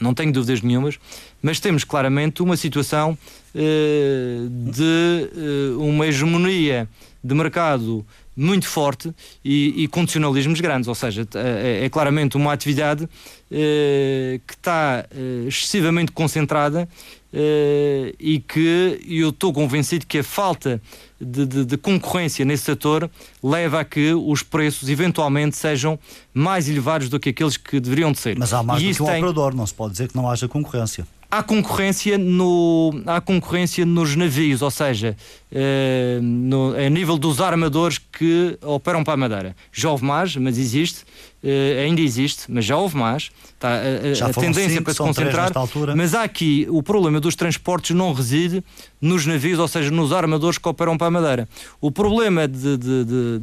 não 0.00 0.14
tenho 0.14 0.32
dúvidas 0.32 0.62
nenhumas, 0.62 0.98
mas 1.42 1.60
temos 1.60 1.84
claramente 1.84 2.42
uma 2.42 2.56
situação 2.56 3.16
eh, 3.54 4.38
de 4.48 5.30
eh, 5.36 5.76
uma 5.76 6.06
hegemonia 6.06 6.88
de 7.22 7.34
mercado 7.34 8.04
muito 8.36 8.66
forte 8.66 9.12
e, 9.44 9.84
e 9.84 9.88
condicionalismos 9.88 10.60
grandes, 10.60 10.88
ou 10.88 10.94
seja, 10.94 11.26
é, 11.34 11.84
é 11.84 11.88
claramente 11.88 12.36
uma 12.36 12.52
atividade 12.52 13.08
eh, 13.50 14.40
que 14.46 14.54
está 14.54 15.06
eh, 15.10 15.44
excessivamente 15.46 16.10
concentrada 16.10 16.88
eh, 17.32 18.14
e 18.18 18.40
que 18.40 19.00
eu 19.08 19.28
estou 19.28 19.52
convencido 19.52 20.06
que 20.06 20.18
a 20.18 20.24
falta 20.24 20.82
de, 21.20 21.46
de, 21.46 21.64
de, 21.64 21.76
concorrência 21.76 22.44
nesse 22.44 22.64
setor 22.64 23.08
leva 23.42 23.80
a 23.80 23.84
que 23.84 24.12
os 24.12 24.42
preços 24.42 24.88
eventualmente 24.88 25.56
sejam 25.56 25.98
mais 26.32 26.68
elevados 26.68 27.08
do 27.08 27.20
que 27.20 27.28
aqueles 27.28 27.56
que 27.56 27.78
deveriam 27.78 28.10
de 28.10 28.18
ser. 28.18 28.36
Mas 28.38 28.52
há 28.52 28.62
mais 28.62 28.82
e 28.82 28.90
do 28.90 28.96
que 28.96 29.02
um 29.02 29.06
tem... 29.06 29.16
operador, 29.16 29.54
não 29.54 29.66
se 29.66 29.74
pode 29.74 29.92
dizer 29.92 30.08
que 30.08 30.16
não 30.16 30.28
haja 30.28 30.48
concorrência 30.48 31.06
há 31.38 31.42
concorrência, 31.42 32.16
no, 32.16 33.02
há 33.06 33.20
concorrência 33.20 33.84
nos 33.84 34.14
navios, 34.14 34.62
ou 34.62 34.70
seja, 34.70 35.16
eh, 35.50 36.18
no, 36.22 36.74
a 36.74 36.88
nível 36.88 37.18
dos 37.18 37.40
armadores 37.40 37.98
que 37.98 38.56
operam 38.62 39.02
para 39.02 39.14
a 39.14 39.16
Madeira. 39.16 39.56
Já 39.72 39.90
houve 39.90 40.04
mais, 40.04 40.36
mas 40.36 40.58
existe, 40.58 41.04
eh, 41.42 41.84
ainda 41.84 42.00
existe, 42.00 42.44
mas 42.48 42.64
já 42.64 42.76
houve 42.76 42.96
mais. 42.96 43.30
Tá, 43.58 43.68
a, 43.68 44.28
a 44.28 44.32
tendência 44.32 44.70
cinco, 44.70 44.84
para 44.84 44.92
se 44.92 44.98
concentrar. 44.98 45.52
Mas 45.96 46.14
há 46.14 46.22
aqui 46.22 46.66
o 46.70 46.82
problema 46.82 47.18
dos 47.18 47.34
transportes 47.34 47.96
não 47.96 48.12
reside 48.12 48.62
nos 49.00 49.26
navios, 49.26 49.58
ou 49.58 49.66
seja, 49.66 49.90
nos 49.90 50.12
armadores 50.12 50.58
que 50.58 50.68
operam 50.68 50.96
para 50.96 51.08
a 51.08 51.10
Madeira. 51.10 51.48
O 51.80 51.90
problema 51.90 52.46
de, 52.46 52.76
de, 52.76 53.04
de, 53.04 53.40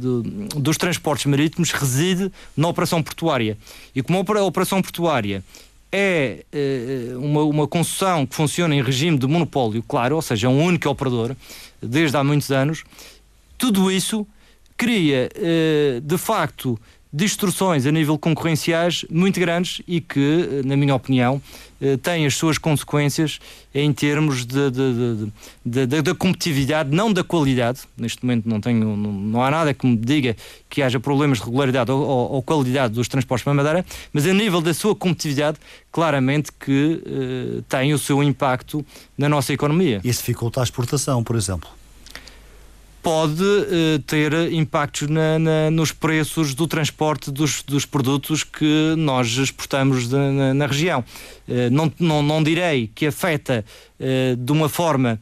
dos 0.56 0.76
transportes 0.76 1.26
marítimos 1.26 1.72
reside 1.72 2.32
na 2.56 2.68
operação 2.68 3.02
portuária. 3.02 3.58
E 3.94 4.02
como 4.02 4.18
a 4.18 4.42
operação 4.42 4.80
portuária 4.80 5.44
é 5.92 6.44
uh, 6.52 7.18
uma, 7.18 7.42
uma 7.42 7.68
concessão 7.68 8.24
que 8.26 8.34
funciona 8.34 8.74
em 8.74 8.82
regime 8.82 9.18
de 9.18 9.26
monopólio, 9.26 9.82
claro, 9.82 10.16
ou 10.16 10.22
seja, 10.22 10.46
é 10.46 10.50
um 10.50 10.64
único 10.64 10.88
operador, 10.88 11.36
desde 11.82 12.16
há 12.16 12.24
muitos 12.24 12.50
anos, 12.50 12.82
tudo 13.58 13.90
isso 13.90 14.26
cria, 14.76 15.28
uh, 15.36 16.00
de 16.00 16.18
facto, 16.18 16.80
distorções 17.12 17.84
a 17.86 17.92
nível 17.92 18.18
concorrenciais 18.18 19.04
muito 19.10 19.38
grandes 19.38 19.82
e 19.86 20.00
que, 20.00 20.62
na 20.64 20.76
minha 20.76 20.94
opinião, 20.94 21.42
eh, 21.80 21.96
têm 21.96 22.24
as 22.24 22.36
suas 22.36 22.56
consequências 22.56 23.40
em 23.74 23.92
termos 23.92 24.46
da 24.46 26.14
competitividade, 26.16 26.94
não 26.94 27.12
da 27.12 27.22
qualidade. 27.22 27.80
Neste 27.98 28.24
momento 28.24 28.48
não, 28.48 28.60
tenho, 28.60 28.96
não, 28.96 29.12
não, 29.12 29.42
há 29.42 29.50
nada 29.50 29.74
que 29.74 29.84
me 29.86 29.96
diga 29.96 30.36
que 30.70 30.80
haja 30.80 30.98
problemas 31.00 31.38
de 31.38 31.44
regularidade 31.44 31.90
ou, 31.90 32.00
ou, 32.00 32.32
ou 32.32 32.42
qualidade 32.42 32.94
dos 32.94 33.08
transportes 33.08 33.44
para 33.44 33.52
Madeira, 33.52 33.84
mas 34.12 34.26
a 34.26 34.32
nível 34.32 34.60
da 34.60 34.72
sua 34.72 34.94
competitividade, 34.94 35.58
claramente 35.90 36.50
que 36.52 37.02
uh, 37.04 37.62
tem 37.62 37.92
o 37.92 37.98
seu 37.98 38.22
impacto 38.22 38.84
na 39.18 39.28
nossa 39.28 39.52
economia. 39.52 40.00
Isso 40.04 40.20
dificulta 40.20 40.60
a 40.60 40.62
exportação, 40.62 41.22
por 41.22 41.36
exemplo 41.36 41.68
pode 43.02 43.42
uh, 43.42 43.98
ter 44.06 44.32
impactos 44.52 45.08
na, 45.08 45.38
na, 45.38 45.70
nos 45.70 45.90
preços 45.90 46.54
do 46.54 46.68
transporte 46.68 47.30
dos, 47.30 47.62
dos 47.62 47.84
produtos 47.84 48.44
que 48.44 48.94
nós 48.96 49.26
exportamos 49.36 50.08
de, 50.08 50.14
na, 50.14 50.54
na, 50.54 50.66
região. 50.66 51.04
Uh, 51.48 51.68
não, 51.70 51.92
não, 51.98 52.22
não 52.22 52.42
direi 52.42 52.88
que 52.94 53.06
afeta 53.06 53.64
uh, 53.98 54.36
de 54.36 54.52
uma 54.52 54.68
forma 54.68 55.18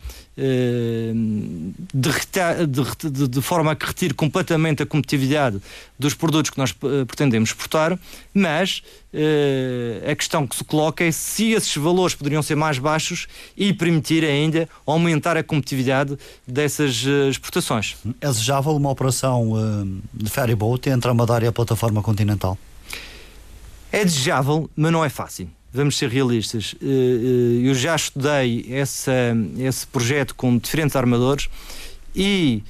de, 1.95 3.11
de, 3.11 3.29
de, 3.29 3.43
forma 3.43 3.73
a 3.73 3.77
que 3.77 3.87
retire 3.87 4.15
completamente 4.15 4.83
a 4.83 4.87
competitividade 4.87 5.61
dos 5.99 6.15
produtos 6.15 6.51
que 6.51 6.59
nós 6.59 6.73
pretendemos 6.73 7.51
exportar, 7.51 7.99
mas 8.33 8.83
a 10.09 10.15
questão 10.15 10.47
que 10.47 10.57
se 10.57 10.65
coloca 10.65 11.05
é 11.05 11.11
se 11.11 11.53
esses 11.53 11.77
valores 11.77 12.15
poderiam 12.15 12.43
ser 12.43 12.55
mais 12.55 12.79
baixos 12.79 13.27
e 13.57 13.73
permitir 13.75 14.25
ainda 14.25 14.69
aumentar 14.87 15.37
a 15.37 15.43
competitividade 15.43 16.17
dessas 16.47 17.05
exportações. 17.29 17.97
É 18.21 18.29
desejável 18.29 18.75
uma 18.75 18.91
operação 18.91 19.53
de 20.15 20.31
ferry 20.31 20.55
boat 20.55 20.89
entre 20.89 21.11
a 21.11 21.15
Madeira 21.15 21.45
e 21.45 21.49
a 21.49 21.53
plataforma 21.53 22.03
continental? 22.03 22.57
É 23.93 24.05
desejável, 24.05 24.71
mas 24.77 24.93
não 24.93 25.05
é 25.05 25.09
fácil 25.09 25.51
vamos 25.73 25.97
ser 25.97 26.09
realistas. 26.09 26.75
Eh, 26.83 26.87
eh, 26.87 27.69
eu 27.69 27.75
já 27.75 27.95
estudei 27.95 28.67
essa, 28.71 29.13
esse 29.59 29.87
projeto 29.87 30.35
com 30.35 30.59
diferentes 30.59 30.97
armadores 30.97 31.49
e 32.15 32.63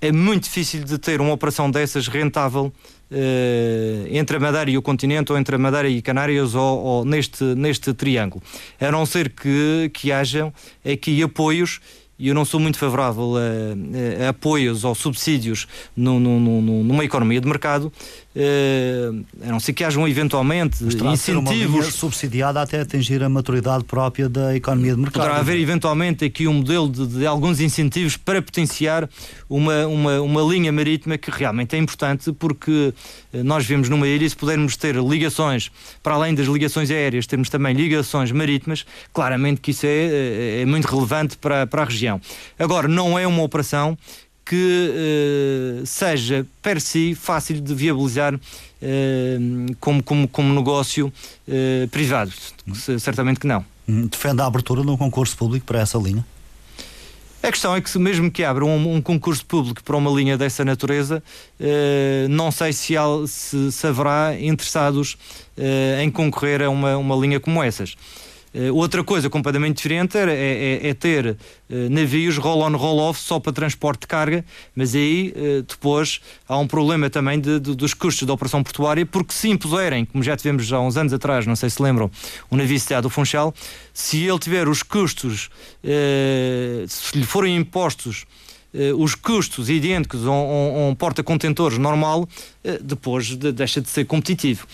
é 0.00 0.12
muito 0.12 0.44
difícil 0.44 0.84
de 0.84 0.98
ter 0.98 1.20
uma 1.20 1.32
operação 1.32 1.70
dessas 1.70 2.06
rentável 2.06 2.72
uh, 3.10 4.06
entre 4.10 4.36
a 4.36 4.40
Madeira 4.40 4.70
e 4.70 4.76
o 4.76 4.82
continente 4.82 5.32
ou 5.32 5.38
entre 5.38 5.56
a 5.56 5.58
Madeira 5.58 5.88
e 5.88 6.02
Canárias 6.02 6.54
ou, 6.54 6.78
ou, 6.78 7.04
neste, 7.04 7.42
neste 7.42 7.92
triângulo. 7.94 8.42
A 8.80 8.90
não 8.90 9.06
ser 9.06 9.30
que, 9.30 9.90
que 9.92 10.12
hajam 10.12 10.52
aqui 10.84 11.22
apoios 11.22 11.80
e 12.18 12.28
eu 12.28 12.34
não 12.34 12.44
sou 12.44 12.58
muito 12.58 12.78
favorável 12.78 13.34
a, 13.36 14.22
a, 14.22 14.26
a 14.26 14.28
apoios 14.30 14.84
ou 14.84 14.94
subsídios 14.94 15.66
no, 15.96 16.18
no, 16.18 16.40
no, 16.40 16.84
numa 16.84 17.04
economia 17.04 17.40
de 17.40 17.46
mercado, 17.46 17.92
Uh, 18.36 19.24
a 19.42 19.50
não 19.50 19.58
ser 19.58 19.72
que 19.72 19.82
hajam 19.82 20.06
eventualmente 20.06 20.84
incentivos. 20.84 21.86
subsidiada 21.94 22.60
até 22.60 22.82
atingir 22.82 23.22
a 23.22 23.30
maturidade 23.30 23.82
própria 23.84 24.28
da 24.28 24.54
economia 24.54 24.94
de 24.94 25.00
mercado. 25.00 25.22
Poderá 25.22 25.40
haver 25.40 25.58
eventualmente 25.58 26.22
aqui 26.22 26.46
um 26.46 26.52
modelo 26.52 26.86
de, 26.86 27.06
de, 27.06 27.26
alguns 27.26 27.60
incentivos 27.60 28.18
para 28.18 28.42
potenciar 28.42 29.08
uma, 29.48 29.86
uma, 29.86 30.20
uma 30.20 30.42
linha 30.42 30.70
marítima 30.70 31.16
que 31.16 31.30
realmente 31.30 31.76
é 31.76 31.78
importante 31.78 32.30
porque 32.30 32.92
nós 33.44 33.64
vemos 33.66 33.88
numa 33.88 34.06
ilha, 34.06 34.28
se 34.28 34.36
pudermos 34.36 34.76
ter 34.76 34.96
ligações, 34.96 35.70
para 36.02 36.14
além 36.14 36.34
das 36.34 36.46
ligações 36.46 36.90
aéreas, 36.90 37.26
temos 37.26 37.48
também 37.48 37.74
ligações 37.74 38.30
marítimas, 38.32 38.84
claramente 39.12 39.60
que 39.60 39.70
isso 39.70 39.86
é, 39.86 39.88
é, 39.88 40.60
é 40.62 40.66
muito 40.66 40.86
relevante 40.86 41.36
para, 41.36 41.66
para 41.66 41.82
a 41.82 41.84
região. 41.84 42.20
Agora, 42.58 42.88
não 42.88 43.18
é 43.18 43.26
uma 43.26 43.42
operação 43.42 43.96
que 44.44 44.92
uh, 44.92 45.84
seja 45.84 46.46
per 46.62 46.80
si 46.80 47.14
fácil 47.14 47.60
de 47.60 47.74
viabilizar 47.74 48.38
como, 49.80 50.02
como, 50.02 50.28
como 50.28 50.54
negócio 50.54 51.12
privado. 51.90 52.30
Certamente 53.00 53.40
que 53.40 53.46
não. 53.46 53.64
Hum, 53.88 54.06
defende 54.06 54.42
a 54.42 54.46
abertura 54.46 54.82
de 54.82 54.90
um 54.90 54.96
concurso 54.96 55.36
público 55.36 55.66
para 55.66 55.80
essa 55.80 55.98
linha? 55.98 56.24
A 57.46 57.52
questão 57.52 57.76
é 57.76 57.80
que 57.80 57.88
se 57.88 57.96
mesmo 57.96 58.28
que 58.28 58.42
abra 58.42 58.64
um, 58.64 58.96
um 58.96 59.00
concurso 59.00 59.46
público 59.46 59.80
para 59.84 59.96
uma 59.96 60.10
linha 60.10 60.36
dessa 60.36 60.64
natureza, 60.64 61.22
não 62.28 62.50
sei 62.50 62.72
se, 62.72 62.96
há, 62.96 63.04
se, 63.24 63.70
se 63.70 63.86
haverá 63.86 64.34
interessados 64.36 65.16
em 66.02 66.10
concorrer 66.10 66.62
a 66.62 66.68
uma, 66.68 66.96
uma 66.96 67.14
linha 67.14 67.38
como 67.38 67.62
essas. 67.62 67.94
Uh, 68.56 68.74
outra 68.74 69.04
coisa 69.04 69.28
completamente 69.28 69.76
diferente 69.76 70.16
é, 70.16 70.80
é, 70.82 70.88
é 70.88 70.94
ter 70.94 71.26
uh, 71.26 71.36
navios 71.90 72.38
roll-on, 72.38 72.74
roll-off 72.74 73.20
só 73.20 73.38
para 73.38 73.52
transporte 73.52 74.00
de 74.00 74.06
carga, 74.06 74.42
mas 74.74 74.94
aí 74.94 75.34
uh, 75.36 75.62
depois 75.62 76.22
há 76.48 76.56
um 76.56 76.66
problema 76.66 77.10
também 77.10 77.38
de, 77.38 77.60
de, 77.60 77.74
dos 77.74 77.92
custos 77.92 78.26
da 78.26 78.32
operação 78.32 78.62
portuária, 78.62 79.04
porque 79.04 79.34
se 79.34 79.50
impuserem, 79.50 80.06
como 80.06 80.24
já 80.24 80.34
tivemos 80.38 80.72
há 80.72 80.80
uns 80.80 80.96
anos 80.96 81.12
atrás, 81.12 81.46
não 81.46 81.54
sei 81.54 81.68
se 81.68 81.82
lembram, 81.82 82.10
o 82.50 82.56
navio 82.56 82.80
sediado 82.80 83.08
do 83.08 83.10
Funchal, 83.10 83.54
se 83.92 84.24
ele 84.24 84.38
tiver 84.38 84.68
os 84.68 84.82
custos, 84.82 85.50
se 86.88 87.18
lhe 87.18 87.24
forem 87.24 87.56
impostos 87.56 88.24
os 88.98 89.14
custos 89.14 89.70
idênticos 89.70 90.26
a 90.26 90.30
um, 90.30 90.88
um 90.88 90.94
porta-contentores 90.94 91.78
normal, 91.78 92.28
depois 92.82 93.36
de, 93.36 93.50
deixa 93.50 93.80
de 93.80 93.88
ser 93.88 94.04
competitivo. 94.04 94.66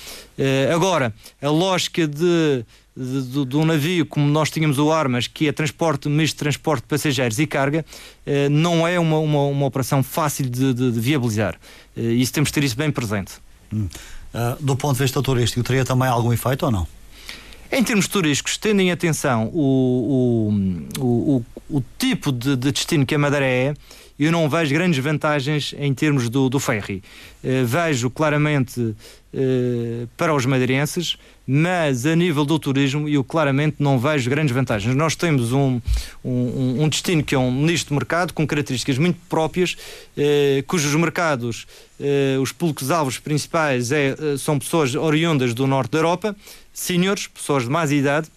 Agora, 0.74 1.14
a 1.41 1.49
lógica 1.49 2.09
de 2.09 2.64
de, 2.97 3.45
de, 3.47 3.57
um 3.57 3.64
navio 3.64 4.05
como 4.05 4.26
nós 4.26 4.51
tínhamos 4.51 4.78
o 4.78 4.93
Armas, 4.93 5.26
que 5.26 5.49
é 5.49 5.53
transporte, 5.53 6.09
misto 6.09 6.34
de 6.34 6.38
transporte 6.40 6.82
de 6.82 6.88
passageiros 6.88 7.38
e 7.38 7.47
carga, 7.47 7.84
eh, 8.26 8.49
não 8.49 8.86
é 8.86 9.01
uma, 9.01 9.18
uma, 9.18 9.45
uma 9.45 9.66
operação 9.66 10.03
fácil 10.03 10.49
de, 10.49 10.74
de, 10.74 10.93
de 10.93 11.01
viabilizar. 11.01 11.59
Eh, 11.97 12.01
isso 12.01 12.32
temos 12.32 12.51
de 12.51 12.55
ter 12.55 12.64
isso 12.64 12.76
bem 12.76 12.90
presente. 12.90 13.32
Hum. 13.72 13.88
Uh, 14.34 14.62
do 14.62 14.76
ponto 14.76 14.97
de 14.97 15.03
vista 15.03 15.22
turístico, 15.22 15.62
teria 15.62 15.84
também 15.84 16.09
algum 16.09 16.32
efeito 16.32 16.64
ou 16.64 16.72
não? 16.72 16.86
Em 17.70 17.82
termos 17.82 18.07
turísticos, 18.07 18.57
tendo 18.59 18.80
em 18.80 18.90
atenção 18.90 19.51
o, 19.53 20.51
o, 20.99 21.03
o, 21.03 21.45
o 21.78 21.84
tipo 21.99 22.30
de, 22.30 22.57
de 22.57 22.72
destino 22.72 23.05
que 23.07 23.14
a 23.14 23.18
Madeira 23.18 23.47
é, 23.47 23.74
eu 24.25 24.33
não 24.33 24.49
vejo 24.49 24.73
grandes 24.73 25.03
vantagens 25.03 25.75
em 25.79 25.93
termos 25.93 26.29
do, 26.29 26.49
do 26.49 26.61
ferry. 26.61 27.03
Uh, 27.43 27.66
vejo 27.66 28.09
claramente 28.09 28.81
uh, 28.81 30.09
para 30.16 30.33
os 30.33 30.47
madeirenses, 30.47 31.16
mas 31.47 32.07
a 32.07 32.14
nível 32.14 32.45
do 32.45 32.57
turismo 32.59 33.09
eu 33.09 33.25
claramente 33.25 33.77
não 33.81 33.99
vejo 33.99 34.31
grandes 34.31 34.55
vantagens. 34.55 34.95
Nós 34.95 35.16
temos 35.16 35.53
um, 35.53 35.81
um, 36.25 36.85
um 36.85 36.89
destino 36.89 37.25
que 37.25 37.35
é 37.35 37.39
um 37.39 37.51
nicho 37.64 37.87
de 37.87 37.95
mercado 37.95 38.33
com 38.33 38.47
características 38.47 38.97
muito 38.97 39.18
próprias, 39.29 39.77
uh, 40.16 40.62
cujos 40.66 40.95
mercados, 40.95 41.66
os 42.41 42.51
públicos-alvos 42.51 43.20
principais 43.20 43.93
é, 43.93 44.16
são 44.37 44.59
pessoas 44.59 44.93
oriundas 44.97 45.55
do 45.55 45.68
norte 45.68 45.93
da 45.93 45.99
Europa, 45.99 46.35
senhores, 46.73 47.29
pessoas 47.29 47.62
de 47.62 47.70
mais 47.70 47.93
idade, 47.93 48.29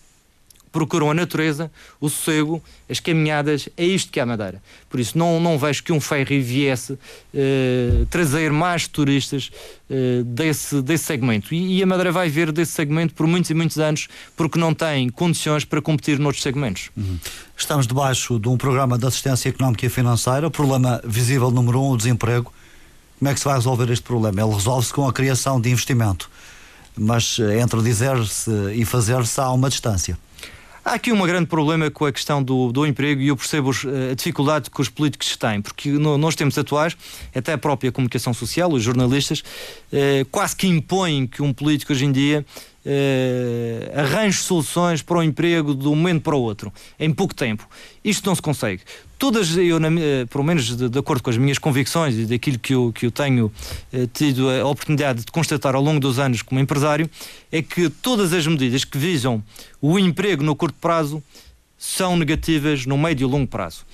procuram 0.76 1.10
a 1.10 1.14
natureza, 1.14 1.72
o 2.02 2.10
sossego, 2.10 2.62
as 2.90 3.00
caminhadas, 3.00 3.70
é 3.78 3.86
isto 3.86 4.12
que 4.12 4.20
é 4.20 4.24
a 4.24 4.26
Madeira. 4.26 4.62
Por 4.90 5.00
isso 5.00 5.18
não, 5.18 5.40
não 5.40 5.58
vejo 5.58 5.82
que 5.82 5.94
um 5.94 6.02
ferry 6.02 6.42
viesse 6.42 7.00
eh, 7.34 8.06
trazer 8.10 8.52
mais 8.52 8.86
turistas 8.86 9.52
eh, 9.90 10.22
desse, 10.26 10.82
desse 10.82 11.06
segmento. 11.06 11.56
E, 11.56 11.78
e, 11.78 11.82
a 11.82 11.86
Madeira 11.86 12.12
vai 12.12 12.28
ver 12.28 12.52
desse 12.52 12.74
segmento 12.74 13.14
por 13.14 13.26
muitos 13.26 13.50
e 13.50 13.54
muitos 13.54 13.80
anos 13.80 14.10
porque 14.36 14.60
não 14.60 14.74
tem 14.74 15.08
condições 15.08 15.64
para 15.64 15.82
competir 15.82 16.20
noutros 16.20 16.44
segmentos. 16.44 16.90
Uhum. 16.98 17.18
Estamos 17.56 17.88
debaixo 17.88 18.38
de 18.38 18.50
um 18.50 18.58
programa 18.58 18.98
de 18.98 19.08
assistência 19.08 19.48
económica 19.48 19.86
e 19.86 19.90
financeira, 19.90 20.46
o 20.46 20.52
problema 20.52 21.02
visível 21.06 21.52
número 21.52 21.82
um, 21.82 21.92
o 21.92 21.98
desemprego. 21.98 22.52
Como 23.18 23.32
é 23.32 23.34
que 23.34 23.40
se 23.40 23.46
vai 23.46 23.56
resolver 23.56 23.90
este 23.90 24.04
problema? 24.04 24.42
Ele 24.42 24.54
resolve-se 24.54 24.94
com 24.94 25.08
a 25.08 25.14
criação 25.14 25.62
de 25.62 25.70
investimento. 25.70 26.30
Mas 26.98 27.40
eh, 27.40 27.62
entre 27.62 27.82
dizer-se 27.82 28.52
e 28.74 28.84
fazer-se 28.84 29.40
há 29.40 29.50
uma 29.52 29.70
distância. 29.70 30.18
Há 30.88 30.94
aqui 30.94 31.12
um 31.12 31.20
grande 31.26 31.48
problema 31.48 31.90
com 31.90 32.06
a 32.06 32.12
questão 32.12 32.44
do, 32.44 32.72
do 32.72 32.86
emprego 32.86 33.20
e 33.20 33.30
eu 33.30 33.36
percebo 33.36 33.72
os, 33.72 33.84
eh, 33.84 34.12
a 34.12 34.14
dificuldade 34.14 34.70
que 34.70 34.80
os 34.80 34.88
políticos 34.88 35.36
têm, 35.36 35.60
porque 35.60 35.90
no, 35.90 36.16
nos 36.16 36.36
tempos 36.36 36.56
atuais, 36.60 36.96
até 37.34 37.54
a 37.54 37.58
própria 37.58 37.92
comunicação 37.92 38.36
social, 38.36 38.72
os 38.72 38.84
jornalistas, 38.84 39.44
eh, 39.92 40.28
quase 40.30 40.56
que 40.56 40.68
impõem 40.68 41.26
que 41.26 41.42
um 41.42 41.52
político 41.52 41.92
hoje 41.92 42.06
em 42.06 42.12
dia 42.12 42.46
eh, 42.86 43.92
arranje 43.96 44.38
soluções 44.38 45.02
para 45.02 45.18
o 45.18 45.24
emprego 45.24 45.74
de 45.74 45.88
um 45.88 45.96
momento 45.96 46.22
para 46.22 46.36
o 46.36 46.40
outro, 46.40 46.72
em 47.00 47.12
pouco 47.12 47.34
tempo. 47.34 47.68
Isto 48.04 48.28
não 48.28 48.36
se 48.36 48.42
consegue. 48.44 48.84
Todas, 49.18 49.56
eu, 49.56 49.78
eh, 49.78 50.26
pelo 50.26 50.44
menos 50.44 50.76
de, 50.76 50.90
de, 50.90 51.00
acordo 51.00 51.24
com 51.24 51.30
as 51.30 51.38
minhas 51.38 51.58
convicções 51.58 52.16
e 52.16 52.26
daquilo 52.26 52.60
que 52.60 52.74
eu, 52.74 52.92
que 52.94 53.06
eu 53.06 53.12
tenho 53.12 53.52
eh, 53.94 54.08
tido 54.14 54.50
a 54.50 54.68
oportunidade 54.68 55.24
de 55.24 55.32
constatar 55.32 55.74
ao 55.74 55.82
longo 55.82 56.00
dos 56.00 56.20
anos 56.20 56.42
como 56.42 56.60
empresário, 56.60 57.10
é 57.52 57.62
que 57.62 57.90
todas 57.90 58.34
as 58.34 58.46
medidas 58.46 58.84
que 58.84 58.98
visam 58.98 59.42
o 59.82 59.98
emprego 59.98 60.44
no 60.44 60.56
curto 60.56 60.78
prazo 60.82 61.24
são 61.78 62.18
negativas 62.18 62.86
no 62.86 62.98
médio 62.98 63.28
e 63.28 63.32
longo 63.32 63.48
prazo. 63.48 63.86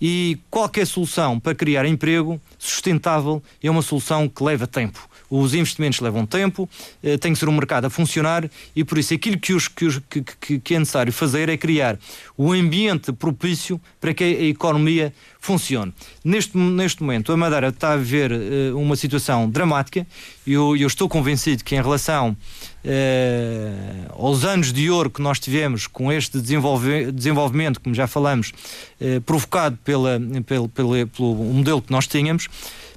E 0.00 0.38
qualquer 0.50 0.86
solução 0.86 1.40
para 1.40 1.54
criar 1.54 1.86
emprego 1.86 2.38
sustentável 2.58 3.42
é 3.62 3.70
uma 3.70 3.80
solução 3.80 4.28
que 4.28 4.44
leva 4.44 4.66
tempo 4.66 5.08
os 5.30 5.54
investimentos 5.54 6.00
levam 6.00 6.24
tempo, 6.24 6.68
eh, 7.02 7.16
tem 7.16 7.32
que 7.32 7.38
ser 7.38 7.48
um 7.48 7.52
mercado 7.52 7.86
a 7.86 7.90
funcionar 7.90 8.48
e 8.74 8.84
por 8.84 8.98
isso 8.98 9.14
aquilo 9.14 9.38
que, 9.38 9.52
os, 9.52 9.68
que, 9.68 9.84
os, 9.84 10.00
que, 10.40 10.58
que 10.58 10.74
é 10.74 10.78
necessário 10.78 11.12
fazer 11.12 11.48
é 11.48 11.56
criar 11.56 11.98
o 12.36 12.52
ambiente 12.52 13.12
propício 13.12 13.80
para 14.00 14.14
que 14.14 14.24
a 14.24 14.42
economia 14.44 15.12
funcione. 15.46 15.94
Neste, 16.24 16.58
neste 16.58 17.02
momento, 17.02 17.32
a 17.32 17.36
Madeira 17.36 17.68
está 17.68 17.92
a 17.92 17.96
viver 17.96 18.32
uh, 18.32 18.78
uma 18.78 18.96
situação 18.96 19.48
dramática 19.48 20.04
e 20.44 20.52
eu, 20.52 20.76
eu, 20.76 20.88
estou 20.88 21.08
convencido 21.08 21.62
que, 21.62 21.76
em 21.76 21.80
relação 21.80 22.36
uh, 22.84 24.24
aos 24.24 24.44
anos 24.44 24.72
de 24.72 24.90
ouro 24.90 25.08
que 25.08 25.22
nós 25.22 25.38
tivemos 25.38 25.86
com 25.86 26.12
este 26.12 26.40
desenvolve, 26.40 27.12
desenvolvimento, 27.12 27.80
como 27.80 27.94
já 27.94 28.08
falamos, 28.08 28.52
uh, 29.00 29.20
provocado 29.20 29.78
pela, 29.84 30.20
pelo, 30.44 30.68
pelo, 30.68 31.06
pelo 31.06 31.34
modelo 31.34 31.80
que 31.80 31.92
nós 31.92 32.08
tínhamos, 32.08 32.48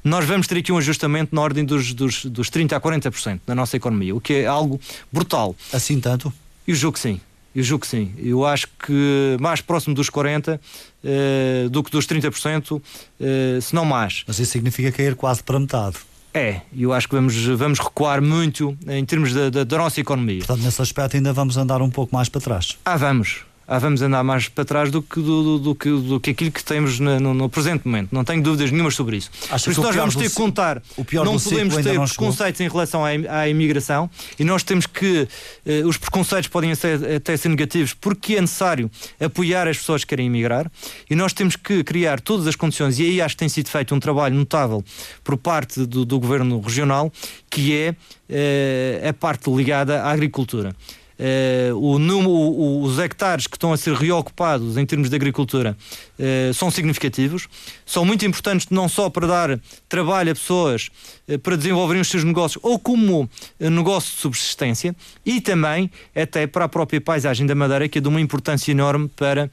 nós 0.04 0.26
vamos 0.26 0.48
ter 0.48 0.58
aqui 0.58 0.72
um 0.72 0.78
ajustamento 0.78 1.36
na 1.36 1.42
ordem 1.42 1.64
dos, 1.64 1.94
dos, 1.94 2.26
dos 2.26 2.50
30% 2.50 2.74
a 2.74 2.82
40% 2.82 3.42
na 3.46 3.54
nossa 3.54 3.78
economia, 3.78 4.16
o 4.16 4.20
que 4.20 4.34
é 4.34 4.48
algo 4.48 4.80
brutal. 5.12 5.56
Assim 5.72 6.00
tanto? 6.00 6.34
Eu 6.68 6.74
julgo 6.74 6.94
que 6.94 7.00
sim. 7.00 7.22
Eu 7.60 7.64
julgo 7.64 7.82
que 7.82 7.88
sim. 7.88 8.14
Eu 8.18 8.46
acho 8.46 8.68
que 8.68 9.36
mais 9.38 9.60
próximo 9.60 9.94
dos 9.94 10.10
40% 10.10 10.56
uh, 10.56 10.60
eh, 11.04 11.68
do 11.70 11.84
que 11.84 11.92
dos 11.92 12.08
30%, 12.08 12.72
uh, 12.72 12.82
eh, 13.20 13.60
se 13.60 13.76
não 13.76 13.84
mais. 13.84 14.24
Mas 14.26 14.40
isso 14.40 14.54
significa 14.54 14.90
cair 14.94 15.14
quase 15.14 15.44
para 15.44 15.60
metade. 15.60 15.98
É, 16.34 16.62
eu 16.74 16.94
acho 16.94 17.10
que 17.10 17.16
vamos, 17.16 17.36
vamos 17.36 17.80
recuar 17.80 18.22
muito 18.22 18.78
em 18.88 19.04
termos 19.04 19.34
da, 19.34 19.50
da, 19.50 19.66
da 19.66 19.78
nossa 19.78 20.00
economia. 20.00 20.38
Portanto, 20.38 20.62
nesse 20.64 20.82
aspecto 20.82 21.18
ainda 21.18 21.34
vamos 21.34 21.58
andar 21.58 21.82
um 21.82 21.90
pouco 21.90 22.16
mais 22.16 22.30
para 22.30 22.40
trás. 22.40 22.78
Ah, 22.86 22.96
vamos 22.96 23.44
ah, 23.70 23.78
vamos 23.78 24.02
andar 24.02 24.24
mais 24.24 24.50
para 24.50 24.66
trás 24.66 24.90
do 24.90 25.00
que, 25.00 25.22
do, 25.22 25.44
do, 25.44 25.60
do, 25.60 25.76
que, 25.76 25.90
do 25.92 26.20
que 26.20 26.32
aquilo 26.32 26.52
que 26.52 26.64
temos 26.64 27.00
no, 27.00 27.20
no, 27.20 27.34
no, 27.36 27.48
presente 27.48 27.86
momento. 27.86 28.10
Não 28.12 28.24
tenho 28.24 28.42
dúvidas 28.42 28.72
nenhumas 28.72 28.96
sobre 28.96 29.18
isso. 29.18 29.30
Acho 29.52 29.66
Por 29.66 29.72
isso 29.72 29.82
nós 29.84 29.96
vamos 29.96 30.16
ter 30.16 30.28
que 30.28 30.36
contar. 30.36 30.82
Não 30.98 31.38
podemos 31.38 31.76
ter 31.76 31.94
não 31.94 32.06
preconceitos 32.06 32.60
em 32.62 32.68
relação 32.68 33.06
à, 33.06 33.10
à 33.30 33.48
imigração 33.48 34.10
e 34.40 34.44
nós 34.44 34.64
temos 34.64 34.88
que. 34.88 35.28
Eh, 35.66 35.84
os 35.86 35.98
preconceitos 35.98 36.48
podem 36.48 36.74
ser, 36.74 37.18
até 37.18 37.38
ser 37.38 37.50
negativos 37.50 37.94
porque 37.94 38.38
é 38.38 38.42
necessário 38.42 38.90
apoiar 39.20 39.68
as 39.68 39.78
pessoas 39.78 40.04
que 40.04 40.10
querem 40.10 40.26
emigrar 40.26 40.72
e 41.08 41.14
nós 41.14 41.32
temos 41.32 41.56
que 41.56 41.84
criar 41.84 42.20
todas 42.20 42.48
as 42.48 42.56
condições. 42.56 42.98
E 42.98 43.04
aí 43.04 43.22
acho 43.22 43.36
que 43.36 43.40
tem 43.40 43.50
sido 43.50 43.70
feito 43.70 43.94
um 43.94 44.00
trabalho 44.00 44.34
notável 44.34 44.84
por 45.24 45.38
parte 45.38 45.86
do, 45.86 46.04
do 46.06 46.20
governo 46.20 46.60
regional, 46.60 47.14
que 47.52 47.76
é 47.76 47.96
eh, 48.28 49.08
a 49.08 49.14
parte 49.14 49.48
ligada 49.52 50.02
à 50.02 50.12
agricultura. 50.12 50.76
Uh, 51.20 51.76
o 51.76 52.00
número, 52.00 52.82
os 52.82 52.98
hectares 52.98 53.46
que 53.46 53.58
estão 53.58 53.74
a 53.74 53.78
ser 53.78 53.94
reocupados 53.94 54.78
em 54.78 54.86
termos 54.86 55.10
de 55.10 55.16
agricultura 55.18 55.76
uh, 56.18 56.54
são 56.54 56.72
significativos, 56.72 57.50
são 57.86 58.06
muito 58.06 58.26
importantes 58.26 58.68
não 58.70 58.88
só 58.88 59.10
para 59.10 59.28
dar 59.28 59.60
trabalho 59.90 60.32
a 60.32 60.36
pessoas 60.36 60.90
uh, 61.28 61.38
para 61.40 61.58
desenvolverem 61.58 62.02
os 62.02 62.08
seus 62.08 62.24
negócios 62.24 62.64
ou 62.64 62.80
como 62.80 63.30
negócio 63.60 64.16
de 64.16 64.22
subsistência 64.22 64.96
e 65.26 65.42
também 65.42 65.92
até 66.16 66.48
para 66.48 66.64
a 66.64 66.70
própria 66.70 67.02
paisagem 67.02 67.46
da 67.46 67.54
Madeira, 67.54 67.90
que 67.90 67.98
é 67.98 68.02
de 68.02 68.08
uma 68.08 68.22
importância 68.22 68.72
enorme 68.72 69.10
para 69.10 69.52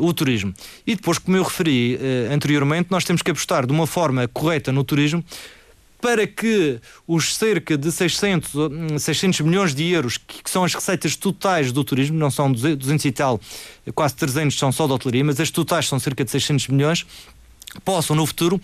o 0.00 0.12
turismo. 0.12 0.54
E 0.86 0.94
depois, 0.94 1.18
como 1.18 1.36
eu 1.36 1.42
referi 1.42 1.98
anteriormente, 2.32 2.88
nós 2.90 3.04
temos 3.04 3.22
que 3.22 3.30
apostar 3.30 3.66
de 3.66 3.72
uma 3.72 3.86
forma 3.86 4.26
correta 4.28 4.72
no 4.72 4.82
turismo 4.84 5.22
para 6.00 6.26
que 6.26 6.80
os 7.06 7.34
cerca 7.34 7.76
de 7.76 7.90
600, 7.90 8.52
600 8.98 9.40
hum, 9.40 9.44
milhões 9.44 9.74
de 9.74 9.84
euros, 9.84 10.16
que, 10.16 10.48
são 10.48 10.64
as 10.64 10.72
receitas 10.72 11.16
totais 11.16 11.72
do 11.72 11.82
turismo, 11.82 12.16
não 12.16 12.30
são 12.30 12.50
200 12.52 13.04
e 13.04 13.12
tal, 13.12 13.40
quase 13.94 14.14
300 14.14 14.56
são 14.56 14.70
só 14.70 14.86
da 14.86 14.94
hotelaria, 14.94 15.24
mas 15.24 15.40
as 15.40 15.50
totais 15.50 15.88
são 15.88 15.98
cerca 15.98 16.24
de 16.24 16.30
600 16.30 16.68
milhões, 16.68 17.06
possam 17.84 18.14
no 18.16 18.26
futuro 18.26 18.60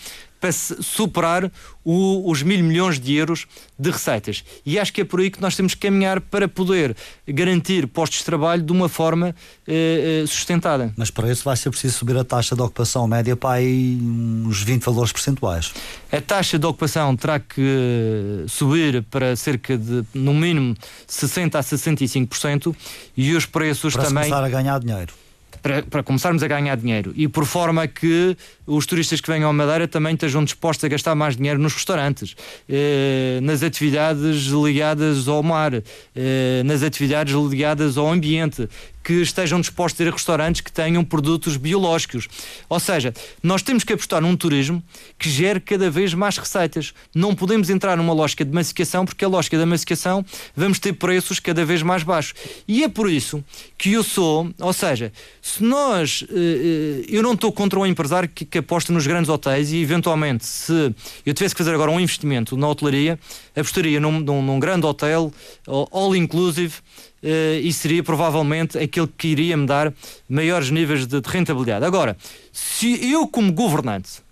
superar 0.52 1.50
o, 1.84 2.30
os 2.30 2.42
mil 2.42 2.62
milhões 2.62 2.98
de 2.98 3.14
euros 3.14 3.46
de 3.78 3.90
receitas. 3.90 4.44
E 4.64 4.78
acho 4.78 4.92
que 4.92 5.00
é 5.00 5.04
por 5.04 5.20
aí 5.20 5.30
que 5.30 5.40
nós 5.40 5.56
temos 5.56 5.74
que 5.74 5.80
caminhar 5.80 6.20
para 6.20 6.48
poder 6.48 6.96
garantir 7.26 7.86
postos 7.86 8.18
de 8.18 8.24
trabalho 8.24 8.62
de 8.62 8.72
uma 8.72 8.88
forma 8.88 9.34
eh, 9.66 10.22
eh 10.22 10.26
sustentada. 10.26 10.92
Mas 10.96 11.10
para 11.10 11.30
isso 11.30 11.44
vai 11.44 11.56
ser 11.56 11.70
preciso 11.70 11.98
subir 11.98 12.16
a 12.16 12.24
taxa 12.24 12.54
de 12.54 12.62
ocupação 12.62 13.06
média 13.06 13.36
para 13.36 13.56
aí 13.56 13.98
uns 14.00 14.62
20 14.62 14.82
valores 14.82 15.12
percentuais. 15.12 15.72
A 16.10 16.20
taxa 16.20 16.58
de 16.58 16.66
ocupação 16.66 17.16
terá 17.16 17.38
que 17.38 18.44
subir 18.48 19.02
para 19.04 19.36
cerca 19.36 19.76
de, 19.76 20.04
no 20.14 20.34
mínimo, 20.34 20.76
60% 21.08 21.54
a 21.54 21.60
65% 21.60 22.74
e 23.16 23.34
os 23.34 23.46
preços 23.46 23.94
para 23.94 24.04
também. 24.04 24.28
Para 24.28 24.40
começar 24.40 24.44
a 24.44 24.48
ganhar 24.48 24.78
dinheiro 24.80 25.23
para, 25.64 25.82
para, 25.82 26.02
começarmos 26.02 26.42
a 26.42 26.46
ganhar 26.46 26.76
dinheiro. 26.76 27.14
E 27.16 27.26
por 27.26 27.46
forma 27.46 27.88
que 27.88 28.36
os 28.66 28.84
turistas 28.84 29.18
que 29.18 29.30
venham 29.32 29.48
à 29.48 29.52
Madeira 29.52 29.88
também 29.88 30.12
estejam 30.12 30.44
dispostos 30.44 30.84
a 30.84 30.88
gastar 30.88 31.14
mais 31.14 31.38
dinheiro 31.38 31.58
nos 31.58 31.72
restaurantes, 31.72 32.36
eh, 32.68 33.38
nas 33.42 33.62
atividades 33.62 34.44
ligadas 34.48 35.26
ao 35.26 35.42
mar, 35.42 35.72
eh, 35.72 36.62
nas 36.66 36.82
atividades 36.82 37.34
ligadas 37.34 37.96
ao 37.96 38.12
ambiente, 38.12 38.68
que 39.04 39.12
estejam 39.20 39.60
dispostos 39.60 40.00
a 40.00 40.04
ir 40.04 40.08
a 40.08 40.12
restaurantes 40.12 40.62
que 40.62 40.72
tenham 40.72 41.04
produtos 41.04 41.58
biológicos. 41.58 42.26
Ou 42.68 42.80
seja, 42.80 43.12
nós 43.42 43.62
temos 43.62 43.84
que 43.84 43.92
apostar 43.92 44.22
num 44.22 44.34
turismo 44.34 44.82
que 45.18 45.28
gere 45.28 45.60
cada 45.60 45.90
vez 45.90 46.14
mais 46.14 46.38
receitas. 46.38 46.94
Não 47.14 47.34
podemos 47.34 47.68
entrar 47.68 47.96
numa 47.98 48.14
lógica 48.14 48.44
de 48.44 48.50
massificação, 48.50 49.04
porque 49.04 49.24
a 49.24 49.28
lógica 49.28 49.58
da 49.58 49.66
massificação 49.66 50.24
vamos 50.56 50.78
ter 50.78 50.94
preços 50.94 51.38
cada 51.38 51.64
vez 51.64 51.82
mais 51.82 52.02
baixos. 52.02 52.34
E 52.66 52.82
é 52.82 52.88
por 52.88 53.10
isso 53.10 53.44
que 53.76 53.92
eu 53.92 54.02
sou, 54.02 54.50
ou 54.58 54.72
seja, 54.72 55.12
se 55.42 55.62
nós, 55.62 56.24
eh, 56.30 56.34
eh, 56.34 57.04
eu 57.08 57.22
não 57.22 57.34
estou 57.34 57.52
contra 57.52 57.78
um 57.78 57.84
empresário 57.84 58.28
que, 58.28 58.46
que 58.46 58.58
aposta 58.58 58.92
nos 58.92 59.06
grandes 59.06 59.28
hotéis 59.28 59.70
e 59.72 59.82
eventualmente 59.82 60.46
se 60.46 60.94
eu 61.26 61.34
tivesse 61.34 61.54
que 61.54 61.58
fazer 61.58 61.74
agora 61.74 61.90
um 61.90 62.00
investimento 62.00 62.56
na 62.56 62.66
hotelaria, 62.66 63.18
apostaria 63.56 64.00
num, 64.00 64.20
num, 64.20 64.42
num 64.42 64.58
grande 64.58 64.86
hotel, 64.86 65.32
all 65.66 66.14
inclusive, 66.16 66.74
uh, 67.22 67.60
e 67.62 67.72
seria 67.72 68.02
provavelmente 68.02 68.78
aquele 68.78 69.06
que 69.06 69.28
iria 69.28 69.56
me 69.56 69.66
dar 69.66 69.92
maiores 70.28 70.70
níveis 70.70 71.06
de, 71.06 71.20
de 71.20 71.28
rentabilidade. 71.28 71.84
Agora, 71.84 72.16
se 72.52 73.10
eu, 73.10 73.26
como 73.26 73.52
governante 73.52 74.22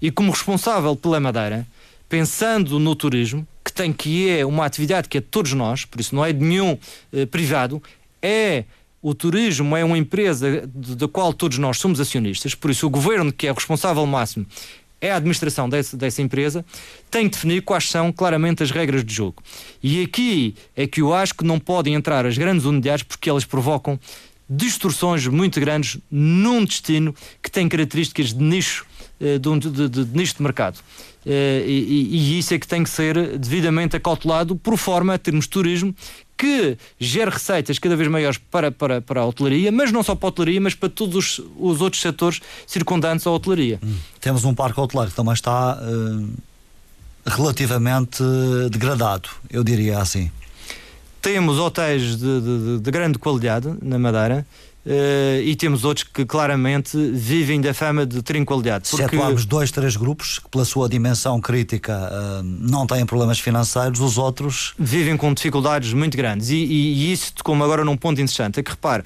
e 0.00 0.10
como 0.10 0.30
responsável 0.30 0.94
pela 0.94 1.18
Madeira, 1.18 1.66
pensando 2.08 2.78
no 2.78 2.94
turismo, 2.94 3.46
que 3.64 3.72
tem 3.72 3.92
que 3.92 4.28
é 4.28 4.46
uma 4.46 4.64
atividade 4.64 5.08
que 5.08 5.18
é 5.18 5.20
de 5.20 5.26
todos 5.26 5.52
nós, 5.52 5.84
por 5.84 6.00
isso 6.00 6.14
não 6.14 6.24
é 6.24 6.32
de 6.32 6.44
nenhum 6.44 6.72
uh, 6.72 7.26
privado, 7.28 7.82
é 8.22 8.64
o 9.02 9.14
turismo 9.14 9.76
é 9.76 9.84
uma 9.84 9.96
empresa 9.96 10.66
da 10.66 11.06
qual 11.06 11.32
todos 11.32 11.58
nós 11.58 11.78
somos 11.78 12.00
acionistas, 12.00 12.54
por 12.56 12.70
isso 12.70 12.86
o 12.86 12.90
governo, 12.90 13.32
que 13.32 13.46
é 13.46 13.52
responsável 13.52 14.04
máximo, 14.04 14.44
é 15.06 15.12
a 15.12 15.16
administração 15.16 15.68
desse, 15.68 15.96
dessa 15.96 16.20
empresa, 16.22 16.64
tem 17.10 17.28
que 17.28 17.36
definir 17.36 17.62
quais 17.62 17.88
são 17.88 18.12
claramente 18.12 18.62
as 18.62 18.70
regras 18.70 19.04
de 19.04 19.14
jogo. 19.14 19.42
E 19.82 20.02
aqui 20.02 20.54
é 20.74 20.86
que 20.86 21.00
eu 21.00 21.14
acho 21.14 21.34
que 21.34 21.44
não 21.44 21.58
podem 21.58 21.94
entrar 21.94 22.26
as 22.26 22.36
grandes 22.36 22.64
unidades 22.64 23.02
porque 23.02 23.30
elas 23.30 23.44
provocam 23.44 23.98
distorções 24.48 25.26
muito 25.26 25.58
grandes 25.58 25.98
num 26.10 26.64
destino 26.64 27.14
que 27.42 27.50
tem 27.50 27.68
características 27.68 28.32
de 28.32 28.42
nicho, 28.42 28.86
eh, 29.20 29.38
de, 29.38 29.58
de, 29.58 29.88
de, 29.88 30.04
de 30.04 30.16
nicho 30.16 30.36
de 30.36 30.42
mercado. 30.42 30.78
Eh, 31.28 31.64
e, 31.66 32.16
e, 32.16 32.38
isso 32.38 32.54
é 32.54 32.58
que 32.58 32.68
tem 32.68 32.84
que 32.84 32.90
ser 32.90 33.36
devidamente 33.36 33.96
acautelado 33.96 34.54
por 34.54 34.78
forma 34.78 35.14
a 35.14 35.18
termos 35.18 35.48
turismo 35.48 35.92
que 36.36 36.78
gere 37.00 37.30
receitas 37.30 37.80
cada 37.80 37.96
vez 37.96 38.08
maiores 38.08 38.38
para, 38.38 38.70
para, 38.70 39.00
para 39.00 39.22
a 39.22 39.26
hotelaria, 39.26 39.72
mas 39.72 39.90
não 39.90 40.04
só 40.04 40.14
para 40.14 40.28
a 40.28 40.30
hotelaria, 40.30 40.60
mas 40.60 40.74
para 40.74 40.88
todos 40.88 41.16
os, 41.16 41.46
os 41.58 41.80
outros 41.80 42.00
setores 42.00 42.40
circundantes 42.64 43.26
à 43.26 43.30
hotelaria. 43.32 43.80
Hum. 43.82 43.96
Temos 44.20 44.44
um 44.44 44.54
parque 44.54 44.78
hoteleiro 44.78 45.10
que 45.10 45.16
também 45.16 45.34
está 45.34 45.76
uh, 45.82 46.28
relativamente 47.26 48.22
degradado, 48.70 49.28
eu 49.50 49.64
diria 49.64 49.98
assim. 49.98 50.30
Temos 51.20 51.58
hotéis 51.58 52.16
de, 52.16 52.40
de, 52.40 52.78
de 52.80 52.90
grande 52.92 53.18
qualidade 53.18 53.74
na 53.82 53.98
Madeira, 53.98 54.46
Uh, 54.86 55.42
e 55.42 55.56
temos 55.56 55.84
outros 55.84 56.06
que 56.14 56.24
claramente 56.24 56.96
vivem 57.12 57.60
da 57.60 57.74
fama 57.74 58.06
de 58.06 58.22
terem 58.22 58.44
qualidade. 58.44 58.88
Porque... 58.88 59.04
Se 59.04 59.16
atuarmos 59.16 59.44
dois, 59.44 59.72
três 59.72 59.96
grupos 59.96 60.38
que, 60.38 60.48
pela 60.48 60.64
sua 60.64 60.88
dimensão 60.88 61.40
crítica, 61.40 61.92
uh, 61.92 62.42
não 62.44 62.86
têm 62.86 63.04
problemas 63.04 63.40
financeiros, 63.40 63.98
os 63.98 64.16
outros. 64.16 64.74
Vivem 64.78 65.16
com 65.16 65.34
dificuldades 65.34 65.92
muito 65.92 66.16
grandes. 66.16 66.50
E, 66.50 66.54
e, 66.54 66.94
e 66.94 67.12
isso 67.12 67.32
como 67.42 67.64
agora 67.64 67.84
num 67.84 67.96
ponto 67.96 68.20
interessante. 68.20 68.60
É 68.60 68.62
que 68.62 68.70
repare, 68.70 69.02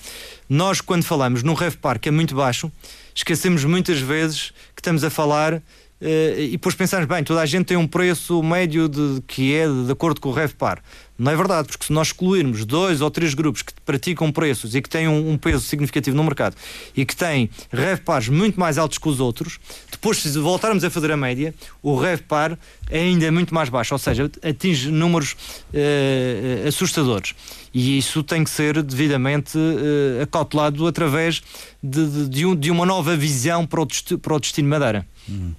nós 0.51 0.83
quando 0.83 1.03
falamos 1.03 1.43
num 1.43 1.55
RevPar 1.55 1.99
que 1.99 2.11
é 2.11 2.13
muito 2.13 2.35
baixo, 2.35 2.71
esquecemos 3.15 3.65
muitas 3.65 4.01
vezes 4.01 4.51
que 4.77 4.83
estamos 4.83 5.03
a 5.03 5.09
falar 5.09 5.63
Uh, 6.01 6.41
e 6.41 6.51
depois 6.53 6.75
pensamos, 6.75 7.05
bem, 7.05 7.23
toda 7.23 7.43
a 7.43 7.47
gente 7.47 7.67
tem 7.67 7.77
um 7.77 7.87
preço 7.87 8.43
médio 8.43 8.89
de, 8.89 9.23
que 9.27 9.55
é 9.55 9.69
de, 9.69 9.85
de 9.85 9.93
acordo 9.93 10.19
com 10.19 10.31
o 10.31 10.33
RevPar. 10.33 10.83
Não 11.21 11.31
é 11.31 11.37
verdade, 11.37 11.69
porque 11.69 11.85
se 11.85 11.93
nós 11.93 12.09
excluirmos 12.09 12.65
dois 12.65 13.03
ou 13.03 13.11
três 13.11 13.35
grupos 13.35 13.61
que 13.61 13.75
praticam 13.85 14.33
preços 14.33 14.75
e 14.75 14.81
que 14.81 14.89
têm 14.89 15.07
um, 15.07 15.33
um 15.33 15.37
peso 15.37 15.61
significativo 15.61 16.17
no 16.17 16.25
mercado 16.25 16.57
e 16.97 17.05
que 17.05 17.15
têm 17.15 17.51
RevPars 17.71 18.31
muito 18.31 18.59
mais 18.59 18.79
altos 18.79 18.97
que 18.97 19.07
os 19.07 19.21
outros, 19.21 19.61
depois 19.91 20.17
se 20.17 20.31
voltarmos 20.39 20.83
a 20.83 20.89
fazer 20.89 21.13
a 21.13 21.19
média, 21.19 21.55
o 21.83 21.95
RevPar 21.95 22.59
é 22.89 23.01
ainda 23.01 23.31
muito 23.31 23.55
mais 23.55 23.69
baixo, 23.69 23.93
ou 23.93 23.99
seja, 23.99 24.31
atinge 24.43 24.91
números 24.91 25.37
uh, 25.75 26.67
assustadores. 26.67 27.35
E 27.75 27.99
isso 27.99 28.23
tem 28.23 28.43
que 28.43 28.49
ser 28.49 28.83
devidamente 28.83 29.59
uh, 29.59 30.23
acautelado 30.23 30.87
através 30.87 31.43
de, 31.83 32.07
de, 32.07 32.29
de, 32.31 32.47
um, 32.47 32.57
de, 32.57 32.71
uma 32.71 32.87
nova 32.87 33.15
visão 33.15 33.67
para 33.67 33.83
o, 33.83 33.85
destino, 33.85 34.19
para 34.19 34.35
o 34.35 34.41
destino 34.41 34.71
Madeira. 34.71 35.07
Hum. 35.29 35.53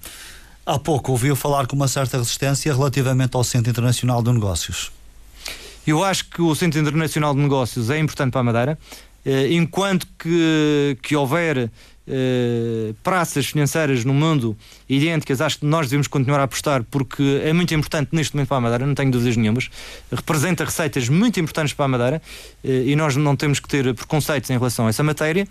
Há 0.66 0.76
pouco 0.76 1.12
ouviu 1.12 1.36
falar 1.36 1.68
com 1.68 1.76
uma 1.76 1.86
certa 1.86 2.18
resistência 2.18 2.74
relativamente 2.74 3.36
ao 3.36 3.44
Centro 3.44 3.70
Internacional 3.70 4.20
de 4.24 4.32
Negócios. 4.32 4.90
Eu 5.86 6.04
acho 6.04 6.30
que 6.30 6.40
o 6.40 6.54
Centro 6.54 6.80
Internacional 6.80 7.34
de 7.34 7.40
Negócios 7.40 7.90
é 7.90 7.98
importante 7.98 8.32
para 8.32 8.40
a 8.40 8.44
Madeira. 8.44 8.78
enquanto 9.50 10.06
que, 10.18 10.96
que 11.02 11.16
houver 11.16 11.70
Uh, 12.04 12.92
praças 13.04 13.46
financeiras 13.46 14.04
no 14.04 14.12
mundo 14.12 14.56
idênticas, 14.88 15.40
acho 15.40 15.60
que 15.60 15.66
nós 15.66 15.86
devemos 15.86 16.08
continuar 16.08 16.40
a 16.40 16.42
apostar 16.42 16.82
porque 16.90 17.40
é 17.44 17.52
muito 17.52 17.72
importante 17.74 18.08
neste 18.10 18.34
momento 18.34 18.48
para 18.48 18.56
a 18.56 18.60
Madeira, 18.60 18.84
não 18.84 18.94
tenho 18.94 19.12
dúvidas 19.12 19.36
nenhumas. 19.36 19.70
Representa 20.10 20.64
receitas 20.64 21.08
muito 21.08 21.38
importantes 21.38 21.72
para 21.72 21.84
a 21.84 21.88
Madeira 21.88 22.22
uh, 22.64 22.68
e 22.68 22.96
nós 22.96 23.14
não 23.14 23.36
temos 23.36 23.60
que 23.60 23.68
ter 23.68 23.94
preconceitos 23.94 24.50
em 24.50 24.54
relação 24.54 24.88
a 24.88 24.88
essa 24.88 25.04
matéria. 25.04 25.46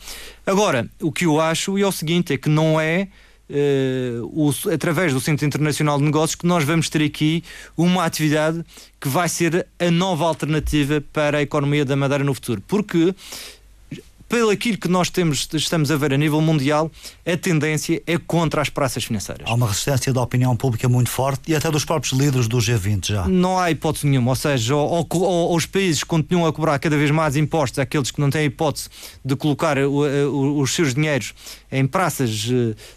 Agora, 0.45 0.89
o 1.01 1.09
que 1.09 1.23
eu 1.23 1.39
acho 1.39 1.77
é 1.77 1.87
o 1.87 1.91
seguinte: 1.91 2.33
é 2.33 2.37
que 2.37 2.49
não 2.49 2.81
é. 2.81 3.07
Uh, 3.51 4.31
o, 4.33 4.53
através 4.73 5.13
do 5.13 5.19
Centro 5.19 5.45
Internacional 5.45 5.97
de 5.97 6.05
Negócios 6.05 6.35
que 6.35 6.47
nós 6.47 6.63
vamos 6.63 6.87
ter 6.87 7.03
aqui 7.03 7.43
uma 7.75 8.05
atividade 8.05 8.63
que 8.99 9.09
vai 9.09 9.27
ser 9.27 9.67
a 9.77 9.91
nova 9.91 10.23
alternativa 10.25 11.03
para 11.11 11.39
a 11.39 11.41
economia 11.41 11.83
da 11.83 11.97
Madeira 11.97 12.23
no 12.23 12.33
futuro. 12.33 12.63
Porque 12.65 13.13
pelo 14.31 14.49
aquilo 14.49 14.77
que 14.77 14.87
nós 14.87 15.09
temos, 15.09 15.45
estamos 15.51 15.91
a 15.91 15.97
ver 15.97 16.13
a 16.13 16.17
nível 16.17 16.39
mundial, 16.39 16.89
a 17.25 17.35
tendência 17.35 18.01
é 18.07 18.17
contra 18.17 18.61
as 18.61 18.69
praças 18.69 19.03
financeiras. 19.03 19.45
Há 19.45 19.53
uma 19.53 19.67
resistência 19.67 20.13
da 20.13 20.21
opinião 20.21 20.55
pública 20.55 20.87
muito 20.87 21.09
forte 21.09 21.51
e 21.51 21.55
até 21.55 21.69
dos 21.69 21.83
próprios 21.83 22.17
líderes 22.17 22.47
do 22.47 22.57
G20 22.57 23.07
já. 23.07 23.27
Não 23.27 23.59
há 23.59 23.69
hipótese 23.69 24.07
nenhuma, 24.07 24.31
ou 24.31 24.35
seja, 24.37 24.73
ou, 24.73 25.05
ou, 25.09 25.21
ou 25.21 25.55
os 25.57 25.65
países 25.65 26.05
continuam 26.05 26.47
a 26.47 26.53
cobrar 26.53 26.79
cada 26.79 26.95
vez 26.95 27.11
mais 27.11 27.35
impostos 27.35 27.77
àqueles 27.77 28.09
que 28.09 28.21
não 28.21 28.29
têm 28.29 28.45
hipótese 28.45 28.87
de 29.23 29.35
colocar 29.35 29.77
o, 29.77 30.05
o, 30.29 30.61
os 30.61 30.73
seus 30.73 30.93
dinheiros 30.93 31.33
em 31.69 31.85
praças 31.85 32.47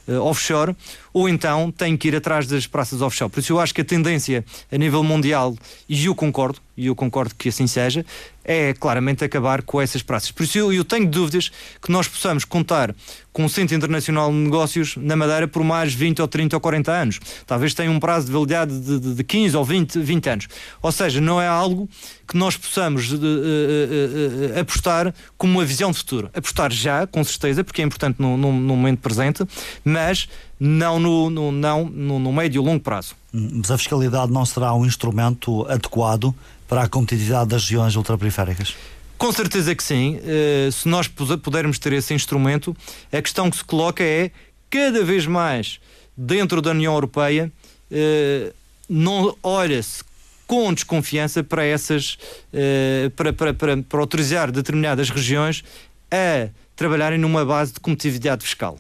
uh, 0.07 0.13
offshore, 0.21 0.77
ou 1.13 1.29
então 1.29 1.73
têm 1.73 1.97
que 1.97 2.07
ir 2.07 2.15
atrás 2.15 2.47
das 2.47 2.69
praças 2.69 3.03
offshore. 3.03 3.29
Por 3.29 3.41
isso 3.41 3.53
eu 3.53 3.59
acho 3.59 3.75
que 3.75 3.81
a 3.81 3.85
tendência 3.85 4.45
a 4.71 4.79
nível 4.79 5.03
mundial, 5.03 5.57
e 5.89 6.07
eu 6.07 6.15
concordo, 6.15 6.61
e 6.77 6.87
eu 6.87 6.95
concordo 6.95 7.35
que 7.35 7.49
assim 7.49 7.67
seja, 7.67 8.05
é 8.45 8.75
claramente 8.75 9.25
acabar 9.25 9.63
com 9.63 9.81
essas 9.81 10.03
praças. 10.03 10.31
Por 10.31 10.43
isso 10.43 10.59
eu, 10.59 10.73
eu 10.73 10.85
tenho 10.85 11.09
dúvidas 11.09 11.51
que 11.81 11.91
nós 11.91 12.07
possamos 12.07 12.45
contar 12.45 12.95
com 13.33 13.45
o 13.45 13.49
Centro 13.49 13.75
Internacional 13.75 14.31
de 14.31 14.37
Negócios 14.37 14.97
na 14.97 15.17
Madeira 15.17 15.49
por 15.49 15.65
mais 15.65 15.93
20 15.95 16.21
ou 16.23 16.29
30 16.29 16.57
ou 16.57 16.61
40 16.61 16.93
anos. 16.93 17.21
Talvez 17.47 17.75
tenha 17.75 17.91
um 17.91 17.99
prazo 17.99 18.27
de 18.27 18.33
validade 18.33 18.79
de, 18.79 19.01
de, 19.01 19.15
de 19.15 19.25
15 19.25 19.57
ou 19.57 19.65
20, 19.65 19.99
20 19.99 20.29
anos. 20.29 20.49
Ou 20.81 20.93
seja, 20.93 21.21
não 21.21 21.41
é 21.41 21.49
algo 21.49 21.89
que 22.29 22.37
nós 22.37 22.57
possamos 22.57 23.11
uh, 23.13 23.17
uh, 23.17 23.19
uh, 23.19 24.61
apostar 24.61 25.13
como 25.37 25.55
uma 25.55 25.65
visão 25.65 25.91
de 25.91 25.99
futuro. 25.99 26.31
Apostar 26.35 26.73
já, 26.73 27.07
com 27.07 27.25
certeza, 27.25 27.65
porque 27.65 27.83
é 27.83 27.85
importante 27.85 28.17
no, 28.21 28.37
no, 28.37 28.53
no 28.53 28.77
momento 28.77 29.01
presente, 29.01 29.45
mas 29.85 30.29
não 30.59 30.99
no, 30.99 31.31
no, 31.31 31.53
não 31.53 31.85
no, 31.85 32.19
no 32.19 32.33
médio 32.33 32.63
e 32.63 32.65
longo 32.65 32.83
prazo. 32.83 33.15
Mas 33.33 33.71
a 33.71 33.79
fiscalidade 33.79 34.33
não 34.33 34.45
será 34.45 34.75
um 34.75 34.87
instrumento 34.87 35.67
adequado 35.69 36.35
para 36.69 36.83
a 36.83 36.89
competitividade 36.89 37.51
das 37.51 37.63
regiões 37.63 37.97
ultraperiféricas? 37.97 38.75
Com 39.17 39.33
certeza 39.33 39.75
que 39.75 39.83
sim. 39.83 40.19
Uh, 40.19 40.73
se 40.73 40.89
nós 40.89 41.09
pudermos 41.09 41.79
ter 41.79 41.93
esse 41.93 42.13
instrumento, 42.15 42.77
a 43.13 43.23
questão 43.23 43.51
que 43.51 43.57
se 43.57 43.65
coloca 43.65 44.03
é 44.03 44.31
cada 44.71 45.05
vez 45.05 45.27
mais 45.27 45.81
dentro 46.17 46.61
da 46.61 46.71
União 46.71 46.95
Europeia 46.95 47.51
uh, 47.91 48.55
não 48.89 49.37
olha-se 49.43 50.03
com 50.47 50.73
desconfiança 50.75 51.43
para 51.43 51.65
essas 51.65 52.19
uh, 52.53 53.11
para, 53.11 53.33
para, 53.33 53.55
para, 53.55 53.83
para 53.83 54.01
autorizar 54.01 54.51
determinadas 54.53 55.11
regiões 55.11 55.65
a 56.11 56.49
trabalharem 56.77 57.19
numa 57.19 57.45
base 57.45 57.73
de 57.73 57.81
competitividade 57.81 58.45
fiscal. 58.45 58.79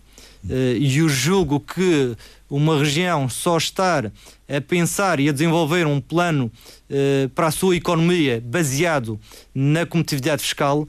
E 0.49 0.99
eu 0.99 1.09
julgo 1.09 1.59
que 1.59 2.16
uma 2.51 2.78
região 2.78 3.28
só 3.28 3.57
estar 3.57 4.12
a 4.49 4.61
pensar 4.61 5.18
e 5.18 5.28
a 5.28 5.32
desenvolver 5.32 5.86
um 5.86 6.01
plano 6.01 6.51
uh, 6.90 7.28
para 7.30 7.49
a 7.49 7.51
sua 7.51 7.76
economia 7.76 8.42
baseado 8.45 9.18
na 9.55 9.86
competitividade 9.86 10.42
fiscal 10.42 10.82
uh, 10.82 10.88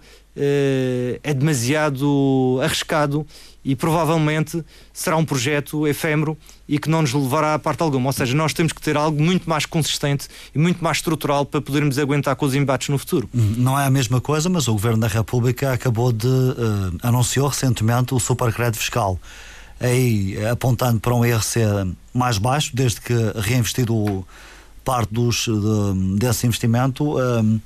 é 1.24 1.34
demasiado 1.34 2.60
arriscado 2.62 3.26
e 3.66 3.76
provavelmente 3.76 4.64
será 4.94 5.18
um 5.18 5.26
projeto 5.26 5.88
efêmero 5.88 6.38
e 6.70 6.78
que 6.78 6.88
não 6.88 7.02
nos 7.02 7.12
levará 7.12 7.56
a 7.56 7.60
parte 7.60 7.82
alguma. 7.82 8.08
Ou 8.10 8.14
seja, 8.14 8.36
nós 8.36 8.54
temos 8.54 8.72
que 8.72 8.82
ter 8.82 8.96
algo 8.96 9.22
muito 9.22 9.50
mais 9.50 9.66
consistente 9.66 10.28
e 10.54 10.60
muito 10.60 10.84
mais 10.84 10.98
estrutural 10.98 11.46
para 11.46 11.60
podermos 11.60 11.98
aguentar 11.98 12.36
com 12.36 12.46
os 12.46 12.54
embates 12.54 12.90
no 12.90 12.98
futuro. 13.00 13.28
Hum, 13.34 13.56
não 13.58 13.78
é 13.78 13.86
a 13.86 13.90
mesma 13.90 14.22
coisa, 14.22 14.48
mas 14.48 14.68
o 14.68 14.74
Governo 14.74 15.00
da 15.00 15.08
República 15.08 15.74
acabou 15.74 16.12
de 16.12 16.28
uh, 16.28 16.96
anunciou 17.02 17.48
recentemente 17.48 18.14
o 18.14 18.20
supercrédito 18.20 18.78
fiscal 18.78 19.20
aí 19.80 20.38
apontando 20.48 21.00
para 21.00 21.14
um 21.14 21.26
IRC 21.26 21.60
mais 22.14 22.38
baixo, 22.38 22.72
desde 22.74 23.02
que 23.02 23.14
reinvestido 23.36 24.26
parte 24.86 25.14
dos, 25.14 25.46
de, 25.46 26.18
desse 26.18 26.48
investimento. 26.48 27.18
Um, 27.20 27.60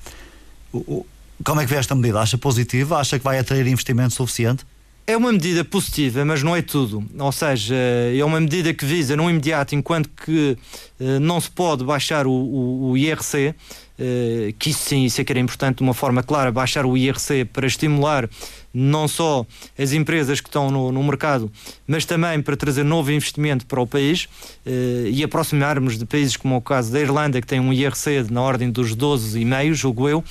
como 1.43 1.62
é 1.62 1.66
que 1.66 1.70
vê 1.70 1.78
esta 1.78 1.93
medida? 1.93 2.20
Acha 2.20 2.38
positiva? 2.38 2.97
Acha 2.97 3.20
que 3.20 3.24
vai 3.24 3.38
atrair 3.38 3.68
investimento 3.68 4.14
suficiente? 4.14 4.66
É 5.10 5.18
uma 5.18 5.32
medida 5.32 5.66
positiva, 5.66 6.24
mas 6.24 6.43
não 6.43 6.55
é 6.55 6.62
tudo. 6.62 7.03
Ou 7.18 7.32
seja, 7.32 7.74
é 7.74 8.24
uma 8.24 8.39
medida 8.39 8.72
que 8.76 8.86
visa 8.86 9.16
no 9.16 9.28
imediato, 9.28 9.74
enquanto 9.74 10.07
que 10.07 10.55
uh, 10.99 11.20
não 11.20 11.41
se 11.41 11.49
pode 11.49 11.84
baixar 11.84 12.28
o, 12.28 12.32
o, 12.32 12.91
o 12.91 12.97
IRC, 12.97 13.47
uh, 13.49 14.53
que 14.60 14.70
isso 14.70 14.82
sim, 14.82 15.05
isso 15.05 15.20
é 15.20 15.24
que 15.24 15.32
era 15.32 15.39
importante, 15.39 15.78
de 15.78 15.82
uma 15.82 15.95
forma 15.95 16.22
clara, 16.22 16.51
baixar 16.51 16.86
o 16.86 16.95
IRC 16.95 17.45
para 17.45 17.66
estimular 17.66 18.30
não 18.72 19.07
só 19.07 19.47
as 19.80 19.93
empresas 19.93 20.39
que 20.39 20.47
estão 20.47 20.70
no, 20.70 20.91
no 20.91 21.03
mercado, 21.03 21.51
mas 21.88 22.05
também 22.05 22.39
para 22.39 22.55
trazer 22.55 22.84
novo 22.84 23.12
investimento 23.12 23.66
para 23.66 23.82
o 23.82 23.88
país 23.88 24.26
uh, 24.64 25.07
e 25.12 25.24
aproximarmos 25.24 25.97
de 25.97 26.05
países 26.05 26.38
como 26.38 26.55
o 26.55 26.62
caso 26.62 26.91
da 26.91 26.99
Irlanda, 26.99 27.41
que 27.41 27.47
tem 27.47 27.60
um 27.60 27.74
IRC 27.74 28.28
na 28.30 28.43
ordem 28.43 28.70
dos 28.70 28.95
12,5, 28.95 29.74
julgo 29.74 30.07
eu. 30.07 30.24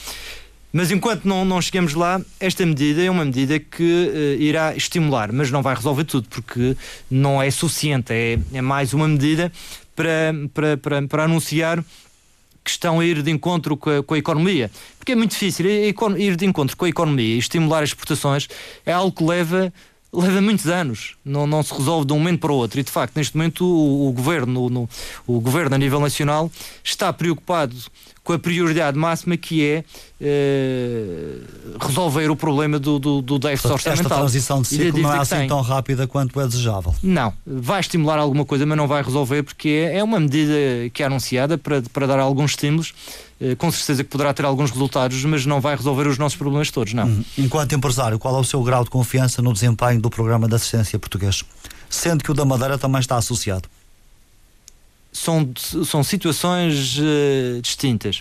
Mas 0.73 0.91
enquanto 0.91 1.25
não, 1.25 1.45
não 1.45 1.61
chegamos 1.63 1.95
lá, 1.95 2.21
esta 2.39 2.65
medida 2.67 3.03
é 3.03 3.11
uma 3.11 3.25
medida 3.25 3.59
que 3.59 3.83
uh, 3.83 4.43
irá 4.43 4.77
estimular, 4.77 5.33
mas 5.33 5.51
não 5.51 5.63
vai 5.63 5.75
resolver 5.75 6.05
tudo, 6.05 6.29
porque 6.29 6.77
não 7.11 7.43
é 7.43 7.51
suficiente. 7.51 8.13
É, 8.13 8.39
é 8.53 8.61
mais 8.61 8.93
uma 8.93 9.09
medida 9.09 9.51
para, 9.97 10.35
para, 10.53 10.77
para, 10.77 11.03
para 11.09 11.25
anunciar 11.25 11.83
que 12.63 12.71
estão 12.71 13.01
a 13.01 13.05
ir 13.05 13.23
de 13.23 13.31
encontro 13.31 13.79
com 13.79 13.89
a, 13.89 14.03
com 14.03 14.13
a 14.13 14.19
economia. 14.19 14.71
Porque 14.99 15.13
é 15.13 15.17
muito 15.17 15.31
difícil 15.31 15.67
ir 15.67 16.37
de 16.37 16.45
encontro 16.45 16.77
com 16.77 16.85
a 16.85 16.89
economia 16.89 17.35
e 17.35 17.39
estimular 17.39 17.83
as 17.83 17.89
exportações 17.89 18.47
é 18.85 18.93
algo 18.93 19.11
que 19.11 19.25
leva 19.25 19.73
leva 20.13 20.41
muitos 20.41 20.67
anos, 20.67 21.17
não, 21.23 21.47
não 21.47 21.63
se 21.63 21.73
resolve 21.75 22.07
de 22.07 22.13
um 22.13 22.19
momento 22.19 22.41
para 22.41 22.53
o 22.53 22.57
outro. 22.57 22.81
E 22.81 22.83
de 22.83 22.91
facto, 22.91 23.17
neste 23.17 23.37
momento, 23.37 23.65
o, 23.65 24.09
o 24.09 24.13
governo, 24.13 24.71
no, 24.71 24.89
o 25.27 25.41
governo 25.41 25.75
a 25.75 25.79
nível 25.79 26.01
nacional 26.01 26.51
está 26.83 27.13
preocupado 27.13 27.77
com 28.29 28.35
a 28.35 28.39
prioridade 28.39 28.99
máxima 28.99 29.39
que 29.39 29.65
é 29.65 29.83
eh, 30.21 31.39
resolver 31.81 32.31
o 32.31 32.37
problema 32.37 32.79
do, 32.79 32.99
do, 32.99 33.23
do 33.23 33.39
déficit 33.39 33.73
orçamental. 33.73 34.05
Esta 34.05 34.17
transição 34.17 34.61
de 34.61 34.69
ciclo 34.69 35.01
não 35.01 35.15
é 35.15 35.19
assim 35.19 35.47
tão 35.49 35.63
rápida 35.63 36.07
quanto 36.07 36.39
é 36.39 36.47
desejável. 36.47 36.95
Não, 37.03 37.33
vai 37.47 37.81
estimular 37.81 38.19
alguma 38.19 38.45
coisa, 38.45 38.67
mas 38.67 38.77
não 38.77 38.87
vai 38.87 39.03
resolver 39.03 39.43
porque 39.45 39.71
é, 39.91 39.97
é 39.97 40.05
uma 40.05 40.21
medida 40.21 40.53
que 40.93 41.03
é 41.03 41.07
anunciada 41.07 41.57
para, 41.57 41.81
para 41.91 42.07
dar 42.07 42.19
alguns 42.19 42.51
estímulos. 42.51 42.93
Eh, 43.41 43.55
com 43.55 43.73
certeza 43.73 44.05
que 44.05 44.11
poderá 44.11 44.35
ter 44.35 44.45
alguns 44.45 44.71
resultados, 44.73 45.25
mas 45.25 45.47
não 45.47 45.59
vai 45.59 45.75
resolver 45.75 46.07
os 46.07 46.19
nossos 46.19 46.37
problemas 46.37 46.71
todos, 46.71 46.93
não. 46.93 47.07
Uhum. 47.07 47.25
Enquanto 47.39 47.75
empresário, 47.75 48.19
qual 48.19 48.37
é 48.37 48.41
o 48.41 48.45
seu 48.45 48.63
grau 48.63 48.85
de 48.85 48.91
confiança 48.91 49.41
no 49.41 49.55
desempenho 49.55 50.03
do 50.03 50.11
programa 50.11 50.47
de 50.47 50.55
assistência 50.55 50.99
português? 50.99 51.43
Sendo 51.89 52.23
que 52.23 52.31
o 52.31 52.35
da 52.35 52.45
Madeira 52.45 52.77
também 52.77 53.01
está 53.01 53.17
associado 53.17 53.71
são, 55.19 55.51
são 55.85 56.03
situações 56.03 56.99
uh, 56.99 57.61
distintas. 57.61 58.19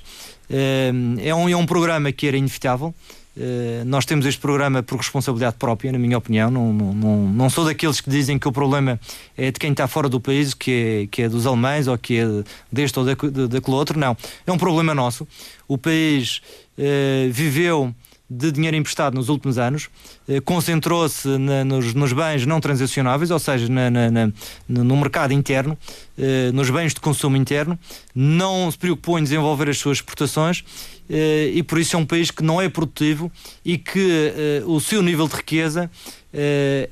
Uh, 0.50 1.20
é, 1.20 1.34
um, 1.34 1.48
é 1.50 1.56
um 1.56 1.66
programa 1.66 2.12
que 2.12 2.28
era 2.28 2.38
inevitável. 2.38 2.94
Uh, 3.36 3.86
nós 3.86 4.04
temos 4.04 4.26
este 4.26 4.42
programa 4.42 4.82
por 4.82 4.98
responsabilidade 4.98 5.58
própria, 5.58 5.92
na 5.92 6.00
minha 6.00 6.18
opinião. 6.18 6.50
Não, 6.50 6.74
não, 6.74 7.18
não 7.30 7.50
sou 7.50 7.66
daqueles 7.66 8.02
que 8.02 8.10
dizem 8.10 8.40
que 8.40 8.48
o 8.48 8.52
problema 8.52 9.00
é 9.38 9.52
de 9.52 9.60
quem 9.60 9.72
está 9.72 9.88
fora 9.88 10.10
do 10.10 10.20
país, 10.20 10.54
que 10.54 10.72
é, 10.72 11.08
que 11.08 11.22
é 11.22 11.30
dos 11.30 11.46
alemães 11.46 11.88
ou 11.88 11.98
que 11.98 12.18
é 12.18 12.26
deste 12.72 12.98
ou 12.98 13.06
daquele 13.06 13.76
outro. 13.76 14.00
Não. 14.00 14.18
É 14.46 14.52
um 14.52 14.58
problema 14.58 14.96
nosso. 14.96 15.28
O 15.68 15.78
país 15.78 16.42
viveu 17.32 17.94
de 18.30 18.52
dinheiro 18.52 18.76
emprestado 18.76 19.16
nos 19.16 19.30
últimos 19.30 19.58
anos, 19.58 19.90
eh, 20.28 20.42
concentrou-se 20.42 21.28
nos, 21.28 21.94
nos, 21.94 22.12
bens 22.12 22.46
não 22.46 22.60
transacionáveis, 22.60 23.32
ou 23.32 23.40
seja, 23.40 23.70
na, 23.70 23.90
na, 23.90 24.12
na, 24.12 24.32
no 24.68 24.98
mercado 24.98 25.32
interno, 25.34 25.78
eh, 26.18 26.52
nos 26.52 26.70
bens 26.70 26.94
de 26.94 27.00
consumo 27.00 27.38
interno, 27.38 27.80
não 28.14 28.70
se 28.70 28.78
preocupou 28.78 29.18
em 29.18 29.24
desenvolver 29.24 29.70
as 29.70 29.78
suas 29.78 30.00
exportações 30.00 30.64
eh, 31.10 31.52
e 31.54 31.64
por 31.64 31.80
isso 31.80 31.96
é 31.96 32.00
um 32.00 32.06
país 32.06 32.30
que 32.30 32.44
não 32.44 32.62
é 32.62 32.68
produtivo 32.68 33.32
e 33.64 33.78
que 33.78 34.34
o 34.66 34.80
seu 34.80 35.02
nível 35.02 35.28
de 35.28 35.36
riqueza 35.36 35.90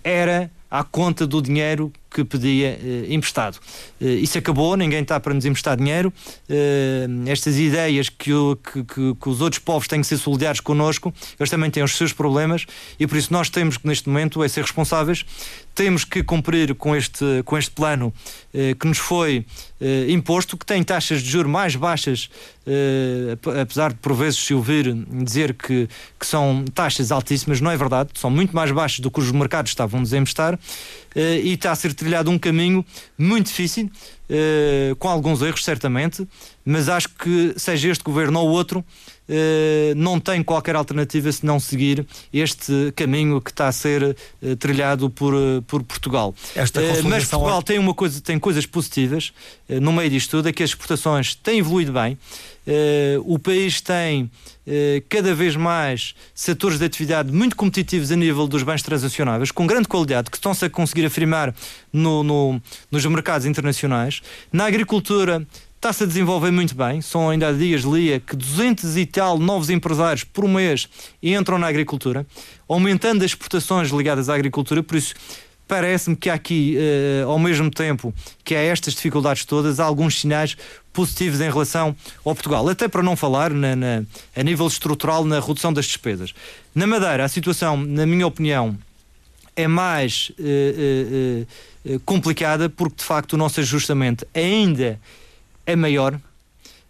era 0.03 0.49
à 0.71 0.83
conta 0.83 1.27
do 1.27 1.41
dinheiro 1.41 1.91
que 2.15 2.23
pedia 2.23 2.79
eh, 2.81 3.07
emprestado. 3.09 3.59
Eh, 3.99 4.05
isso 4.05 4.37
acabou, 4.37 4.77
ninguém 4.77 5.01
está 5.01 5.19
para 5.19 5.33
nos 5.33 5.43
emprestar 5.43 5.75
dinheiro. 5.75 6.13
Eh, 6.47 7.07
estas 7.27 7.57
ideias 7.57 8.07
que, 8.07 8.33
o, 8.33 8.55
que, 8.55 8.83
que, 8.85 9.15
que, 9.15 9.29
os 9.29 9.41
outros 9.41 9.59
povos 9.59 9.85
têm 9.85 9.99
que 9.99 10.07
ser 10.07 10.17
solidários 10.17 10.61
connosco, 10.61 11.13
eles 11.37 11.49
também 11.49 11.69
têm 11.69 11.83
os 11.83 11.97
seus 11.97 12.13
problemas 12.13 12.65
e 12.97 13.05
por 13.05 13.17
isso 13.17 13.33
nós 13.33 13.49
temos 13.49 13.75
que, 13.75 13.85
neste 13.85 14.07
momento, 14.07 14.41
é 14.41 14.47
ser 14.47 14.61
responsáveis, 14.61 15.25
temos 15.75 16.05
que 16.05 16.23
cumprir 16.23 16.73
com 16.75 16.95
este, 16.95 17.43
com 17.43 17.57
este 17.57 17.71
plano 17.71 18.13
eh, 18.53 18.73
que 18.79 18.87
nos 18.87 18.97
foi 18.97 19.45
eh, 19.79 20.05
imposto, 20.09 20.57
que 20.57 20.65
tem 20.65 20.81
taxas 20.81 21.21
de 21.21 21.29
juros 21.29 21.51
mais 21.51 21.75
baixas, 21.75 22.29
eh, 22.65 23.37
apesar 23.61 23.91
de 23.91 23.99
por 23.99 24.13
vezes 24.13 24.39
se 24.39 24.53
ouvir 24.53 24.93
dizer 25.23 25.53
que, 25.53 25.89
que 26.17 26.25
são 26.25 26.63
taxas 26.73 27.11
altíssimas, 27.11 27.59
não 27.59 27.69
é 27.69 27.77
verdade, 27.77 28.09
são 28.15 28.29
muito 28.29 28.55
mais 28.55 28.71
baixas 28.71 29.01
do 29.01 29.11
que 29.11 29.19
os 29.19 29.31
mercados 29.31 29.71
estavam 29.71 29.99
a 29.99 30.03
desemprestar 30.03 30.57
eh, 31.13 31.41
e 31.43 31.53
está 31.53 31.71
a 31.71 31.75
ser 31.75 31.93
trilhado 31.93 32.31
um 32.31 32.39
caminho 32.39 32.85
muito 33.17 33.47
difícil, 33.47 33.89
eh, 34.29 34.95
com 34.99 35.07
alguns 35.07 35.41
erros 35.41 35.63
certamente, 35.63 36.27
mas 36.65 36.89
acho 36.89 37.09
que 37.09 37.53
seja 37.57 37.89
este 37.89 38.03
governo 38.03 38.39
ou 38.39 38.49
outro, 38.49 38.83
eh, 39.27 39.93
não 39.95 40.19
tem 40.19 40.43
qualquer 40.43 40.75
alternativa 40.75 41.31
se 41.31 41.43
não 41.45 41.59
seguir 41.59 42.05
este 42.31 42.93
caminho 42.95 43.41
que 43.41 43.49
está 43.49 43.67
a 43.67 43.71
ser 43.71 44.15
eh, 44.41 44.55
trilhado 44.55 45.09
por, 45.09 45.33
eh, 45.33 45.61
por 45.65 45.81
Portugal. 45.83 46.33
Esta 46.55 46.79
mas 47.03 47.25
Portugal 47.25 47.63
tem, 47.63 47.79
uma 47.79 47.93
coisa, 47.93 48.21
tem 48.21 48.37
coisas 48.37 48.65
positivas 48.65 49.33
no 49.67 49.91
meio 49.91 50.09
disto 50.11 50.31
tudo, 50.31 50.49
é 50.49 50.53
que 50.53 50.61
as 50.61 50.69
exportações 50.69 51.33
têm 51.33 51.59
evoluído 51.59 51.91
bem. 51.91 52.17
O 53.25 53.37
país 53.37 53.79
tem 53.79 54.29
cada 55.09 55.35
vez 55.35 55.55
mais 55.55 56.15
setores 56.33 56.79
de 56.79 56.85
atividade 56.85 57.31
muito 57.31 57.55
competitivos 57.55 58.11
a 58.11 58.15
nível 58.15 58.47
dos 58.47 58.63
bens 58.63 58.81
transacionáveis, 58.81 59.51
com 59.51 59.67
grande 59.67 59.87
qualidade, 59.87 60.29
que 60.31 60.37
estão-se 60.37 60.65
a 60.65 60.69
conseguir 60.69 61.05
afirmar 61.05 61.53
no, 61.93 62.23
no, 62.23 62.61
nos 62.89 63.05
mercados 63.05 63.45
internacionais. 63.45 64.21
Na 64.51 64.65
agricultura 64.65 65.45
está-se 65.85 66.03
a 66.03 66.07
desenvolver 66.07 66.51
muito 66.51 66.73
bem. 66.73 66.99
São 66.99 67.29
ainda 67.29 67.49
há 67.49 67.51
dias, 67.51 67.83
lia, 67.83 68.19
que 68.19 68.35
200 68.35 68.97
e 68.97 69.05
tal 69.05 69.37
novos 69.37 69.69
empresários 69.69 70.23
por 70.23 70.47
mês 70.47 70.89
entram 71.21 71.59
na 71.59 71.67
agricultura, 71.67 72.25
aumentando 72.67 73.23
as 73.23 73.31
exportações 73.31 73.89
ligadas 73.89 74.27
à 74.27 74.33
agricultura, 74.33 74.81
por 74.81 74.95
isso 74.95 75.13
parece-me 75.67 76.15
que 76.15 76.29
há 76.29 76.33
aqui, 76.33 76.77
uh, 77.23 77.29
ao 77.29 77.39
mesmo 77.39 77.69
tempo 77.69 78.13
que 78.43 78.55
há 78.55 78.61
estas 78.61 78.93
dificuldades 78.93 79.45
todas, 79.45 79.79
há 79.79 79.85
alguns 79.85 80.19
sinais 80.19 80.57
positivos 80.95 81.41
em 81.41 81.49
relação 81.49 81.95
ao 82.23 82.33
Portugal. 82.33 82.67
Até 82.67 82.87
para 82.87 83.03
não 83.03 83.15
falar 83.15 83.51
na, 83.51 83.75
na, 83.75 84.03
a 84.35 84.41
nível 84.41 84.65
estrutural 84.65 85.25
na 85.25 85.39
redução 85.39 85.73
das 85.73 85.85
despesas. 85.85 86.33
Na 86.73 86.87
Madeira, 86.87 87.25
a 87.25 87.27
situação, 87.27 87.77
na 87.77 88.05
minha 88.05 88.25
opinião, 88.25 88.77
é 89.55 89.67
mais 89.67 90.31
uh, 90.39 91.45
uh, 91.93 91.99
complicada 92.01 92.69
porque, 92.69 92.97
de 92.97 93.03
facto, 93.03 93.33
o 93.33 93.37
nosso 93.37 93.59
ajustamento 93.59 94.25
ainda 94.33 94.99
é 95.65 95.75
maior, 95.75 96.19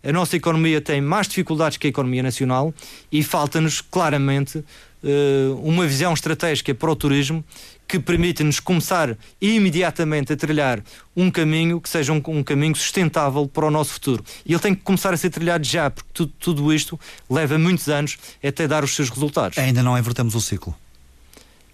a 0.04 0.12
nossa 0.12 0.36
economia 0.36 0.80
tem 0.80 1.02
mais 1.02 1.28
dificuldades 1.28 1.78
que 1.78 1.88
a 1.88 1.90
economia 1.90 2.22
nacional 2.22 2.74
e 3.12 3.24
falta-nos 3.24 3.82
claramente 3.82 4.60
uh, 4.60 5.62
uma 5.64 5.88
visão 5.88 6.14
estratégica 6.14 6.74
para 6.76 6.92
o 6.92 6.96
turismo 6.96 7.44
que 7.88 8.00
permita-nos 8.00 8.60
começar 8.60 9.16
imediatamente 9.40 10.34
a 10.34 10.36
trilhar 10.36 10.84
um 11.16 11.30
caminho 11.30 11.80
que 11.80 11.90
seja 11.90 12.12
um, 12.12 12.22
um, 12.28 12.44
caminho 12.44 12.76
sustentável 12.76 13.48
para 13.48 13.66
o 13.66 13.72
nosso 13.72 13.94
futuro. 13.94 14.24
E 14.46 14.54
ele 14.54 14.62
tem 14.62 14.76
que 14.76 14.82
começar 14.82 15.14
a 15.14 15.18
ser 15.18 15.30
trilhado 15.30 15.66
já, 15.66 15.90
porque 15.90 16.10
tudo, 16.14 16.34
tudo 16.40 16.74
isto 16.74 17.00
leva 17.30 17.58
muitos 17.58 17.88
anos 17.88 18.18
até 18.44 18.68
dar 18.68 18.84
os 18.84 18.96
seus 18.96 19.10
resultados. 19.10 19.58
Ainda 19.58 19.84
não 19.84 19.98
invertemos 19.98 20.36
o 20.36 20.42
ciclo. 20.42 20.76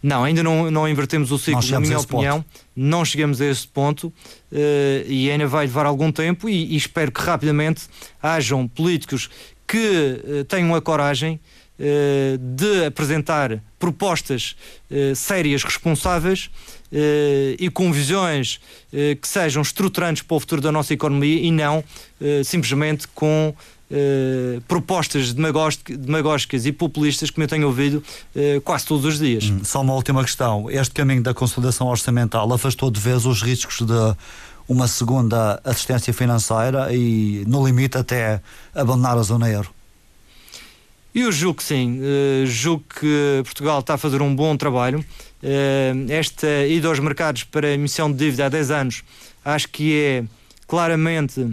Não, 0.04 0.24
ainda 0.24 0.42
não, 0.42 0.72
não 0.72 0.90
invertemos 0.90 1.32
o 1.32 1.38
ciclo, 1.38 1.64
na 1.70 1.80
minha 1.80 2.00
opinião. 2.00 2.42
Ponto. 2.42 2.66
Não 2.76 3.06
chegamos 3.06 3.40
a 3.40 3.46
esse 3.46 3.68
ponto 3.68 4.08
uh, 4.08 4.14
e 5.06 5.30
ainda 5.30 5.46
vai 5.48 5.68
levar 5.68 5.86
algum 5.86 6.12
tempo 6.12 6.50
e, 6.50 6.74
e 6.74 6.76
espero 6.76 7.12
que 7.12 7.22
rapidamente 7.22 7.84
hajam 8.22 8.68
políticos 8.68 9.30
que 9.68 9.78
uh, 10.24 10.44
tenham 10.46 10.74
a 10.74 10.82
coragem 10.82 11.40
de 12.40 12.86
apresentar 12.86 13.62
propostas 13.80 14.56
sérias, 15.16 15.64
responsáveis 15.64 16.50
e 17.58 17.70
com 17.74 17.92
visões 17.92 18.60
que 18.92 19.28
sejam 19.28 19.62
estruturantes 19.62 20.22
para 20.22 20.36
o 20.36 20.40
futuro 20.40 20.62
da 20.62 20.72
nossa 20.72 20.94
economia 20.94 21.42
e 21.42 21.52
não 21.52 21.84
simplesmente 22.44 23.08
com 23.08 23.54
propostas 24.68 25.34
demagógicas 25.34 26.66
e 26.66 26.72
populistas 26.72 27.30
que 27.30 27.42
eu 27.42 27.48
tenho 27.48 27.68
ouvido 27.68 28.04
quase 28.64 28.86
todos 28.86 29.06
os 29.06 29.20
dias. 29.20 29.46
Hum, 29.50 29.62
só 29.64 29.82
uma 29.82 29.94
última 29.94 30.24
questão. 30.24 30.70
Este 30.70 30.94
caminho 30.94 31.24
da 31.24 31.34
consolidação 31.34 31.88
orçamental 31.88 32.54
afastou 32.54 32.92
de 32.92 33.00
vez 33.00 33.26
os 33.26 33.42
riscos 33.42 33.86
de 33.86 34.16
uma 34.68 34.88
segunda 34.88 35.60
assistência 35.66 36.14
financeira 36.14 36.94
e, 36.94 37.44
no 37.48 37.66
limite, 37.66 37.98
até 37.98 38.42
abandonar 38.74 39.18
a 39.18 39.24
zona 39.24 39.50
euro? 39.50 39.70
Eu 41.14 41.32
julgo 41.32 41.58
que 41.58 41.64
sim. 41.64 42.00
Uh, 42.00 42.46
julgo 42.46 42.84
que 43.00 43.42
Portugal 43.44 43.80
está 43.80 43.96
a 43.96 43.98
fazer 43.98 44.22
um 44.22 44.34
bom 44.36 44.56
trabalho. 44.56 45.04
esta 46.10 46.68
ida 46.68 46.88
aos 46.88 47.00
mercados 47.00 47.44
para 47.44 47.72
emissão 47.72 48.12
de 48.12 48.18
dívida 48.18 48.46
há 48.46 48.50
10 48.50 48.72
anos 48.72 49.04
acho 49.44 49.70
que 49.70 50.00
é 50.00 50.24
claramente 50.68 51.48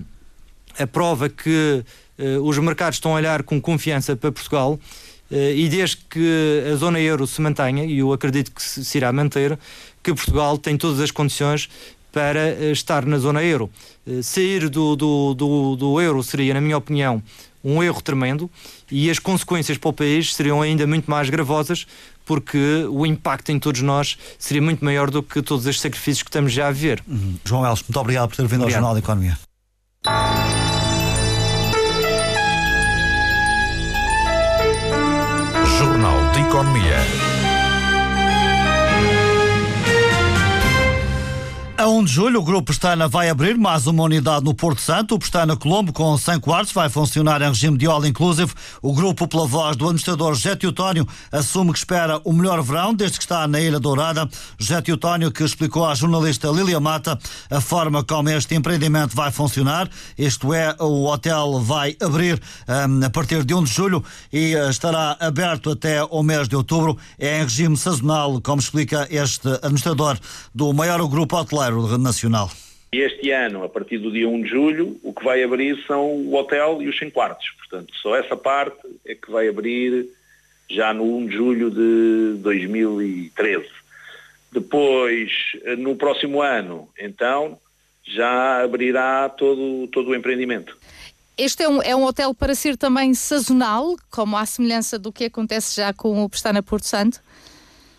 a 0.79 0.87
prova 0.87 1.29
que 1.29 1.85
uh, 2.19 2.43
os 2.43 2.59
mercados 2.59 2.97
estão 2.97 3.13
a 3.13 3.15
olhar 3.15 3.43
com 3.43 3.61
confiança 3.61 4.15
para 4.15 4.31
Portugal 4.31 4.79
uh, 5.31 5.35
e 5.35 5.69
desde 5.69 5.97
que 5.97 6.65
a 6.73 6.77
zona 6.77 7.01
euro 7.01 7.27
se 7.27 7.41
mantenha, 7.41 7.85
e 7.85 7.99
eu 7.99 8.13
acredito 8.13 8.53
que 8.53 8.63
se, 8.63 8.97
irá 8.97 9.13
manter, 9.13 9.59
que 10.03 10.15
Portugal 10.15 10.57
tem 10.57 10.77
todas 10.77 11.01
as 11.01 11.11
condições 11.11 11.69
para 12.13 12.55
uh, 12.61 12.73
estar 12.73 13.05
na 13.05 13.19
zona 13.19 13.43
euro. 13.43 13.71
sair 14.23 14.69
do, 14.69 14.95
do, 14.95 15.35
do, 15.35 15.77
do 15.77 16.01
euro 16.01 16.23
seria, 16.23 16.55
na 16.55 16.61
minha 16.61 16.77
opinião, 16.77 17.23
um 17.65 17.83
erro 17.83 18.01
tremendo 18.01 18.51
e 18.91 19.11
as 19.11 19.19
consequências 19.19 19.79
para 19.79 19.89
o 19.89 19.93
país 19.93 20.35
seriam 20.35 20.63
ainda 20.63 20.87
muito 20.87 21.11
mais 21.11 21.29
gravosas 21.29 21.87
porque 22.25 22.87
o 22.91 23.07
impacto 23.07 23.51
em 23.51 23.59
todos 23.59 23.81
nós 23.81 24.19
seria 24.39 24.61
muito 24.61 24.85
maior 24.85 25.11
do 25.11 25.23
que 25.23 25.41
todos 25.41 25.67
estes 25.67 25.81
sacrifícios 25.81 26.23
que 26.23 26.29
estamos 26.29 26.53
já 26.53 26.69
a 26.69 26.73
ver. 26.73 27.03
Uhum. 27.09 27.37
João 27.45 27.67
Elson, 27.67 27.85
muito 27.89 28.01
obrigado 28.01 28.29
por 28.29 28.37
ter 28.37 28.47
vindo 28.47 28.63
obrigado. 28.63 28.85
ao 28.85 28.93
Jornal 28.93 28.95
da 28.95 29.01
Economia. 29.01 29.39
Jornal 35.79 36.33
de 36.33 36.41
Economia. 36.41 37.28
A 41.79 41.87
1 41.87 42.03
de 42.03 42.13
julho, 42.13 42.41
o 42.41 42.43
Grupo 42.43 42.73
Pestana 42.73 43.07
vai 43.07 43.31
abrir 43.31 43.57
mais 43.57 43.87
uma 43.87 44.03
unidade 44.03 44.45
no 44.45 44.53
Porto 44.53 44.81
Santo. 44.81 45.15
O 45.15 45.19
Pestana 45.21 45.57
Colombo, 45.57 45.93
com 45.93 46.19
100 46.19 46.41
quartos, 46.41 46.73
vai 46.73 46.89
funcionar 46.89 47.41
em 47.41 47.47
regime 47.47 47.79
de 47.79 47.87
all 47.87 48.05
inclusive. 48.05 48.53
O 48.83 48.93
grupo, 48.93 49.29
pela 49.29 49.47
voz 49.47 49.77
do 49.77 49.85
administrador 49.85 50.35
José 50.35 50.57
Teotónio, 50.57 51.07
assume 51.31 51.73
que 51.73 51.79
espera 51.79 52.21
o 52.25 52.33
melhor 52.33 52.61
verão 52.63 52.93
desde 52.93 53.19
que 53.19 53.23
está 53.23 53.47
na 53.47 53.61
Ilha 53.61 53.79
Dourada. 53.79 54.29
José 54.59 54.81
Teotónio, 54.81 55.31
que 55.31 55.45
explicou 55.45 55.87
à 55.87 55.95
jornalista 55.95 56.49
Lilia 56.49 56.81
Mata 56.81 57.17
a 57.49 57.61
forma 57.61 58.03
como 58.03 58.29
este 58.29 58.57
empreendimento 58.57 59.15
vai 59.15 59.31
funcionar. 59.31 59.89
Isto 60.19 60.53
é, 60.53 60.75
o 60.81 61.05
hotel 61.05 61.61
vai 61.61 61.97
abrir 62.03 62.43
um, 62.67 63.07
a 63.07 63.11
partir 63.11 63.45
de 63.45 63.55
1 63.55 63.63
de 63.63 63.73
julho 63.73 64.03
e 64.33 64.57
uh, 64.57 64.69
estará 64.69 65.17
aberto 65.21 65.71
até 65.71 66.03
o 66.03 66.25
mês 66.25 66.49
de 66.49 66.57
outubro. 66.57 66.99
É 67.17 67.39
em 67.39 67.45
regime 67.45 67.77
sazonal, 67.77 68.41
como 68.41 68.61
explica 68.61 69.07
este 69.09 69.47
administrador 69.63 70.19
do 70.53 70.73
maior 70.73 71.07
grupo 71.07 71.37
hoteleiro 71.37 71.68
Nacional. 71.99 72.51
Este 72.91 73.31
ano, 73.31 73.65
a 73.65 73.69
partir 73.69 73.99
do 73.99 74.11
dia 74.11 74.29
1 74.29 74.43
de 74.43 74.49
julho, 74.49 74.99
o 75.03 75.13
que 75.13 75.23
vai 75.23 75.43
abrir 75.43 75.85
são 75.87 76.07
o 76.07 76.35
hotel 76.35 76.81
e 76.81 76.89
os 76.89 76.99
100 76.99 77.11
quartos. 77.11 77.47
Portanto, 77.59 77.95
só 78.01 78.17
essa 78.17 78.37
parte 78.37 78.79
é 79.07 79.15
que 79.15 79.31
vai 79.31 79.49
abrir 79.49 80.09
já 80.71 80.95
no 80.95 81.05
1 81.19 81.27
de 81.27 81.37
julho 81.37 81.71
de 81.71 82.41
2013. 82.41 83.67
Depois, 84.51 85.31
no 85.79 85.97
próximo 85.97 86.41
ano, 86.41 86.89
então, 86.99 87.59
já 88.03 88.63
abrirá 88.63 89.29
todo, 89.29 89.87
todo 89.89 90.11
o 90.11 90.15
empreendimento. 90.15 90.77
Este 91.37 91.63
é 91.63 91.69
um, 91.69 91.83
é 91.83 91.95
um 91.95 92.05
hotel 92.05 92.35
para 92.35 92.55
ser 92.55 92.77
também 92.77 93.15
sazonal, 93.15 93.97
como 94.11 94.37
à 94.37 94.45
semelhança 94.45 94.99
do 94.99 95.13
que 95.13 95.27
acontece 95.27 95.77
já 95.77 95.93
com 95.93 96.25
o 96.25 96.29
Pestana 96.29 96.63
Porto 96.63 96.85
Santo? 96.87 97.21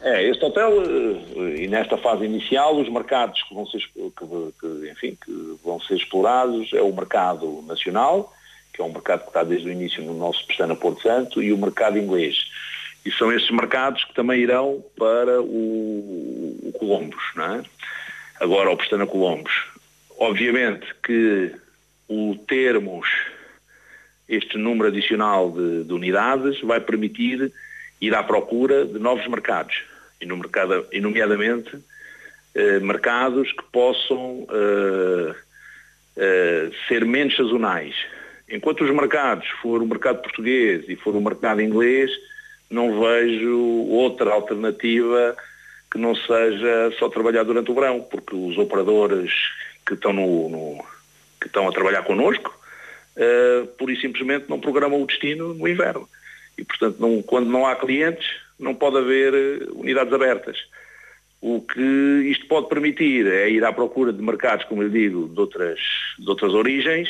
É, 0.01 0.23
este 0.23 0.43
hotel, 0.45 0.81
eh, 0.81 1.63
e 1.63 1.67
nesta 1.67 1.97
fase 1.97 2.23
inicial, 2.23 2.77
os 2.77 2.87
mercados 2.87 3.43
que 3.43 3.53
vão 3.53 3.65
ser, 3.65 3.79
que, 3.79 4.11
que, 4.59 4.91
enfim, 4.91 5.17
que 5.23 5.57
vão 5.63 5.79
ser 5.81 5.95
explorados 5.95 6.71
é 6.73 6.81
o 6.81 6.93
mercado 6.93 7.61
nacional, 7.67 8.33
que 8.73 8.81
é 8.81 8.85
um 8.85 8.93
mercado 8.93 9.21
que 9.23 9.27
está 9.27 9.43
desde 9.43 9.67
o 9.67 9.71
início 9.71 10.01
no 10.01 10.13
nosso 10.13 10.45
Pestana 10.47 10.75
Porto 10.75 11.01
Santo, 11.01 11.43
e 11.43 11.51
o 11.51 11.57
mercado 11.57 11.97
inglês. 11.97 12.45
E 13.05 13.11
são 13.11 13.31
estes 13.31 13.51
mercados 13.51 14.03
que 14.05 14.13
também 14.13 14.39
irão 14.39 14.83
para 14.97 15.41
o, 15.41 15.45
o 16.63 16.73
Colombos, 16.79 17.23
não 17.35 17.55
é? 17.55 17.63
Agora, 18.39 18.71
o 18.71 18.77
Pestana 18.77 19.05
Colombos. 19.05 19.51
Obviamente 20.17 20.85
que 21.03 21.53
o 22.07 22.35
termos 22.47 23.07
este 24.29 24.57
número 24.57 24.89
adicional 24.89 25.51
de, 25.51 25.83
de 25.83 25.93
unidades 25.93 26.61
vai 26.61 26.79
permitir 26.79 27.51
ir 27.99 28.15
à 28.15 28.23
procura 28.23 28.85
de 28.85 28.99
novos 28.99 29.27
mercados, 29.27 29.83
e, 30.21 30.25
no 30.25 30.37
mercado, 30.37 30.85
e 30.91 30.99
nomeadamente 30.99 31.77
eh, 32.55 32.79
mercados 32.79 33.51
que 33.51 33.63
possam 33.71 34.47
eh, 34.51 35.35
eh, 36.17 36.69
ser 36.87 37.05
menos 37.05 37.35
sazonais. 37.35 37.95
Enquanto 38.49 38.83
os 38.83 38.91
mercados 38.91 39.47
for 39.61 39.81
o 39.81 39.87
mercado 39.87 40.21
português 40.21 40.83
e 40.87 40.95
for 40.95 41.15
o 41.15 41.21
mercado 41.21 41.61
inglês, 41.61 42.11
não 42.69 42.99
vejo 42.99 43.57
outra 43.89 44.31
alternativa 44.31 45.35
que 45.91 45.97
não 45.97 46.15
seja 46.15 46.91
só 46.97 47.09
trabalhar 47.09 47.43
durante 47.43 47.71
o 47.71 47.73
verão, 47.73 48.01
porque 48.01 48.35
os 48.35 48.57
operadores 48.57 49.31
que 49.85 49.93
estão, 49.93 50.13
no, 50.13 50.49
no 50.49 50.85
que 51.39 51.47
estão 51.47 51.67
a 51.67 51.71
trabalhar 51.71 52.03
connosco, 52.03 52.53
uh, 53.17 53.67
pura 53.67 53.91
e 53.91 53.99
simplesmente 53.99 54.49
não 54.49 54.59
programam 54.59 55.01
o 55.01 55.07
destino 55.07 55.53
no 55.53 55.67
inverno. 55.67 56.07
E, 56.57 56.63
portanto, 56.63 56.97
não, 56.99 57.21
quando 57.23 57.49
não 57.49 57.65
há 57.65 57.75
clientes, 57.75 58.27
não 58.59 58.75
pode 58.75 58.97
haver 58.97 59.33
eh, 59.33 59.67
unidades 59.71 60.13
abertas. 60.13 60.57
O 61.41 61.61
que 61.61 61.81
isto 62.29 62.47
pode 62.47 62.67
permitir 62.67 63.25
é 63.25 63.49
ir 63.49 63.63
à 63.63 63.71
procura 63.71 64.11
de 64.11 64.21
mercados, 64.21 64.65
como 64.65 64.83
eu 64.83 64.89
digo, 64.89 65.29
de 65.29 65.39
outras, 65.39 65.79
de 66.19 66.29
outras 66.29 66.53
origens, 66.53 67.09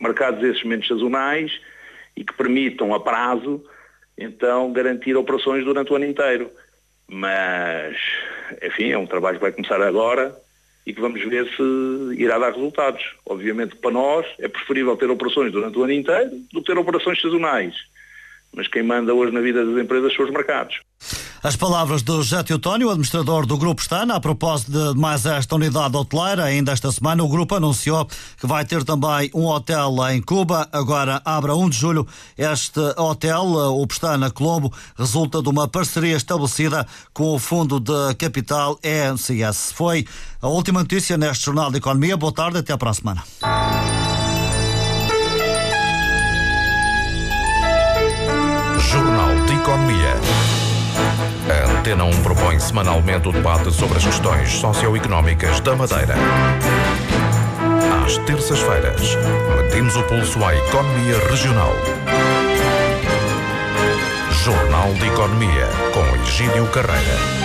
mercados 0.00 0.42
esses 0.44 0.62
menos 0.62 0.86
sazonais 0.86 1.60
e 2.16 2.24
que 2.24 2.32
permitam 2.34 2.94
a 2.94 3.00
prazo, 3.00 3.64
então, 4.16 4.72
garantir 4.72 5.16
operações 5.16 5.64
durante 5.64 5.92
o 5.92 5.96
ano 5.96 6.04
inteiro. 6.04 6.48
Mas, 7.08 7.96
enfim, 8.62 8.90
é 8.92 8.98
um 8.98 9.06
trabalho 9.06 9.38
que 9.38 9.42
vai 9.42 9.52
começar 9.52 9.82
agora 9.82 10.34
e 10.86 10.92
que 10.92 11.00
vamos 11.00 11.20
ver 11.24 11.44
se 11.56 12.22
irá 12.22 12.38
dar 12.38 12.52
resultados. 12.52 13.02
Obviamente, 13.26 13.74
para 13.74 13.90
nós, 13.90 14.24
é 14.38 14.46
preferível 14.46 14.96
ter 14.96 15.10
operações 15.10 15.50
durante 15.50 15.76
o 15.76 15.82
ano 15.82 15.92
inteiro 15.92 16.30
do 16.52 16.60
que 16.60 16.72
ter 16.72 16.78
operações 16.78 17.20
sazonais 17.20 17.74
mas 18.56 18.68
quem 18.68 18.82
manda 18.82 19.12
hoje 19.12 19.32
na 19.32 19.40
vida 19.40 19.64
das 19.64 19.76
empresas 19.82 20.14
são 20.14 20.24
os 20.24 20.30
mercados. 20.30 20.76
As 21.42 21.56
palavras 21.56 22.02
do 22.02 22.22
José 22.22 22.42
Teotónio, 22.42 22.88
administrador 22.88 23.44
do 23.44 23.58
Grupo 23.58 23.82
Estana, 23.82 24.14
a 24.14 24.20
propósito 24.20 24.72
de 24.72 24.98
mais 24.98 25.26
esta 25.26 25.54
unidade 25.54 25.94
hoteleira. 25.94 26.44
Ainda 26.44 26.72
esta 26.72 26.90
semana 26.90 27.22
o 27.22 27.28
Grupo 27.28 27.54
anunciou 27.54 28.06
que 28.40 28.46
vai 28.46 28.64
ter 28.64 28.82
também 28.82 29.30
um 29.34 29.44
hotel 29.44 29.94
em 30.10 30.22
Cuba. 30.22 30.66
Agora 30.72 31.20
abre 31.22 31.50
a 31.50 31.54
1 31.54 31.68
de 31.68 31.76
julho. 31.76 32.06
Este 32.38 32.80
hotel, 32.96 33.44
o 33.44 33.86
Pestana 33.86 34.30
Colombo, 34.30 34.72
resulta 34.96 35.42
de 35.42 35.48
uma 35.50 35.68
parceria 35.68 36.16
estabelecida 36.16 36.86
com 37.12 37.34
o 37.34 37.38
Fundo 37.38 37.78
de 37.78 38.14
Capital 38.14 38.78
ENCS. 38.82 39.72
Foi 39.72 40.06
a 40.40 40.48
última 40.48 40.80
notícia 40.80 41.18
neste 41.18 41.44
Jornal 41.44 41.70
de 41.70 41.76
Economia. 41.76 42.16
Boa 42.16 42.32
tarde, 42.32 42.58
até 42.58 42.74
para 42.74 42.88
a 42.88 42.94
semana. 42.94 43.22
Economia. 49.64 50.14
A 51.48 51.78
Antena 51.78 52.04
1 52.04 52.22
propõe 52.22 52.60
semanalmente 52.60 53.30
o 53.30 53.32
debate 53.32 53.72
sobre 53.72 53.96
as 53.96 54.04
questões 54.04 54.52
socioeconómicas 54.58 55.58
da 55.60 55.74
Madeira. 55.74 56.14
Às 58.04 58.18
terças-feiras, 58.18 59.16
medimos 59.56 59.96
o 59.96 60.02
pulso 60.02 60.44
à 60.44 60.54
economia 60.54 61.18
regional. 61.30 61.72
Jornal 64.44 64.92
de 64.92 65.06
Economia, 65.06 65.66
com 65.94 66.28
Egídio 66.28 66.66
Carreira. 66.66 67.43